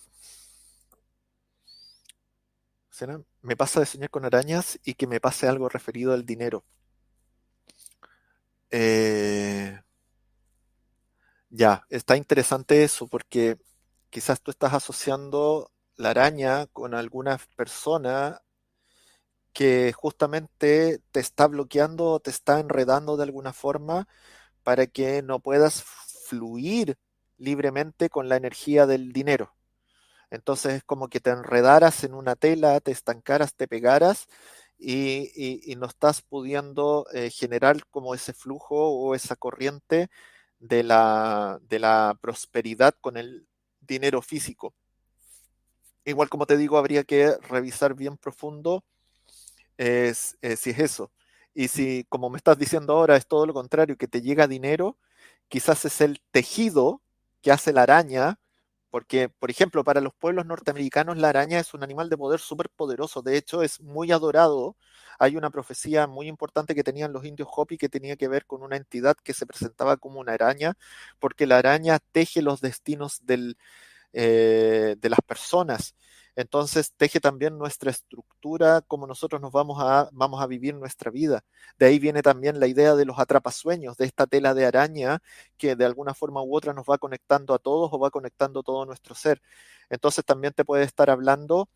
me 3.42 3.58
pasa 3.58 3.82
de 3.82 3.86
soñar 3.86 4.10
con 4.10 4.24
arañas 4.24 4.80
y 4.86 4.94
que 4.94 5.06
me 5.06 5.20
pase 5.20 5.48
algo 5.50 5.68
referido 5.68 6.14
al 6.14 6.26
dinero. 6.26 6.64
Eh, 8.72 9.82
ya, 11.50 11.86
está 11.90 12.16
interesante 12.18 12.84
eso 12.84 13.08
porque 13.08 13.58
quizás 14.10 14.42
tú 14.42 14.52
estás 14.52 14.74
asociando 14.74 15.72
la 15.98 16.12
araña 16.12 16.68
con 16.68 16.94
alguna 16.96 17.38
persona 17.58 18.42
que 19.54 19.94
justamente 19.94 21.02
te 21.12 21.20
está 21.20 21.48
bloqueando 21.48 22.06
o 22.06 22.20
te 22.20 22.32
está 22.32 22.60
enredando 22.60 23.18
de 23.18 23.24
alguna 23.24 23.54
forma 23.54 24.08
para 24.64 24.88
que 24.88 25.22
no 25.24 25.40
puedas 25.42 25.84
fluir 26.28 26.98
libremente 27.44 28.10
con 28.10 28.30
la 28.30 28.38
energía 28.38 28.86
del 28.86 29.12
dinero. 29.12 29.54
Entonces 30.32 30.74
es 30.76 30.84
como 30.84 31.10
que 31.10 31.20
te 31.20 31.30
enredaras 31.30 32.04
en 32.04 32.16
una 32.16 32.36
tela, 32.36 32.80
te 32.80 32.92
estancaras, 32.92 33.54
te 33.54 33.68
pegaras 33.68 34.28
y, 34.80 35.76
no 35.78 35.86
estás 35.86 36.22
pudiendo 36.22 37.06
eh, 37.14 37.30
generar 37.30 37.86
como 37.92 38.16
ese 38.16 38.34
flujo 38.34 38.76
o 38.76 39.14
esa 39.14 39.36
corriente 39.36 40.10
de 40.60 40.84
la, 40.84 42.18
prosperidad 42.22 42.96
con 43.00 43.18
el 43.18 43.48
dinero 43.80 44.22
físico. 44.22 44.74
Igual 46.06 46.30
como 46.30 46.46
te 46.48 46.58
digo, 46.58 46.78
habría 46.78 47.04
que 47.04 47.36
revisar 47.50 47.94
bien 47.94 48.18
profundo 48.18 48.84
eh, 49.78 50.14
si 50.16 50.70
es 50.72 50.80
eso. 50.80 51.12
Y 51.54 51.68
si, 51.68 52.06
como 52.10 52.32
me 52.32 52.38
estás 52.38 52.58
diciendo 52.58 52.94
ahora, 52.94 53.16
es 53.18 53.28
todo 53.28 53.46
lo 53.46 53.54
contrario, 53.54 53.98
que 53.98 54.08
te 54.08 54.22
llega 54.22 54.48
dinero, 54.48 54.98
quizás 55.48 55.86
es 55.86 56.02
el 56.02 56.20
tejido 56.32 57.03
que 57.44 57.52
hace 57.54 57.74
la 57.74 57.84
araña, 57.84 58.40
porque, 58.92 59.30
por 59.30 59.52
ejemplo, 59.52 59.84
para 59.84 60.02
los 60.02 60.14
pueblos 60.16 60.46
norteamericanos 60.48 61.18
la 61.18 61.30
araña 61.30 61.60
es 61.60 61.74
un 61.76 61.84
animal 61.84 62.10
de 62.10 62.18
poder 62.18 62.40
súper 62.42 62.70
poderoso, 62.72 63.22
de 63.24 63.38
hecho 63.38 63.64
es 63.64 63.82
muy 63.82 64.12
adorado. 64.14 64.78
Hay 65.20 65.36
una 65.38 65.50
profecía 65.52 66.08
muy 66.08 66.28
importante 66.28 66.76
que 66.76 66.84
tenían 66.84 67.14
los 67.14 67.26
indios 67.26 67.50
Hopi 67.52 67.78
que 67.78 67.90
tenía 67.90 68.16
que 68.18 68.28
ver 68.30 68.46
con 68.48 68.64
una 68.64 68.78
entidad 68.78 69.16
que 69.24 69.34
se 69.34 69.48
presentaba 69.48 69.98
como 69.98 70.20
una 70.22 70.34
araña, 70.34 70.76
porque 71.20 71.48
la 71.48 71.58
araña 71.60 72.00
teje 72.14 72.42
los 72.44 72.62
destinos 72.62 73.22
eh, 74.14 74.96
de 75.00 75.10
las 75.10 75.20
personas. 75.26 75.96
Entonces 76.36 76.94
teje 76.98 77.20
también 77.20 77.58
nuestra 77.58 77.92
estructura, 77.92 78.82
como 78.82 79.08
nosotros 79.08 79.42
nos 79.42 79.52
vamos 79.52 79.78
a, 79.82 80.10
vamos 80.14 80.42
a 80.42 80.48
vivir 80.48 80.76
nuestra 80.76 81.12
vida. 81.12 81.44
De 81.78 81.86
ahí 81.86 82.00
viene 82.00 82.22
también 82.22 82.60
la 82.60 82.68
idea 82.68 82.96
de 82.96 83.06
los 83.06 83.20
atrapasueños, 83.20 83.98
de 83.98 84.06
esta 84.06 84.28
tela 84.28 84.54
de 84.54 84.66
araña 84.66 85.22
que 85.58 85.76
de 85.76 85.86
alguna 85.86 86.14
forma 86.14 86.42
u 86.44 86.56
otra 86.56 86.74
nos 86.74 86.86
va 86.86 86.98
conectando 86.98 87.54
a 87.54 87.60
todos 87.60 87.90
o 87.94 88.00
va 88.00 88.10
conectando 88.12 88.64
todo 88.64 88.86
nuestro 88.86 89.16
ser. 89.16 89.42
Entonces 89.90 90.26
también 90.26 90.54
te 90.54 90.66
puede 90.66 90.84
estar 90.84 91.10
hablando 91.10 91.70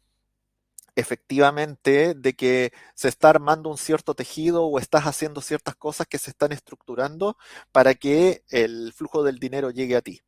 efectivamente 0.97 2.15
de 2.15 2.33
que 2.35 2.73
se 2.95 3.07
está 3.07 3.29
armando 3.29 3.69
un 3.69 3.77
cierto 3.77 4.15
tejido 4.15 4.65
o 4.65 4.79
estás 4.79 5.03
haciendo 5.05 5.41
ciertas 5.41 5.75
cosas 5.75 6.07
que 6.07 6.17
se 6.17 6.31
están 6.31 6.51
estructurando 6.51 7.37
para 7.71 7.93
que 7.95 8.43
el 8.49 8.91
flujo 8.93 9.23
del 9.23 9.39
dinero 9.39 9.69
llegue 9.71 9.95
a 9.95 10.01
ti. 10.01 10.21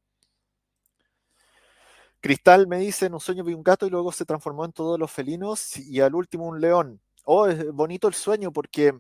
Cristal 2.22 2.68
me 2.68 2.80
dice, 2.80 3.06
en 3.06 3.14
un 3.14 3.20
sueño 3.20 3.44
vi 3.44 3.54
un 3.54 3.64
gato 3.64 3.88
y 3.88 3.90
luego 3.90 4.12
se 4.12 4.26
transformó 4.26 4.66
en 4.66 4.74
todos 4.74 5.00
los 5.00 5.10
felinos 5.12 5.78
y 5.78 6.02
al 6.02 6.16
último 6.16 6.48
un 6.48 6.60
león. 6.60 7.02
Oh, 7.24 7.48
es 7.48 7.72
bonito 7.72 8.08
el 8.08 8.14
sueño 8.14 8.52
porque 8.52 8.94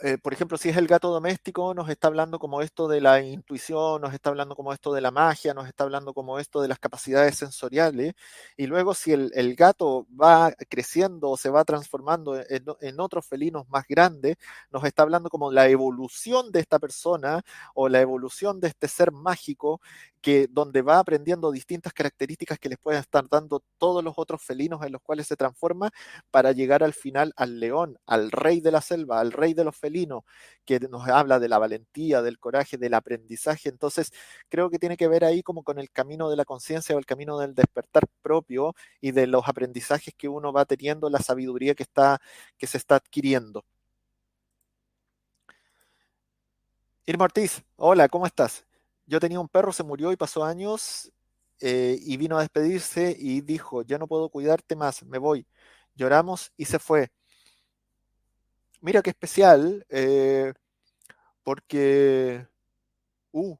eh, 0.00 0.18
por 0.18 0.32
ejemplo, 0.32 0.58
si 0.58 0.68
es 0.68 0.76
el 0.76 0.88
gato 0.88 1.10
doméstico, 1.10 1.74
nos 1.74 1.88
está 1.88 2.08
hablando 2.08 2.38
como 2.38 2.60
esto 2.60 2.88
de 2.88 3.00
la 3.00 3.20
intuición, 3.20 4.00
nos 4.00 4.12
está 4.14 4.30
hablando 4.30 4.56
como 4.56 4.72
esto 4.72 4.92
de 4.92 5.00
la 5.00 5.10
magia, 5.12 5.54
nos 5.54 5.68
está 5.68 5.84
hablando 5.84 6.12
como 6.12 6.38
esto 6.40 6.60
de 6.60 6.68
las 6.68 6.78
capacidades 6.80 7.36
sensoriales. 7.36 8.14
Y 8.56 8.66
luego 8.66 8.94
si 8.94 9.12
el, 9.12 9.54
gato 9.54 10.06
va 10.20 10.52
creciendo 10.68 11.30
o 11.30 11.36
se 11.36 11.50
va 11.50 11.64
transformando 11.64 12.36
en, 12.36 12.64
en, 12.80 13.00
otros 13.00 13.26
felinos 13.26 13.68
más 13.68 13.84
grandes, 13.86 14.36
nos 14.72 14.84
está 14.84 15.02
hablando 15.02 15.28
como 15.30 15.52
la 15.52 15.68
evolución 15.68 16.50
de 16.50 16.60
esta 16.60 16.78
persona 16.78 17.42
o 17.74 17.88
la 17.88 18.00
evolución 18.00 18.60
de 18.60 18.68
este 18.68 18.88
ser 18.88 19.12
mágico 19.12 19.80
que 20.22 20.48
donde 20.48 20.82
va 20.82 21.00
aprendiendo 21.00 21.50
distintas 21.50 21.92
características 21.92 22.58
que 22.58 22.68
les 22.68 22.78
pueden 22.78 23.00
estar 23.00 23.28
dando 23.28 23.62
todos 23.76 24.02
los 24.04 24.14
otros 24.16 24.40
felinos 24.40 24.82
en 24.86 24.92
los 24.92 25.02
cuales 25.02 25.26
se 25.26 25.36
transforma 25.36 25.90
para 26.30 26.52
llegar 26.52 26.82
al 26.84 26.94
final 26.94 27.32
al 27.36 27.58
león, 27.60 27.98
al 28.06 28.30
rey 28.30 28.60
de 28.60 28.70
la 28.70 28.80
selva, 28.80 29.20
al 29.20 29.32
rey 29.32 29.52
de 29.52 29.64
los 29.64 29.76
felinos, 29.82 30.24
que 30.64 30.80
nos 30.80 31.08
habla 31.08 31.38
de 31.40 31.48
la 31.48 31.58
valentía, 31.58 32.22
del 32.22 32.38
coraje, 32.38 32.78
del 32.78 32.94
aprendizaje. 32.94 33.68
Entonces, 33.68 34.12
creo 34.48 34.70
que 34.70 34.78
tiene 34.78 34.96
que 34.96 35.08
ver 35.08 35.24
ahí 35.24 35.42
como 35.42 35.62
con 35.64 35.78
el 35.78 35.90
camino 35.90 36.30
de 36.30 36.36
la 36.36 36.44
conciencia 36.44 36.96
o 36.96 36.98
el 36.98 37.06
camino 37.06 37.38
del 37.38 37.54
despertar 37.54 38.04
propio 38.22 38.74
y 39.00 39.12
de 39.12 39.26
los 39.26 39.48
aprendizajes 39.48 40.14
que 40.16 40.28
uno 40.28 40.52
va 40.52 40.64
teniendo, 40.66 41.10
la 41.10 41.20
sabiduría 41.20 41.74
que 41.74 41.82
está 41.84 42.20
que 42.58 42.66
se 42.66 42.78
está 42.78 42.96
adquiriendo. 42.96 43.64
Irma 47.06 47.24
Ortiz, 47.24 47.62
hola, 47.76 48.08
¿cómo 48.08 48.26
estás? 48.26 48.64
yo 49.06 49.20
tenía 49.20 49.40
un 49.40 49.48
perro, 49.48 49.72
se 49.72 49.82
murió 49.82 50.12
y 50.12 50.16
pasó 50.16 50.44
años 50.44 51.12
eh, 51.60 51.98
y 52.00 52.16
vino 52.16 52.38
a 52.38 52.40
despedirse 52.40 53.16
y 53.18 53.40
dijo, 53.42 53.82
ya 53.82 53.98
no 53.98 54.06
puedo 54.06 54.28
cuidarte 54.30 54.76
más, 54.76 55.04
me 55.04 55.18
voy. 55.18 55.46
Lloramos 55.94 56.52
y 56.56 56.64
se 56.66 56.78
fue. 56.78 57.10
Mira 58.82 59.00
qué 59.00 59.10
especial, 59.10 59.86
eh, 59.90 60.52
porque... 61.44 62.46
Uh, 63.32 63.58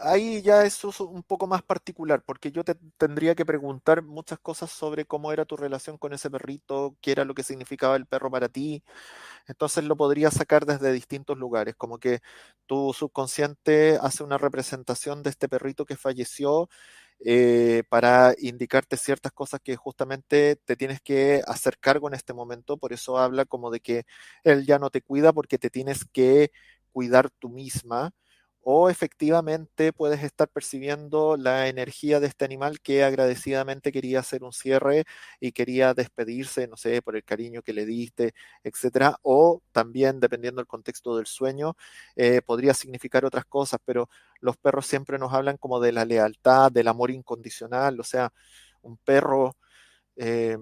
ahí 0.00 0.42
ya 0.42 0.64
eso 0.64 0.90
es 0.90 1.00
un 1.00 1.22
poco 1.22 1.46
más 1.46 1.62
particular, 1.62 2.22
porque 2.24 2.50
yo 2.52 2.64
te 2.64 2.74
tendría 2.98 3.34
que 3.34 3.46
preguntar 3.46 4.02
muchas 4.02 4.38
cosas 4.38 4.70
sobre 4.70 5.04
cómo 5.06 5.32
era 5.32 5.44
tu 5.44 5.56
relación 5.56 5.98
con 5.98 6.12
ese 6.12 6.30
perrito, 6.30 6.96
qué 7.00 7.12
era 7.12 7.24
lo 7.24 7.34
que 7.34 7.42
significaba 7.42 7.96
el 7.96 8.06
perro 8.06 8.30
para 8.30 8.48
ti. 8.48 8.82
Entonces 9.48 9.84
lo 9.84 9.96
podría 9.96 10.30
sacar 10.30 10.66
desde 10.66 10.92
distintos 10.92 11.38
lugares, 11.38 11.76
como 11.76 11.98
que 11.98 12.20
tu 12.66 12.92
subconsciente 12.94 13.98
hace 14.02 14.24
una 14.24 14.38
representación 14.38 15.22
de 15.22 15.30
este 15.30 15.48
perrito 15.48 15.86
que 15.86 15.96
falleció 15.96 16.68
eh, 17.24 17.82
para 17.88 18.34
indicarte 18.38 18.96
ciertas 18.96 19.32
cosas 19.32 19.60
que 19.62 19.76
justamente 19.76 20.56
te 20.56 20.76
tienes 20.76 21.00
que 21.00 21.42
hacer 21.46 21.78
cargo 21.78 22.08
en 22.08 22.14
este 22.14 22.34
momento. 22.34 22.76
Por 22.78 22.92
eso 22.92 23.18
habla 23.18 23.44
como 23.46 23.70
de 23.70 23.80
que 23.80 24.04
él 24.44 24.66
ya 24.66 24.78
no 24.78 24.90
te 24.90 25.02
cuida 25.02 25.32
porque 25.32 25.58
te 25.58 25.70
tienes 25.70 26.04
que 26.12 26.50
cuidar 26.92 27.30
tú 27.30 27.48
misma 27.50 28.12
o 28.68 28.90
efectivamente 28.90 29.92
puedes 29.92 30.24
estar 30.24 30.48
percibiendo 30.48 31.36
la 31.36 31.68
energía 31.68 32.18
de 32.18 32.26
este 32.26 32.44
animal 32.44 32.80
que 32.80 33.04
agradecidamente 33.04 33.92
quería 33.92 34.18
hacer 34.18 34.42
un 34.42 34.52
cierre 34.52 35.04
y 35.38 35.52
quería 35.52 35.94
despedirse, 35.94 36.66
no 36.66 36.76
sé, 36.76 37.00
por 37.00 37.14
el 37.14 37.22
cariño 37.22 37.62
que 37.62 37.72
le 37.72 37.86
diste, 37.86 38.34
etcétera, 38.64 39.18
o 39.22 39.62
también 39.70 40.18
dependiendo 40.18 40.60
del 40.60 40.66
contexto 40.66 41.16
del 41.16 41.26
sueño, 41.26 41.76
eh, 42.16 42.42
podría 42.42 42.74
significar 42.74 43.24
otras 43.24 43.44
cosas, 43.44 43.78
pero 43.84 44.08
los 44.40 44.56
perros 44.56 44.86
siempre 44.86 45.16
nos 45.16 45.32
hablan 45.32 45.58
como 45.58 45.78
de 45.78 45.92
la 45.92 46.04
lealtad, 46.04 46.72
del 46.72 46.88
amor 46.88 47.12
incondicional, 47.12 48.00
o 48.00 48.04
sea, 48.04 48.32
un 48.82 48.96
perro... 48.98 49.56
Eh, 50.16 50.58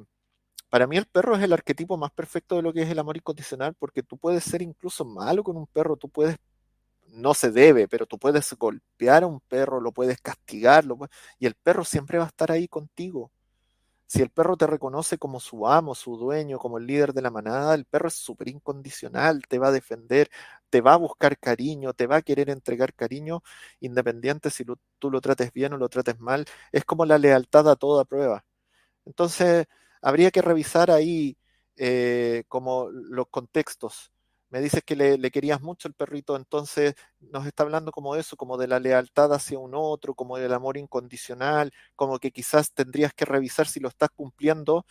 para 0.71 0.87
mí 0.87 0.97
el 0.99 1.07
perro 1.07 1.37
es 1.37 1.43
el 1.43 1.53
arquetipo 1.53 1.97
más 1.97 2.11
perfecto 2.13 2.57
de 2.57 2.63
lo 2.63 2.73
que 2.73 2.83
es 2.83 2.91
el 2.91 2.99
amor 2.99 3.17
incondicional, 3.17 3.75
porque 3.79 4.03
tú 4.03 4.19
puedes 4.19 4.45
ser 4.45 4.63
incluso 4.63 5.05
malo 5.07 5.45
con 5.45 5.57
un 5.57 5.67
perro, 5.69 5.97
tú 5.97 6.09
puedes 6.11 6.37
no 7.15 7.35
se 7.35 7.51
debe, 7.51 7.89
pero 7.89 8.07
tú 8.07 8.19
puedes 8.19 8.53
golpear 8.55 9.25
a 9.25 9.27
un 9.27 9.41
perro, 9.41 9.81
lo 9.81 9.93
puedes 9.93 10.21
castigar, 10.21 10.85
y 11.39 11.47
el 11.47 11.55
perro 11.55 11.85
siempre 11.85 12.19
va 12.19 12.25
a 12.25 12.29
estar 12.29 12.53
ahí 12.53 12.69
contigo. 12.69 13.31
Si 14.07 14.23
el 14.23 14.31
perro 14.31 14.57
te 14.57 14.67
reconoce 14.67 15.19
como 15.19 15.41
su 15.41 15.67
amo, 15.67 15.95
su 15.95 16.17
dueño, 16.17 16.59
como 16.59 16.79
el 16.79 16.87
líder 16.87 17.15
de 17.15 17.23
la 17.23 17.31
manada, 17.31 17.75
el 17.75 17.85
perro 17.87 18.09
es 18.09 18.15
súper 18.15 18.49
incondicional, 18.49 19.43
te 19.49 19.59
va 19.59 19.69
a 19.69 19.73
defender, 19.73 20.31
te 20.71 20.81
va 20.81 20.95
a 20.95 20.97
buscar 20.97 21.39
cariño, 21.39 21.95
te 21.95 22.07
va 22.07 22.17
a 22.17 22.23
querer 22.23 22.51
entregar 22.51 22.95
cariño, 22.95 23.43
independiente 23.81 24.51
si 24.51 24.65
tú 24.99 25.11
lo 25.11 25.21
trates 25.21 25.53
bien 25.53 25.73
o 25.73 25.79
lo 25.79 25.89
trates 25.89 26.21
mal. 26.21 26.45
Es 26.71 26.85
como 26.85 27.07
la 27.07 27.19
lealtad 27.19 27.69
a 27.69 27.77
toda 27.77 28.05
prueba. 28.05 28.45
Entonces, 29.07 29.67
habría 30.03 30.31
que 30.31 30.43
revisar 30.43 30.91
ahí 30.91 31.37
eh, 31.77 32.45
como 32.49 32.91
los 32.91 33.29
contextos 33.29 34.14
me 34.55 34.61
dices 34.61 34.85
que 34.85 34.95
le, 34.95 35.31
querías 35.33 35.61
mucho 35.63 35.89
el 35.89 35.95
perrito, 35.95 36.37
entonces 36.37 36.95
nos 37.19 37.45
está 37.45 37.65
hablando 37.65 37.91
como 37.91 38.15
de 38.15 38.21
eso, 38.21 38.37
como 38.37 38.57
de 38.57 38.69
la 38.69 38.79
lealtad 38.79 39.33
hacia 39.33 39.59
un 39.59 39.73
otro, 39.75 40.15
como 40.15 40.39
del 40.39 40.53
amor 40.53 40.77
incondicional, 40.77 41.73
como 41.97 42.21
que 42.21 42.31
quizás 42.31 42.73
tendrías 42.73 43.13
que 43.13 43.25
revisar 43.25 43.67
si 43.67 43.81
lo 43.81 43.89
estás 43.89 44.11
cumpliendo, 44.15 44.87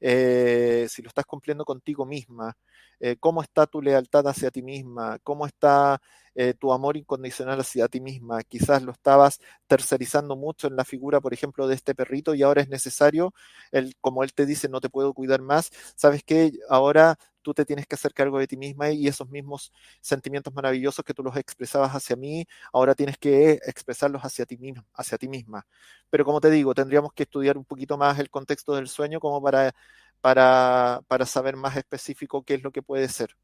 eh, 0.00 0.86
si 0.88 1.02
lo 1.02 1.08
estás 1.08 1.26
cumpliendo 1.26 1.64
contigo 1.64 2.06
misma, 2.06 2.56
eh, 3.00 3.16
cómo 3.18 3.42
está 3.42 3.66
tu 3.66 3.82
lealtad 3.82 4.28
hacia 4.28 4.52
ti 4.52 4.62
misma, 4.62 5.18
cómo 5.24 5.46
está 5.46 6.00
eh, 6.40 6.54
tu 6.54 6.72
amor 6.72 6.96
incondicional 6.96 7.58
hacia 7.60 7.88
ti 7.88 8.00
misma. 8.00 8.42
Quizás 8.44 8.82
lo 8.84 8.92
estabas 8.92 9.40
tercerizando 9.66 10.36
mucho 10.36 10.68
en 10.68 10.76
la 10.76 10.84
figura, 10.84 11.20
por 11.20 11.34
ejemplo, 11.34 11.66
de 11.66 11.74
este 11.74 11.96
perrito 11.96 12.32
y 12.34 12.42
ahora 12.44 12.62
es 12.62 12.68
necesario, 12.68 13.34
el, 13.72 13.96
como 14.00 14.22
él 14.22 14.32
te 14.32 14.46
dice, 14.46 14.68
no 14.68 14.80
te 14.80 14.88
puedo 14.88 15.12
cuidar 15.14 15.42
más, 15.42 15.70
sabes 15.96 16.22
que 16.22 16.52
ahora 16.68 17.18
tú 17.42 17.54
te 17.54 17.64
tienes 17.64 17.86
que 17.88 17.96
hacer 17.96 18.14
cargo 18.14 18.38
de 18.38 18.46
ti 18.46 18.56
misma 18.56 18.90
y 18.92 19.08
esos 19.08 19.28
mismos 19.30 19.72
sentimientos 20.00 20.54
maravillosos 20.54 21.04
que 21.04 21.12
tú 21.14 21.24
los 21.24 21.36
expresabas 21.36 21.90
hacia 21.92 22.14
mí, 22.16 22.46
ahora 22.72 22.94
tienes 22.94 23.18
que 23.18 23.54
expresarlos 23.66 24.22
hacia 24.22 24.46
ti 24.46 24.56
misma, 24.58 24.86
hacia 24.94 25.18
ti 25.18 25.28
misma. 25.28 25.66
Pero 26.10 26.24
como 26.24 26.40
te 26.40 26.50
digo, 26.50 26.72
tendríamos 26.74 27.12
que 27.14 27.24
estudiar 27.24 27.58
un 27.58 27.64
poquito 27.64 27.98
más 27.98 28.18
el 28.20 28.30
contexto 28.30 28.74
del 28.76 28.86
sueño 28.88 29.18
como 29.20 29.42
para, 29.42 29.72
para, 30.20 31.00
para 31.08 31.26
saber 31.26 31.56
más 31.56 31.76
específico 31.76 32.44
qué 32.44 32.54
es 32.54 32.62
lo 32.62 32.70
que 32.70 32.82
puede 32.82 33.08
ser. 33.08 33.34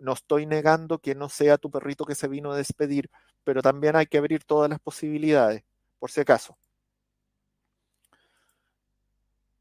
No 0.00 0.12
estoy 0.14 0.46
negando 0.46 0.98
que 0.98 1.14
no 1.14 1.28
sea 1.28 1.58
tu 1.58 1.70
perrito 1.70 2.04
que 2.06 2.14
se 2.14 2.28
vino 2.28 2.52
a 2.52 2.56
despedir, 2.56 3.10
pero 3.44 3.62
también 3.62 3.96
hay 3.96 4.06
que 4.06 4.18
abrir 4.18 4.44
todas 4.44 4.70
las 4.70 4.80
posibilidades, 4.80 5.64
por 5.98 6.10
si 6.10 6.20
acaso. 6.20 6.56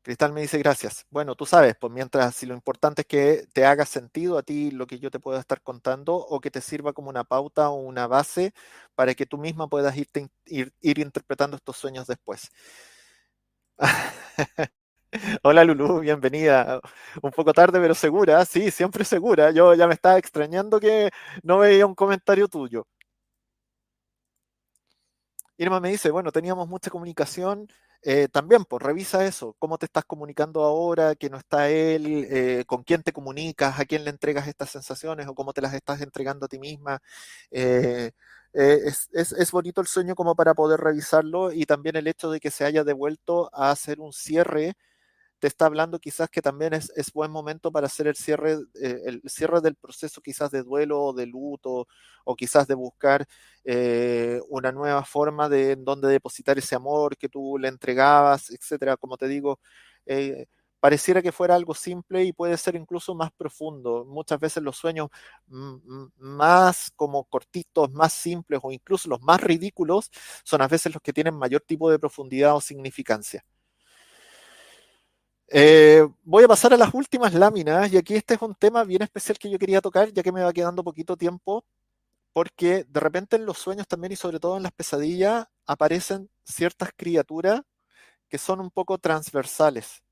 Cristal 0.02 0.32
me 0.34 0.42
dice 0.42 0.58
gracias. 0.58 1.06
Bueno, 1.10 1.36
tú 1.36 1.46
sabes, 1.46 1.76
pues 1.80 1.92
mientras 1.92 2.34
si 2.36 2.46
lo 2.46 2.54
importante 2.56 3.02
es 3.02 3.08
que 3.08 3.48
te 3.54 3.66
haga 3.66 3.86
sentido 3.86 4.38
a 4.38 4.44
ti 4.44 4.72
lo 4.72 4.88
que 4.88 4.98
yo 5.00 5.12
te 5.12 5.20
pueda 5.20 5.40
estar 5.40 5.62
contando 5.62 6.16
o 6.16 6.40
que 6.40 6.50
te 6.52 6.62
sirva 6.62 6.94
como 6.94 7.10
una 7.10 7.26
pauta 7.26 7.70
o 7.70 7.76
una 7.76 8.08
base 8.08 8.54
para 8.96 9.14
que 9.14 9.26
tú 9.26 9.38
misma 9.38 9.68
puedas 9.68 9.96
irte, 9.98 10.30
ir, 10.46 10.74
ir 10.82 11.00
interpretando 11.00 11.58
estos 11.58 11.78
sueños 11.78 12.08
después. 12.08 12.50
Hola 15.44 15.64
Lulu, 15.64 16.00
bienvenida. 16.02 16.80
Un 17.22 17.32
poco 17.32 17.52
tarde, 17.54 17.80
pero 17.80 17.96
segura. 17.96 18.46
Sí, 18.46 18.70
siempre 18.72 19.04
segura. 19.04 19.52
Yo 19.52 19.74
ya 19.74 19.88
me 19.88 19.94
estaba 19.96 20.18
extrañando 20.18 20.80
que 20.80 21.10
no 21.44 21.60
veía 21.60 21.86
un 21.86 21.96
comentario 21.96 22.48
tuyo. 22.48 22.86
Irma 25.58 25.80
me 25.80 25.90
dice, 25.90 26.10
bueno, 26.12 26.32
teníamos 26.32 26.68
mucha 26.70 26.90
comunicación 26.90 27.68
eh, 28.02 28.30
también, 28.32 28.64
pues 28.64 28.82
revisa 28.82 29.26
eso, 29.26 29.56
cómo 29.60 29.78
te 29.78 29.86
estás 29.86 30.06
comunicando 30.06 30.64
ahora, 30.64 31.16
que 31.16 31.30
no 31.30 31.38
está 31.38 31.70
él, 31.70 32.26
eh, 32.32 32.64
con 32.66 32.84
quién 32.84 33.04
te 33.04 33.12
comunicas, 33.12 33.78
a 33.78 33.86
quién 33.86 34.06
le 34.06 34.10
entregas 34.10 34.48
estas 34.48 34.70
sensaciones 34.70 35.28
o 35.28 35.36
cómo 35.36 35.52
te 35.52 35.62
las 35.62 35.74
estás 35.74 36.02
entregando 36.02 36.46
a 36.46 36.50
ti 36.50 36.60
misma. 36.60 37.02
Eh, 37.52 38.12
es, 38.54 39.10
es, 39.12 39.52
bonito 39.52 39.82
el 39.82 39.88
sueño 39.88 40.16
como 40.16 40.36
para 40.36 40.54
poder 40.56 40.80
revisarlo 40.80 41.52
y 41.52 41.66
también 41.66 41.96
el 41.98 42.08
hecho 42.08 42.32
de 42.32 42.40
que 42.40 42.52
se 42.52 42.66
haya 42.66 42.84
devuelto 42.84 43.50
a 43.54 43.72
hacer 43.72 44.00
un 44.00 44.14
cierre 44.14 44.76
te 45.40 45.48
está 45.48 45.66
hablando 45.66 46.00
quizás 46.00 46.30
que 46.30 46.42
también 46.42 46.74
es, 46.74 46.92
buen 47.14 47.32
momento 47.32 47.72
para 47.72 47.88
hacer 47.88 48.08
el 48.08 48.16
cierre, 48.16 48.58
eh, 48.82 49.02
el 49.06 49.22
cierre 49.28 49.62
del 49.62 49.76
proceso 49.76 50.22
quizás 50.22 50.52
de 50.52 50.64
duelo 50.64 51.02
o 51.02 51.14
de 51.14 51.26
luto 51.26 51.88
o 52.26 52.36
quizás 52.36 52.68
de 52.68 52.76
buscar 52.76 53.26
eh, 53.64 54.40
una 54.50 54.72
nueva 54.72 55.04
forma 55.06 55.50
de 55.50 55.76
donde 55.78 56.10
depositar 56.10 56.58
ese 56.58 56.76
amor 56.76 57.18
que 57.18 57.30
tú 57.30 57.58
le 57.58 57.70
entregabas, 57.70 58.52
etcétera. 58.52 58.98
Como 58.98 59.18
te 59.18 59.28
digo, 59.28 59.60
eh, 60.06 60.46
pareciera 60.80 61.22
que 61.22 61.32
fuera 61.32 61.56
algo 61.56 61.74
simple 61.74 62.24
y 62.24 62.34
puede 62.34 62.58
ser 62.58 62.76
incluso 62.76 63.16
más 63.16 63.32
profundo. 63.32 64.06
Muchas 64.06 64.40
veces 64.40 64.64
los 64.64 64.78
sueños 64.78 65.10
más 66.18 66.92
como 66.96 67.24
cortitos, 67.26 67.92
más 67.92 68.14
simples 68.14 68.60
o 68.64 68.72
incluso 68.72 69.10
los 69.10 69.22
más 69.22 69.42
ridículos 69.42 70.10
son 70.44 70.62
a 70.62 70.68
veces 70.68 70.94
los 70.94 71.02
que 71.02 71.14
tienen 71.14 71.36
mayor 71.36 71.62
tipo 71.62 71.90
de 71.92 72.00
profundidad 72.00 72.56
o 72.56 72.62
significancia. 72.62 73.44
Eh, 75.52 76.08
voy 76.24 76.44
a 76.44 76.48
pasar 76.48 76.74
a 76.76 76.78
las 76.78 76.94
últimas 76.94 77.34
láminas 77.34 77.92
y 77.92 77.98
aquí 77.98 78.14
este 78.16 78.36
es 78.36 78.42
un 78.44 78.54
tema 78.54 78.84
bien 78.84 79.02
especial 79.02 79.40
que 79.40 79.50
yo 79.50 79.58
quería 79.58 79.82
tocar 79.82 80.14
ya 80.14 80.22
que 80.22 80.32
me 80.32 80.44
va 80.44 80.54
quedando 80.54 80.84
poquito 80.84 81.18
tiempo 81.18 81.66
porque 82.34 82.86
de 82.88 83.00
repente 83.00 83.36
en 83.38 83.46
los 83.48 83.58
sueños 83.58 83.88
también 83.88 84.12
y 84.14 84.16
sobre 84.16 84.40
todo 84.40 84.58
en 84.58 84.64
las 84.64 84.72
pesadillas 84.74 85.48
aparecen 85.66 86.30
ciertas 86.44 86.92
criaturas 86.96 87.62
que 88.30 88.38
son 88.38 88.60
un 88.62 88.72
poco 88.72 89.00
transversales 89.00 90.04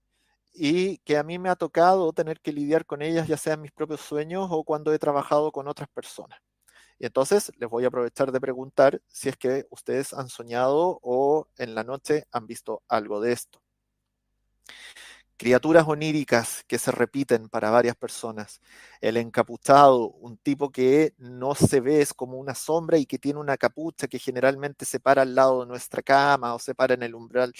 y 0.54 0.98
que 1.00 1.18
a 1.18 1.24
mí 1.24 1.40
me 1.40 1.50
ha 1.50 1.56
tocado 1.56 2.14
tener 2.14 2.42
que 2.42 2.54
lidiar 2.54 2.86
con 2.88 3.04
ellas 3.04 3.28
ya 3.28 3.38
sea 3.38 3.54
en 3.56 3.62
mis 3.62 3.72
propios 3.72 4.02
sueños 4.02 4.48
o 4.52 4.64
cuando 4.64 4.94
he 4.94 5.00
trabajado 5.00 5.52
con 5.52 5.68
otras 5.68 5.90
personas. 5.90 6.40
Y 7.00 7.06
entonces 7.06 7.52
les 7.58 7.70
voy 7.70 7.86
a 7.86 7.90
aprovechar 7.90 8.32
de 8.32 8.42
preguntar 8.42 9.02
si 9.08 9.30
es 9.30 9.38
que 9.38 9.68
ustedes 9.72 10.14
han 10.14 10.30
soñado 10.30 11.00
o 11.04 11.48
en 11.58 11.76
la 11.76 11.84
noche 11.84 12.26
han 12.32 12.48
visto 12.48 12.84
algo 12.88 13.22
de 13.22 13.34
esto 13.34 13.62
criaturas 15.38 15.86
oníricas 15.88 16.64
que 16.68 16.80
se 16.80 16.92
repiten 16.92 17.50
para 17.50 17.70
varias 17.70 17.96
personas. 17.96 18.62
El 19.02 19.18
encapuchado, 19.18 20.10
un 20.10 20.38
tipo 20.38 20.72
que 20.72 21.14
no 21.18 21.56
se 21.56 21.80
ve, 21.82 22.02
es 22.02 22.14
como 22.14 22.38
una 22.38 22.56
sombra 22.56 22.98
y 22.98 23.06
que 23.06 23.20
tiene 23.20 23.40
una 23.40 23.58
capucha 23.58 24.08
que 24.08 24.20
generalmente 24.20 24.86
se 24.86 25.00
para 25.00 25.22
al 25.24 25.36
lado 25.36 25.62
de 25.62 25.68
nuestra 25.68 26.02
cama 26.02 26.56
o 26.56 26.60
se 26.60 26.76
para 26.76 26.96
en 26.96 27.04
el 27.04 27.16
umbral 27.16 27.54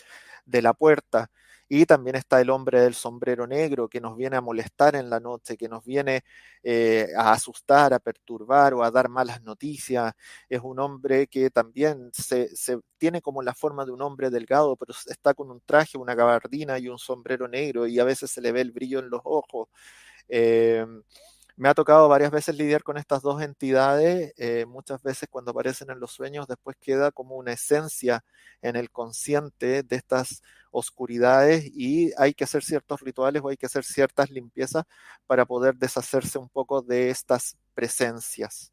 de 0.46 0.62
la 0.62 0.74
puerta. 0.74 1.30
Y 1.70 1.86
también 1.86 2.16
está 2.16 2.40
el 2.42 2.50
hombre 2.50 2.82
del 2.82 2.94
sombrero 2.94 3.46
negro 3.48 3.90
que 3.90 4.00
nos 4.02 4.16
viene 4.18 4.38
a 4.38 4.42
molestar 4.42 4.96
en 4.96 5.10
la 5.10 5.20
noche, 5.20 5.58
que 5.58 5.68
nos 5.68 5.84
viene 5.84 6.24
eh, 6.64 7.10
a 7.18 7.34
asustar, 7.34 7.94
a 7.94 8.00
perturbar 8.00 8.74
o 8.74 8.84
a 8.84 8.92
dar 8.92 9.10
malas 9.10 9.42
noticias. 9.44 10.14
Es 10.50 10.62
un 10.64 10.80
hombre 10.80 11.28
que 11.28 11.50
también 11.50 12.12
se, 12.14 12.50
tiene 12.98 13.22
como 13.22 13.42
la 13.42 13.54
forma 13.54 13.86
de 13.86 13.92
un 13.92 14.02
hombre 14.02 14.30
delgado, 14.30 14.76
pero 14.76 14.94
está 15.08 15.34
con 15.34 15.52
un 15.52 15.62
traje, 15.66 15.98
una 15.98 16.16
gabardina 16.16 16.80
y 16.80 16.88
un 16.88 17.00
sombrero 17.00 17.48
negro 17.48 17.88
y 17.88 18.00
a 18.00 18.04
veces 18.06 18.32
se 18.32 18.42
le 18.42 18.52
ve 18.52 18.62
el 18.62 18.72
brillo 18.72 19.00
en 19.00 19.10
los 19.10 19.22
ojos. 19.24 19.70
Em, 20.30 21.04
me 21.58 21.70
ha 21.70 21.74
tocado 21.74 22.08
varias 22.08 22.32
veces 22.32 22.56
lidiar 22.56 22.84
con 22.84 22.98
estas 22.98 23.22
dos 23.24 23.42
entidades. 23.42 24.34
Eh, 24.38 24.66
muchas 24.68 25.02
veces 25.04 25.28
cuando 25.30 25.52
aparecen 25.52 25.90
en 25.92 26.00
los 26.00 26.12
sueños, 26.12 26.48
después 26.48 26.78
queda 26.80 27.12
como 27.12 27.36
una 27.36 27.54
esencia 27.54 28.24
en 28.62 28.76
el 28.76 28.92
consciente 28.92 29.84
de 29.84 29.96
estas 29.96 30.42
oscuridades 30.72 31.66
y 31.74 32.12
hay 32.18 32.34
que 32.36 32.44
hacer 32.46 32.64
ciertos 32.64 33.02
rituales 33.02 33.42
o 33.44 33.50
hay 33.50 33.58
que 33.58 33.66
hacer 33.68 33.84
ciertas 33.84 34.30
limpiezas 34.32 34.84
para 35.28 35.46
poder 35.46 35.76
deshacerse 35.78 36.38
un 36.40 36.50
poco 36.50 36.82
de 36.84 37.10
estas 37.10 37.58
presencias. 37.74 38.72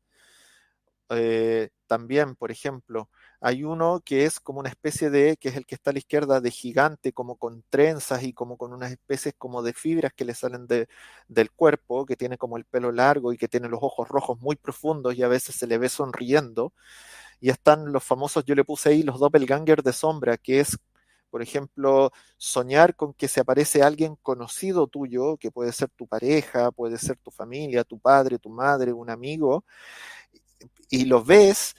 Eh, 1.11 1.71
también, 1.87 2.35
por 2.37 2.51
ejemplo, 2.51 3.09
hay 3.47 3.63
uno 3.63 4.01
que 4.03 4.25
es 4.25 4.41
como 4.41 4.61
una 4.61 4.71
especie 4.71 5.11
de, 5.11 5.37
que 5.37 5.51
es 5.51 5.57
el 5.57 5.67
que 5.67 5.75
está 5.75 5.91
a 5.91 5.93
la 5.93 5.99
izquierda, 5.99 6.41
de 6.41 6.51
gigante, 6.51 7.13
como 7.13 7.37
con 7.37 7.63
trenzas 7.69 8.23
y 8.23 8.33
como 8.33 8.57
con 8.57 8.73
unas 8.73 8.91
especies 8.91 9.35
como 9.37 9.63
de 9.63 9.75
fibras 9.75 10.15
que 10.15 10.25
le 10.25 10.35
salen 10.35 10.67
de, 10.67 10.89
del 11.29 11.51
cuerpo, 11.53 12.07
que 12.07 12.17
tiene 12.17 12.39
como 12.39 12.57
el 12.57 12.65
pelo 12.65 12.91
largo 12.91 13.35
y 13.35 13.37
que 13.37 13.47
tiene 13.47 13.69
los 13.69 13.81
ojos 13.83 14.09
rojos 14.09 14.41
muy 14.41 14.57
profundos 14.57 15.15
y 15.15 15.23
a 15.23 15.29
veces 15.29 15.57
se 15.57 15.67
le 15.67 15.77
ve 15.77 15.91
sonriendo. 15.91 16.73
Y 17.41 17.51
están 17.51 17.93
los 17.93 18.03
famosos, 18.03 18.47
yo 18.47 18.55
le 18.55 18.65
puse 18.65 18.89
ahí 18.89 19.03
los 19.03 19.21
doppelganger 19.21 19.83
de 19.83 19.93
sombra, 19.93 20.39
que 20.39 20.61
es, 20.61 20.79
por 21.31 21.43
ejemplo, 21.43 22.13
soñar 22.39 22.97
con 22.97 23.13
que 23.13 23.29
se 23.29 23.41
aparece 23.41 23.83
alguien 23.83 24.17
conocido 24.23 24.87
tuyo, 24.87 25.37
que 25.37 25.51
puede 25.51 25.73
ser 25.73 25.91
tu 25.91 26.07
pareja, 26.07 26.71
puede 26.73 26.97
ser 26.97 27.19
tu 27.19 27.31
familia, 27.31 27.85
tu 27.85 27.99
padre, 27.99 28.39
tu 28.39 28.49
madre, 28.49 28.93
un 28.95 29.11
amigo, 29.11 29.65
y 30.89 31.05
lo 31.05 31.23
ves 31.23 31.75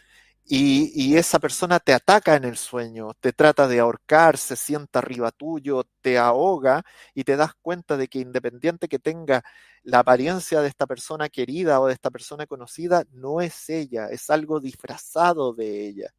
y, 0.48 1.16
esa 1.18 1.40
persona 1.40 1.80
te 1.80 1.94
ataca 1.94 2.36
en 2.36 2.44
el 2.46 2.58
sueño, 2.58 3.14
te 3.20 3.34
trata 3.34 3.68
de 3.68 3.80
ahorcar, 3.80 4.38
se 4.38 4.56
sienta 4.56 5.00
arriba 5.00 5.32
tuyo, 5.32 5.86
te 6.02 6.18
ahoga 6.20 6.84
y 7.16 7.24
te 7.24 7.36
das 7.36 7.54
cuenta 7.62 7.98
de 7.98 8.08
que 8.08 8.20
independiente 8.20 8.88
que 8.88 9.00
tenga 9.00 9.44
la 9.84 10.00
apariencia 10.00 10.62
de 10.62 10.68
esta 10.70 10.86
persona 10.88 11.30
querida 11.30 11.80
o 11.82 11.88
de 11.88 11.94
esta 11.94 12.12
persona 12.12 12.46
conocida, 12.46 13.06
no 13.12 13.42
es 13.42 13.70
ella, 13.70 14.08
es 14.10 14.30
algo 14.30 14.60
disfrazado 14.60 15.54
de 15.54 15.88
ella. 15.88 16.14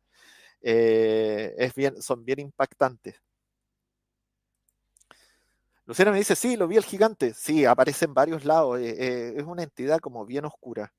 Eh, 0.62 1.54
es 1.58 1.74
bien, 1.74 2.02
son 2.02 2.24
bien 2.24 2.40
impactantes. 2.40 3.16
Luciana 5.86 6.10
me 6.10 6.18
dice, 6.18 6.34
sí, 6.34 6.56
lo 6.56 6.66
vi 6.66 6.76
el 6.76 6.84
gigante. 6.84 7.32
Sí, 7.32 7.64
aparece 7.64 8.06
en 8.06 8.14
varios 8.14 8.44
lados. 8.44 8.80
Eh, 8.80 8.96
eh, 8.98 9.34
es 9.36 9.44
una 9.44 9.62
entidad 9.62 10.00
como 10.00 10.26
bien 10.26 10.44
oscura. 10.44 10.92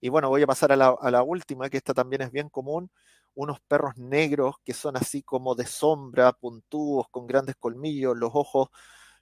Y 0.00 0.08
bueno, 0.10 0.28
voy 0.28 0.42
a 0.42 0.46
pasar 0.46 0.72
a 0.72 0.76
la, 0.76 1.22
última, 1.22 1.68
que 1.70 1.76
esta 1.78 1.94
también 1.94 2.22
es 2.22 2.30
bien 2.30 2.48
común, 2.48 2.90
unos 3.34 3.60
perros 3.60 3.96
negros 3.96 4.56
que 4.64 4.74
son 4.74 4.96
así 4.96 5.22
como 5.22 5.54
de 5.54 5.66
sombra, 5.66 6.32
puntudos, 6.32 7.08
con 7.10 7.26
grandes 7.26 7.56
colmillos, 7.56 8.16
los 8.16 8.30
ojos, 8.34 8.68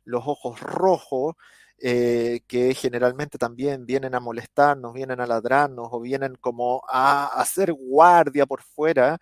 los 0.04 0.22
ojos 0.26 0.60
rojos, 0.60 1.34
eh, 1.78 2.40
que 2.46 2.74
generalmente 2.74 3.38
también 3.38 3.86
vienen 3.86 4.14
a 4.14 4.20
molestarnos, 4.20 4.94
vienen 4.94 5.20
a 5.20 5.26
ladrarnos 5.26 5.88
o 5.92 6.00
vienen 6.00 6.36
como 6.36 6.82
a 6.88 7.26
hacer 7.40 7.72
guardia 7.74 8.46
por 8.46 8.62
fuera 8.62 9.18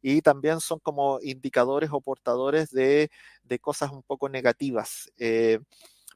y 0.00 0.22
también 0.22 0.60
son 0.60 0.78
como 0.80 1.18
indicadores 1.22 1.90
o 1.92 2.00
portadores 2.00 2.70
de, 2.70 3.10
cosas 3.60 3.90
un 3.92 4.02
poco 4.02 4.28
negativas. 4.28 5.10
Eh, 5.18 5.58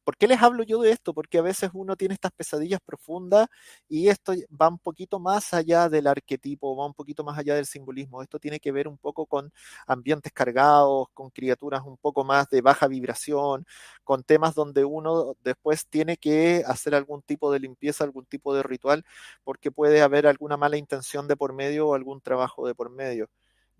¿Por 0.04 0.16
qué 0.16 0.26
les 0.26 0.42
hablo 0.42 0.64
yo 0.64 0.80
de 0.82 0.90
esto? 0.90 1.14
Porque 1.14 1.38
a 1.38 1.42
veces 1.42 1.70
uno 1.74 1.94
tiene 1.96 2.14
estas 2.14 2.32
pesadillas 2.32 2.80
profundas 2.84 3.46
y 3.88 4.08
esto 4.08 4.32
va 4.60 4.68
un 4.68 4.78
poquito 4.78 5.20
más 5.20 5.54
allá 5.54 5.88
del 5.88 6.08
arquetipo, 6.08 6.76
va 6.76 6.86
un 6.86 6.94
poquito 6.94 7.22
más 7.24 7.38
allá 7.38 7.54
del 7.54 7.66
simbolismo. 7.66 8.20
Esto 8.22 8.38
tiene 8.40 8.58
que 8.58 8.72
ver 8.72 8.88
un 8.88 8.98
poco 8.98 9.26
con 9.26 9.52
ambientes 9.86 10.32
cargados, 10.32 11.06
con 11.14 11.30
criaturas 11.30 11.82
un 11.86 11.96
poco 11.98 12.24
más 12.24 12.48
de 12.50 12.60
baja 12.62 12.88
vibración, 12.88 13.64
con 14.04 14.24
temas 14.24 14.54
donde 14.54 14.84
uno 14.84 15.36
después 15.44 15.86
tiene 15.88 16.16
que 16.16 16.64
hacer 16.66 16.94
algún 16.96 17.22
tipo 17.22 17.52
de 17.52 17.60
limpieza, 17.60 18.02
algún 18.04 18.26
tipo 18.26 18.54
de 18.54 18.62
ritual, 18.64 19.04
porque 19.44 19.70
puede 19.70 20.02
haber 20.02 20.26
alguna 20.26 20.56
mala 20.56 20.76
intención 20.76 21.28
de 21.28 21.36
por 21.36 21.52
medio 21.52 21.88
o 21.88 21.94
algún 21.94 22.20
trabajo 22.20 22.66
de 22.66 22.74
por 22.74 22.90
medio. 22.90 23.28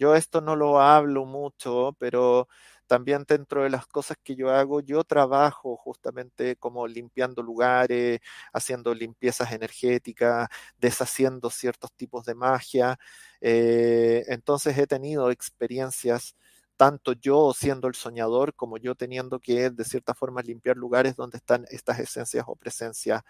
Yo 0.03 0.17
esto 0.17 0.41
no 0.41 0.57
lo 0.57 0.81
hablo 0.81 1.25
mucho, 1.27 1.95
pero 2.01 2.49
también 2.89 3.25
dentro 3.29 3.63
de 3.63 3.71
las 3.71 3.87
cosas 3.87 4.17
que 4.21 4.35
yo 4.35 4.51
hago, 4.51 4.81
yo 4.81 5.05
trabajo 5.05 5.77
justamente 5.77 6.57
como 6.57 6.89
limpiando 6.89 7.41
lugares, 7.41 8.19
haciendo 8.53 8.95
limpiezas 8.95 9.53
energéticas, 9.53 10.49
deshaciendo 10.77 11.51
ciertos 11.51 11.93
tipos 11.93 12.25
de 12.25 12.35
magia. 12.35 12.99
Eh, 13.41 14.25
entonces 14.27 14.77
he 14.77 14.89
tenido 14.89 15.31
experiencias 15.31 16.35
tanto 16.77 17.13
yo 17.13 17.53
siendo 17.57 17.87
el 17.87 17.95
soñador 17.95 18.55
como 18.57 18.79
yo 18.79 18.97
teniendo 18.97 19.39
que 19.39 19.71
de 19.71 19.85
cierta 19.85 20.15
forma 20.15 20.43
limpiar 20.43 20.77
lugares 20.77 21.15
donde 21.15 21.37
están 21.39 21.65
estas 21.71 22.01
esencias 22.01 22.45
o 22.49 22.57
presencias 22.57 23.23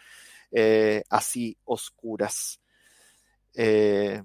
eh, 0.53 1.03
así 1.11 1.59
oscuras. 1.65 2.61
Eh, 3.55 4.23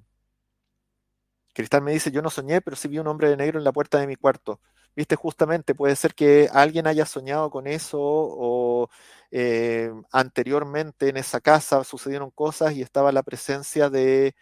Cristal 1.57 1.81
me 1.81 1.91
dice, 1.91 2.11
yo 2.11 2.21
no 2.21 2.29
soñé, 2.29 2.61
pero 2.61 2.75
sí 2.77 2.87
vi 2.87 2.99
un 2.99 3.07
hombre 3.07 3.29
de 3.29 3.37
negro 3.37 3.57
en 3.59 3.63
la 3.65 3.71
puerta 3.73 3.99
de 3.99 4.07
mi 4.07 4.15
cuarto. 4.15 4.61
Viste, 4.95 5.15
justamente 5.15 5.75
puede 5.75 5.95
ser 5.95 6.13
que 6.15 6.49
alguien 6.53 6.87
haya 6.87 7.05
soñado 7.05 7.49
con 7.51 7.67
eso 7.67 7.97
o 8.01 8.89
eh, 9.31 9.91
anteriormente 10.11 11.09
en 11.09 11.17
esa 11.17 11.41
casa 11.41 11.83
sucedieron 11.83 12.31
cosas 12.31 12.73
y 12.73 12.81
estaba 12.83 13.11
la 13.11 13.23
presencia 13.23 13.89
de, 13.89 14.35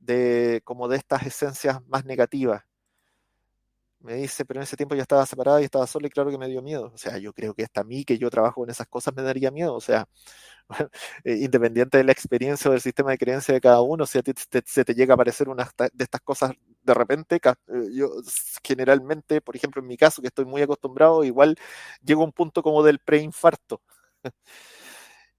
de 0.00 0.62
como 0.64 0.88
de 0.88 0.98
estas 0.98 1.24
esencias 1.26 1.80
más 1.88 2.04
negativas. 2.06 2.64
Me 4.08 4.14
dice, 4.14 4.46
pero 4.46 4.58
en 4.60 4.62
ese 4.64 4.74
tiempo 4.74 4.94
ya 4.94 5.02
estaba 5.02 5.26
separada 5.26 5.60
y 5.60 5.64
estaba 5.64 5.86
sola 5.86 6.06
y 6.06 6.10
claro 6.10 6.30
que 6.30 6.38
me 6.38 6.48
dio 6.48 6.62
miedo. 6.62 6.90
O 6.94 6.96
sea, 6.96 7.18
yo 7.18 7.34
creo 7.34 7.52
que 7.52 7.64
hasta 7.64 7.82
a 7.82 7.84
mí, 7.84 8.06
que 8.06 8.16
yo 8.16 8.30
trabajo 8.30 8.64
en 8.64 8.70
esas 8.70 8.86
cosas, 8.86 9.14
me 9.14 9.22
daría 9.22 9.50
miedo. 9.50 9.74
O 9.74 9.82
sea, 9.82 10.08
eh, 11.24 11.34
independiente 11.42 11.98
de 11.98 12.04
la 12.04 12.12
experiencia 12.12 12.70
o 12.70 12.72
del 12.72 12.80
sistema 12.80 13.10
de 13.10 13.18
creencia 13.18 13.52
de 13.52 13.60
cada 13.60 13.82
uno, 13.82 14.06
si 14.06 14.16
a 14.16 14.22
ti 14.22 14.32
se 14.64 14.84
te 14.86 14.94
llega 14.94 15.12
a 15.12 15.16
aparecer 15.16 15.50
una 15.50 15.70
de 15.92 16.04
estas 16.04 16.22
cosas 16.22 16.52
de 16.82 16.94
repente, 16.94 17.36
eh, 17.36 17.50
yo 17.92 18.10
generalmente, 18.64 19.42
por 19.42 19.54
ejemplo, 19.56 19.82
en 19.82 19.88
mi 19.88 19.98
caso, 19.98 20.22
que 20.22 20.28
estoy 20.28 20.46
muy 20.46 20.62
acostumbrado, 20.62 21.22
igual 21.22 21.56
llego 22.02 22.22
a 22.22 22.24
un 22.26 22.32
punto 22.32 22.62
como 22.62 22.82
del 22.82 23.00
preinfarto. 23.00 23.82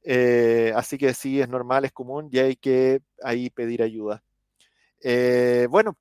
Eh, 0.03 0.71
así 0.75 0.97
que 0.97 1.13
sí, 1.13 1.41
es 1.41 1.49
normal, 1.49 1.85
es 1.85 1.91
común 1.91 2.29
y 2.31 2.39
hay 2.39 2.55
que 2.55 3.01
ahí 3.21 3.49
pedir 3.49 3.83
ayuda. 3.83 4.23
bueno, 5.69 5.97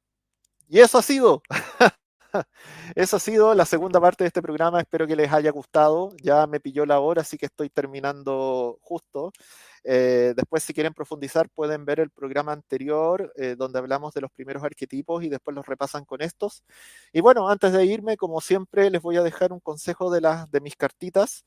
y 0.69 0.81
eso 0.81 0.99
ha 0.99 1.03
sido. 1.03 1.43
Eso 2.95 3.17
ha 3.17 3.21
sido 3.21 3.55
la 3.55 3.65
segunda 3.65 4.01
parte 4.01 4.25
de 4.25 4.29
este 4.29 4.43
programa. 4.43 4.81
Espero 4.81 5.07
que 5.07 5.17
les 5.17 5.33
haya 5.33 5.51
gustado. 5.51 6.13
Ya 6.23 6.47
me 6.47 6.61
pilló 6.61 6.87
la 6.87 7.01
hora, 7.01 7.23
así 7.23 7.39
que 7.39 7.47
estoy 7.47 7.71
terminando 7.71 8.79
justo. 8.83 9.33
Eh, 9.85 10.35
después, 10.37 10.63
si 10.63 10.75
quieren 10.75 10.95
profundizar, 10.95 11.49
pueden 11.51 11.85
ver 11.85 12.01
el 12.01 12.11
programa 12.11 12.53
anterior 12.53 13.33
eh, 13.37 13.55
donde 13.57 13.79
hablamos 13.79 14.13
de 14.15 14.21
los 14.21 14.31
primeros 14.31 14.63
arquetipos 14.63 15.23
y 15.25 15.29
después 15.29 15.55
los 15.55 15.67
repasan 15.67 16.05
con 16.05 16.23
estos. 16.23 16.63
Y 17.13 17.21
bueno, 17.21 17.49
antes 17.49 17.73
de 17.73 17.85
irme, 17.87 18.17
como 18.17 18.41
siempre, 18.41 18.91
les 18.91 19.03
voy 19.03 19.17
a 19.17 19.23
dejar 19.23 19.53
un 19.53 19.61
consejo 19.61 20.11
de, 20.11 20.21
las, 20.21 20.51
de 20.51 20.61
mis 20.61 20.77
cartitas. 20.77 21.45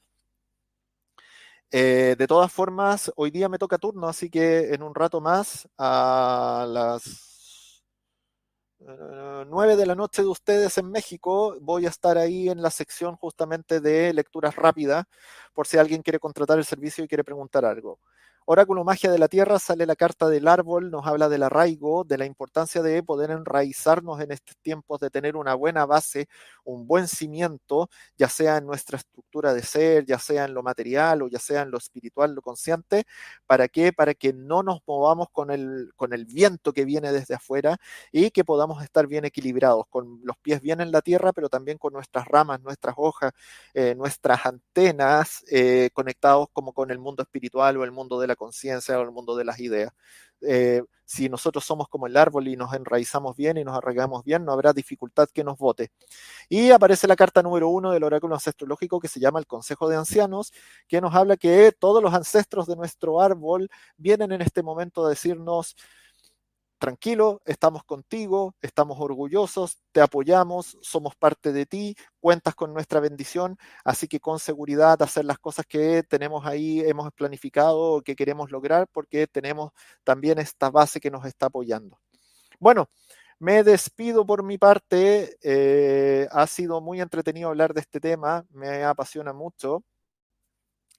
Eh, 1.73 2.15
de 2.17 2.27
todas 2.27 2.51
formas, 2.51 3.11
hoy 3.15 3.31
día 3.31 3.47
me 3.47 3.57
toca 3.57 3.77
turno, 3.77 4.07
así 4.07 4.29
que 4.29 4.73
en 4.73 4.83
un 4.83 4.93
rato 4.93 5.21
más, 5.21 5.69
a 5.77 6.65
las 6.67 7.30
9 9.47 9.75
de 9.75 9.85
la 9.85 9.95
noche 9.95 10.21
de 10.21 10.27
ustedes 10.27 10.77
en 10.77 10.89
México, 10.89 11.57
voy 11.61 11.85
a 11.85 11.89
estar 11.89 12.17
ahí 12.17 12.49
en 12.49 12.61
la 12.61 12.71
sección 12.71 13.15
justamente 13.15 13.79
de 13.79 14.13
lecturas 14.13 14.55
rápidas, 14.55 15.05
por 15.53 15.67
si 15.67 15.77
alguien 15.77 16.01
quiere 16.01 16.19
contratar 16.19 16.57
el 16.57 16.65
servicio 16.65 17.03
y 17.03 17.07
quiere 17.07 17.23
preguntar 17.23 17.65
algo. 17.65 17.99
Oráculo 18.53 18.83
Magia 18.83 19.09
de 19.09 19.17
la 19.17 19.29
Tierra 19.29 19.59
sale 19.59 19.85
la 19.85 19.95
carta 19.95 20.27
del 20.27 20.45
árbol, 20.45 20.91
nos 20.91 21.07
habla 21.07 21.29
del 21.29 21.43
arraigo, 21.43 22.03
de 22.03 22.17
la 22.17 22.25
importancia 22.25 22.81
de 22.81 23.01
poder 23.01 23.31
enraizarnos 23.31 24.19
en 24.19 24.33
estos 24.33 24.57
tiempos, 24.57 24.99
de 24.99 25.09
tener 25.09 25.37
una 25.37 25.55
buena 25.55 25.85
base, 25.85 26.27
un 26.65 26.85
buen 26.85 27.07
cimiento, 27.07 27.89
ya 28.17 28.27
sea 28.27 28.57
en 28.57 28.65
nuestra 28.65 28.97
estructura 28.97 29.53
de 29.53 29.63
ser, 29.63 30.05
ya 30.05 30.19
sea 30.19 30.43
en 30.43 30.53
lo 30.53 30.63
material 30.63 31.21
o 31.21 31.29
ya 31.29 31.39
sea 31.39 31.61
en 31.61 31.71
lo 31.71 31.77
espiritual, 31.77 32.35
lo 32.35 32.41
consciente. 32.41 33.05
¿Para 33.47 33.69
qué? 33.69 33.93
Para 33.93 34.13
que 34.15 34.33
no 34.33 34.63
nos 34.63 34.81
movamos 34.85 35.29
con 35.31 35.49
el, 35.49 35.93
con 35.95 36.11
el 36.11 36.25
viento 36.25 36.73
que 36.73 36.83
viene 36.83 37.13
desde 37.13 37.35
afuera 37.35 37.77
y 38.11 38.31
que 38.31 38.43
podamos 38.43 38.83
estar 38.83 39.07
bien 39.07 39.23
equilibrados, 39.23 39.85
con 39.89 40.19
los 40.25 40.35
pies 40.39 40.59
bien 40.59 40.81
en 40.81 40.91
la 40.91 41.01
tierra, 41.01 41.31
pero 41.31 41.47
también 41.47 41.77
con 41.77 41.93
nuestras 41.93 42.27
ramas, 42.27 42.59
nuestras 42.61 42.95
hojas, 42.97 43.31
eh, 43.73 43.95
nuestras 43.95 44.45
antenas 44.45 45.45
eh, 45.49 45.89
conectados 45.93 46.49
como 46.51 46.73
con 46.73 46.91
el 46.91 46.99
mundo 46.99 47.23
espiritual 47.23 47.77
o 47.77 47.85
el 47.85 47.91
mundo 47.91 48.19
de 48.19 48.27
la 48.27 48.35
conciencia 48.41 48.97
o 48.99 49.03
el 49.03 49.11
mundo 49.11 49.35
de 49.35 49.45
las 49.45 49.59
ideas. 49.59 49.93
Eh, 50.41 50.81
si 51.05 51.29
nosotros 51.29 51.63
somos 51.63 51.87
como 51.87 52.07
el 52.07 52.17
árbol 52.17 52.47
y 52.47 52.55
nos 52.55 52.73
enraizamos 52.73 53.35
bien 53.35 53.57
y 53.57 53.63
nos 53.63 53.77
arraigamos 53.77 54.23
bien, 54.23 54.45
no 54.45 54.53
habrá 54.53 54.73
dificultad 54.73 55.27
que 55.31 55.43
nos 55.43 55.59
vote. 55.59 55.91
Y 56.49 56.71
aparece 56.71 57.07
la 57.07 57.15
carta 57.15 57.43
número 57.43 57.69
uno 57.69 57.91
del 57.91 58.03
oráculo 58.03 58.33
ancestrológico 58.33 58.99
que 58.99 59.07
se 59.07 59.19
llama 59.19 59.37
el 59.39 59.45
Consejo 59.45 59.89
de 59.89 59.97
Ancianos, 59.97 60.53
que 60.87 61.01
nos 61.01 61.13
habla 61.13 61.37
que 61.37 61.71
todos 61.77 62.01
los 62.01 62.13
ancestros 62.13 62.65
de 62.65 62.75
nuestro 62.75 63.21
árbol 63.21 63.69
vienen 63.97 64.31
en 64.31 64.41
este 64.41 64.63
momento 64.63 65.05
a 65.05 65.09
decirnos, 65.09 65.75
tranquilo, 66.81 67.43
estamos 67.45 67.83
contigo, 67.83 68.55
estamos 68.59 68.99
orgullosos, 68.99 69.77
te 69.91 70.01
apoyamos, 70.01 70.79
somos 70.81 71.15
parte 71.15 71.53
de 71.53 71.67
ti, 71.67 71.95
cuentas 72.19 72.55
con 72.55 72.73
nuestra 72.73 72.99
bendición, 72.99 73.55
así 73.85 74.07
que 74.07 74.19
con 74.19 74.39
seguridad 74.39 74.99
hacer 75.03 75.25
las 75.25 75.37
cosas 75.37 75.67
que 75.67 76.01
tenemos 76.01 76.43
ahí, 76.47 76.79
hemos 76.81 77.13
planificado, 77.13 78.01
que 78.01 78.15
queremos 78.15 78.49
lograr, 78.49 78.87
porque 78.91 79.27
tenemos 79.27 79.71
también 80.03 80.39
esta 80.39 80.71
base 80.71 80.99
que 80.99 81.11
nos 81.11 81.23
está 81.25 81.45
apoyando. 81.45 81.99
Bueno, 82.59 82.89
me 83.39 83.63
despido 83.63 84.25
por 84.25 84.43
mi 84.43 84.57
parte, 84.57 85.37
eh, 85.43 86.27
ha 86.31 86.47
sido 86.47 86.81
muy 86.81 86.99
entretenido 86.99 87.49
hablar 87.49 87.75
de 87.75 87.81
este 87.81 87.99
tema, 87.99 88.43
me 88.49 88.83
apasiona 88.83 89.33
mucho. 89.33 89.83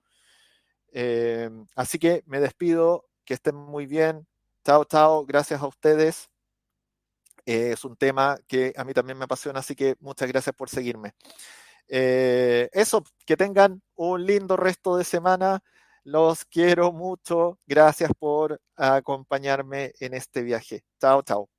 así 1.76 2.00
que 2.00 2.24
me 2.26 2.40
despido, 2.40 3.06
que 3.26 3.34
estén 3.34 3.56
muy 3.56 3.86
bien. 3.86 4.28
Chao, 4.66 4.86
chao, 4.86 5.26
gracias 5.26 5.62
a 5.62 5.68
ustedes. 5.68 6.30
es 7.46 7.84
un 7.84 7.96
tema 7.98 8.38
que 8.48 8.74
a 8.78 8.84
mí 8.86 8.94
también 8.94 9.18
me 9.18 9.26
apasiona, 9.26 9.60
así 9.60 9.76
que 9.76 9.96
muchas 10.00 10.28
gracias 10.30 10.56
por 10.56 10.70
seguirme. 10.70 11.14
Eh, 11.88 12.70
eso, 12.74 13.04
que 13.26 13.38
tengan 13.38 13.82
un 13.96 14.26
lindo 14.26 14.58
resto 14.58 14.98
de 14.98 15.04
semana. 15.04 15.62
Los 16.04 16.46
quiero 16.46 16.92
mucho. 16.92 17.60
Gracias 17.68 18.12
por 18.18 18.60
acompañarme 18.76 19.92
en 20.00 20.14
este 20.14 20.42
viaje. 20.42 20.84
Chao, 21.00 21.22
chao. 21.22 21.50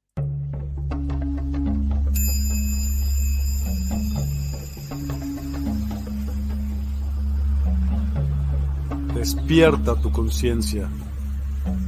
Despierta 9.15 9.95
tu 10.01 10.11
conciencia. 10.11 10.89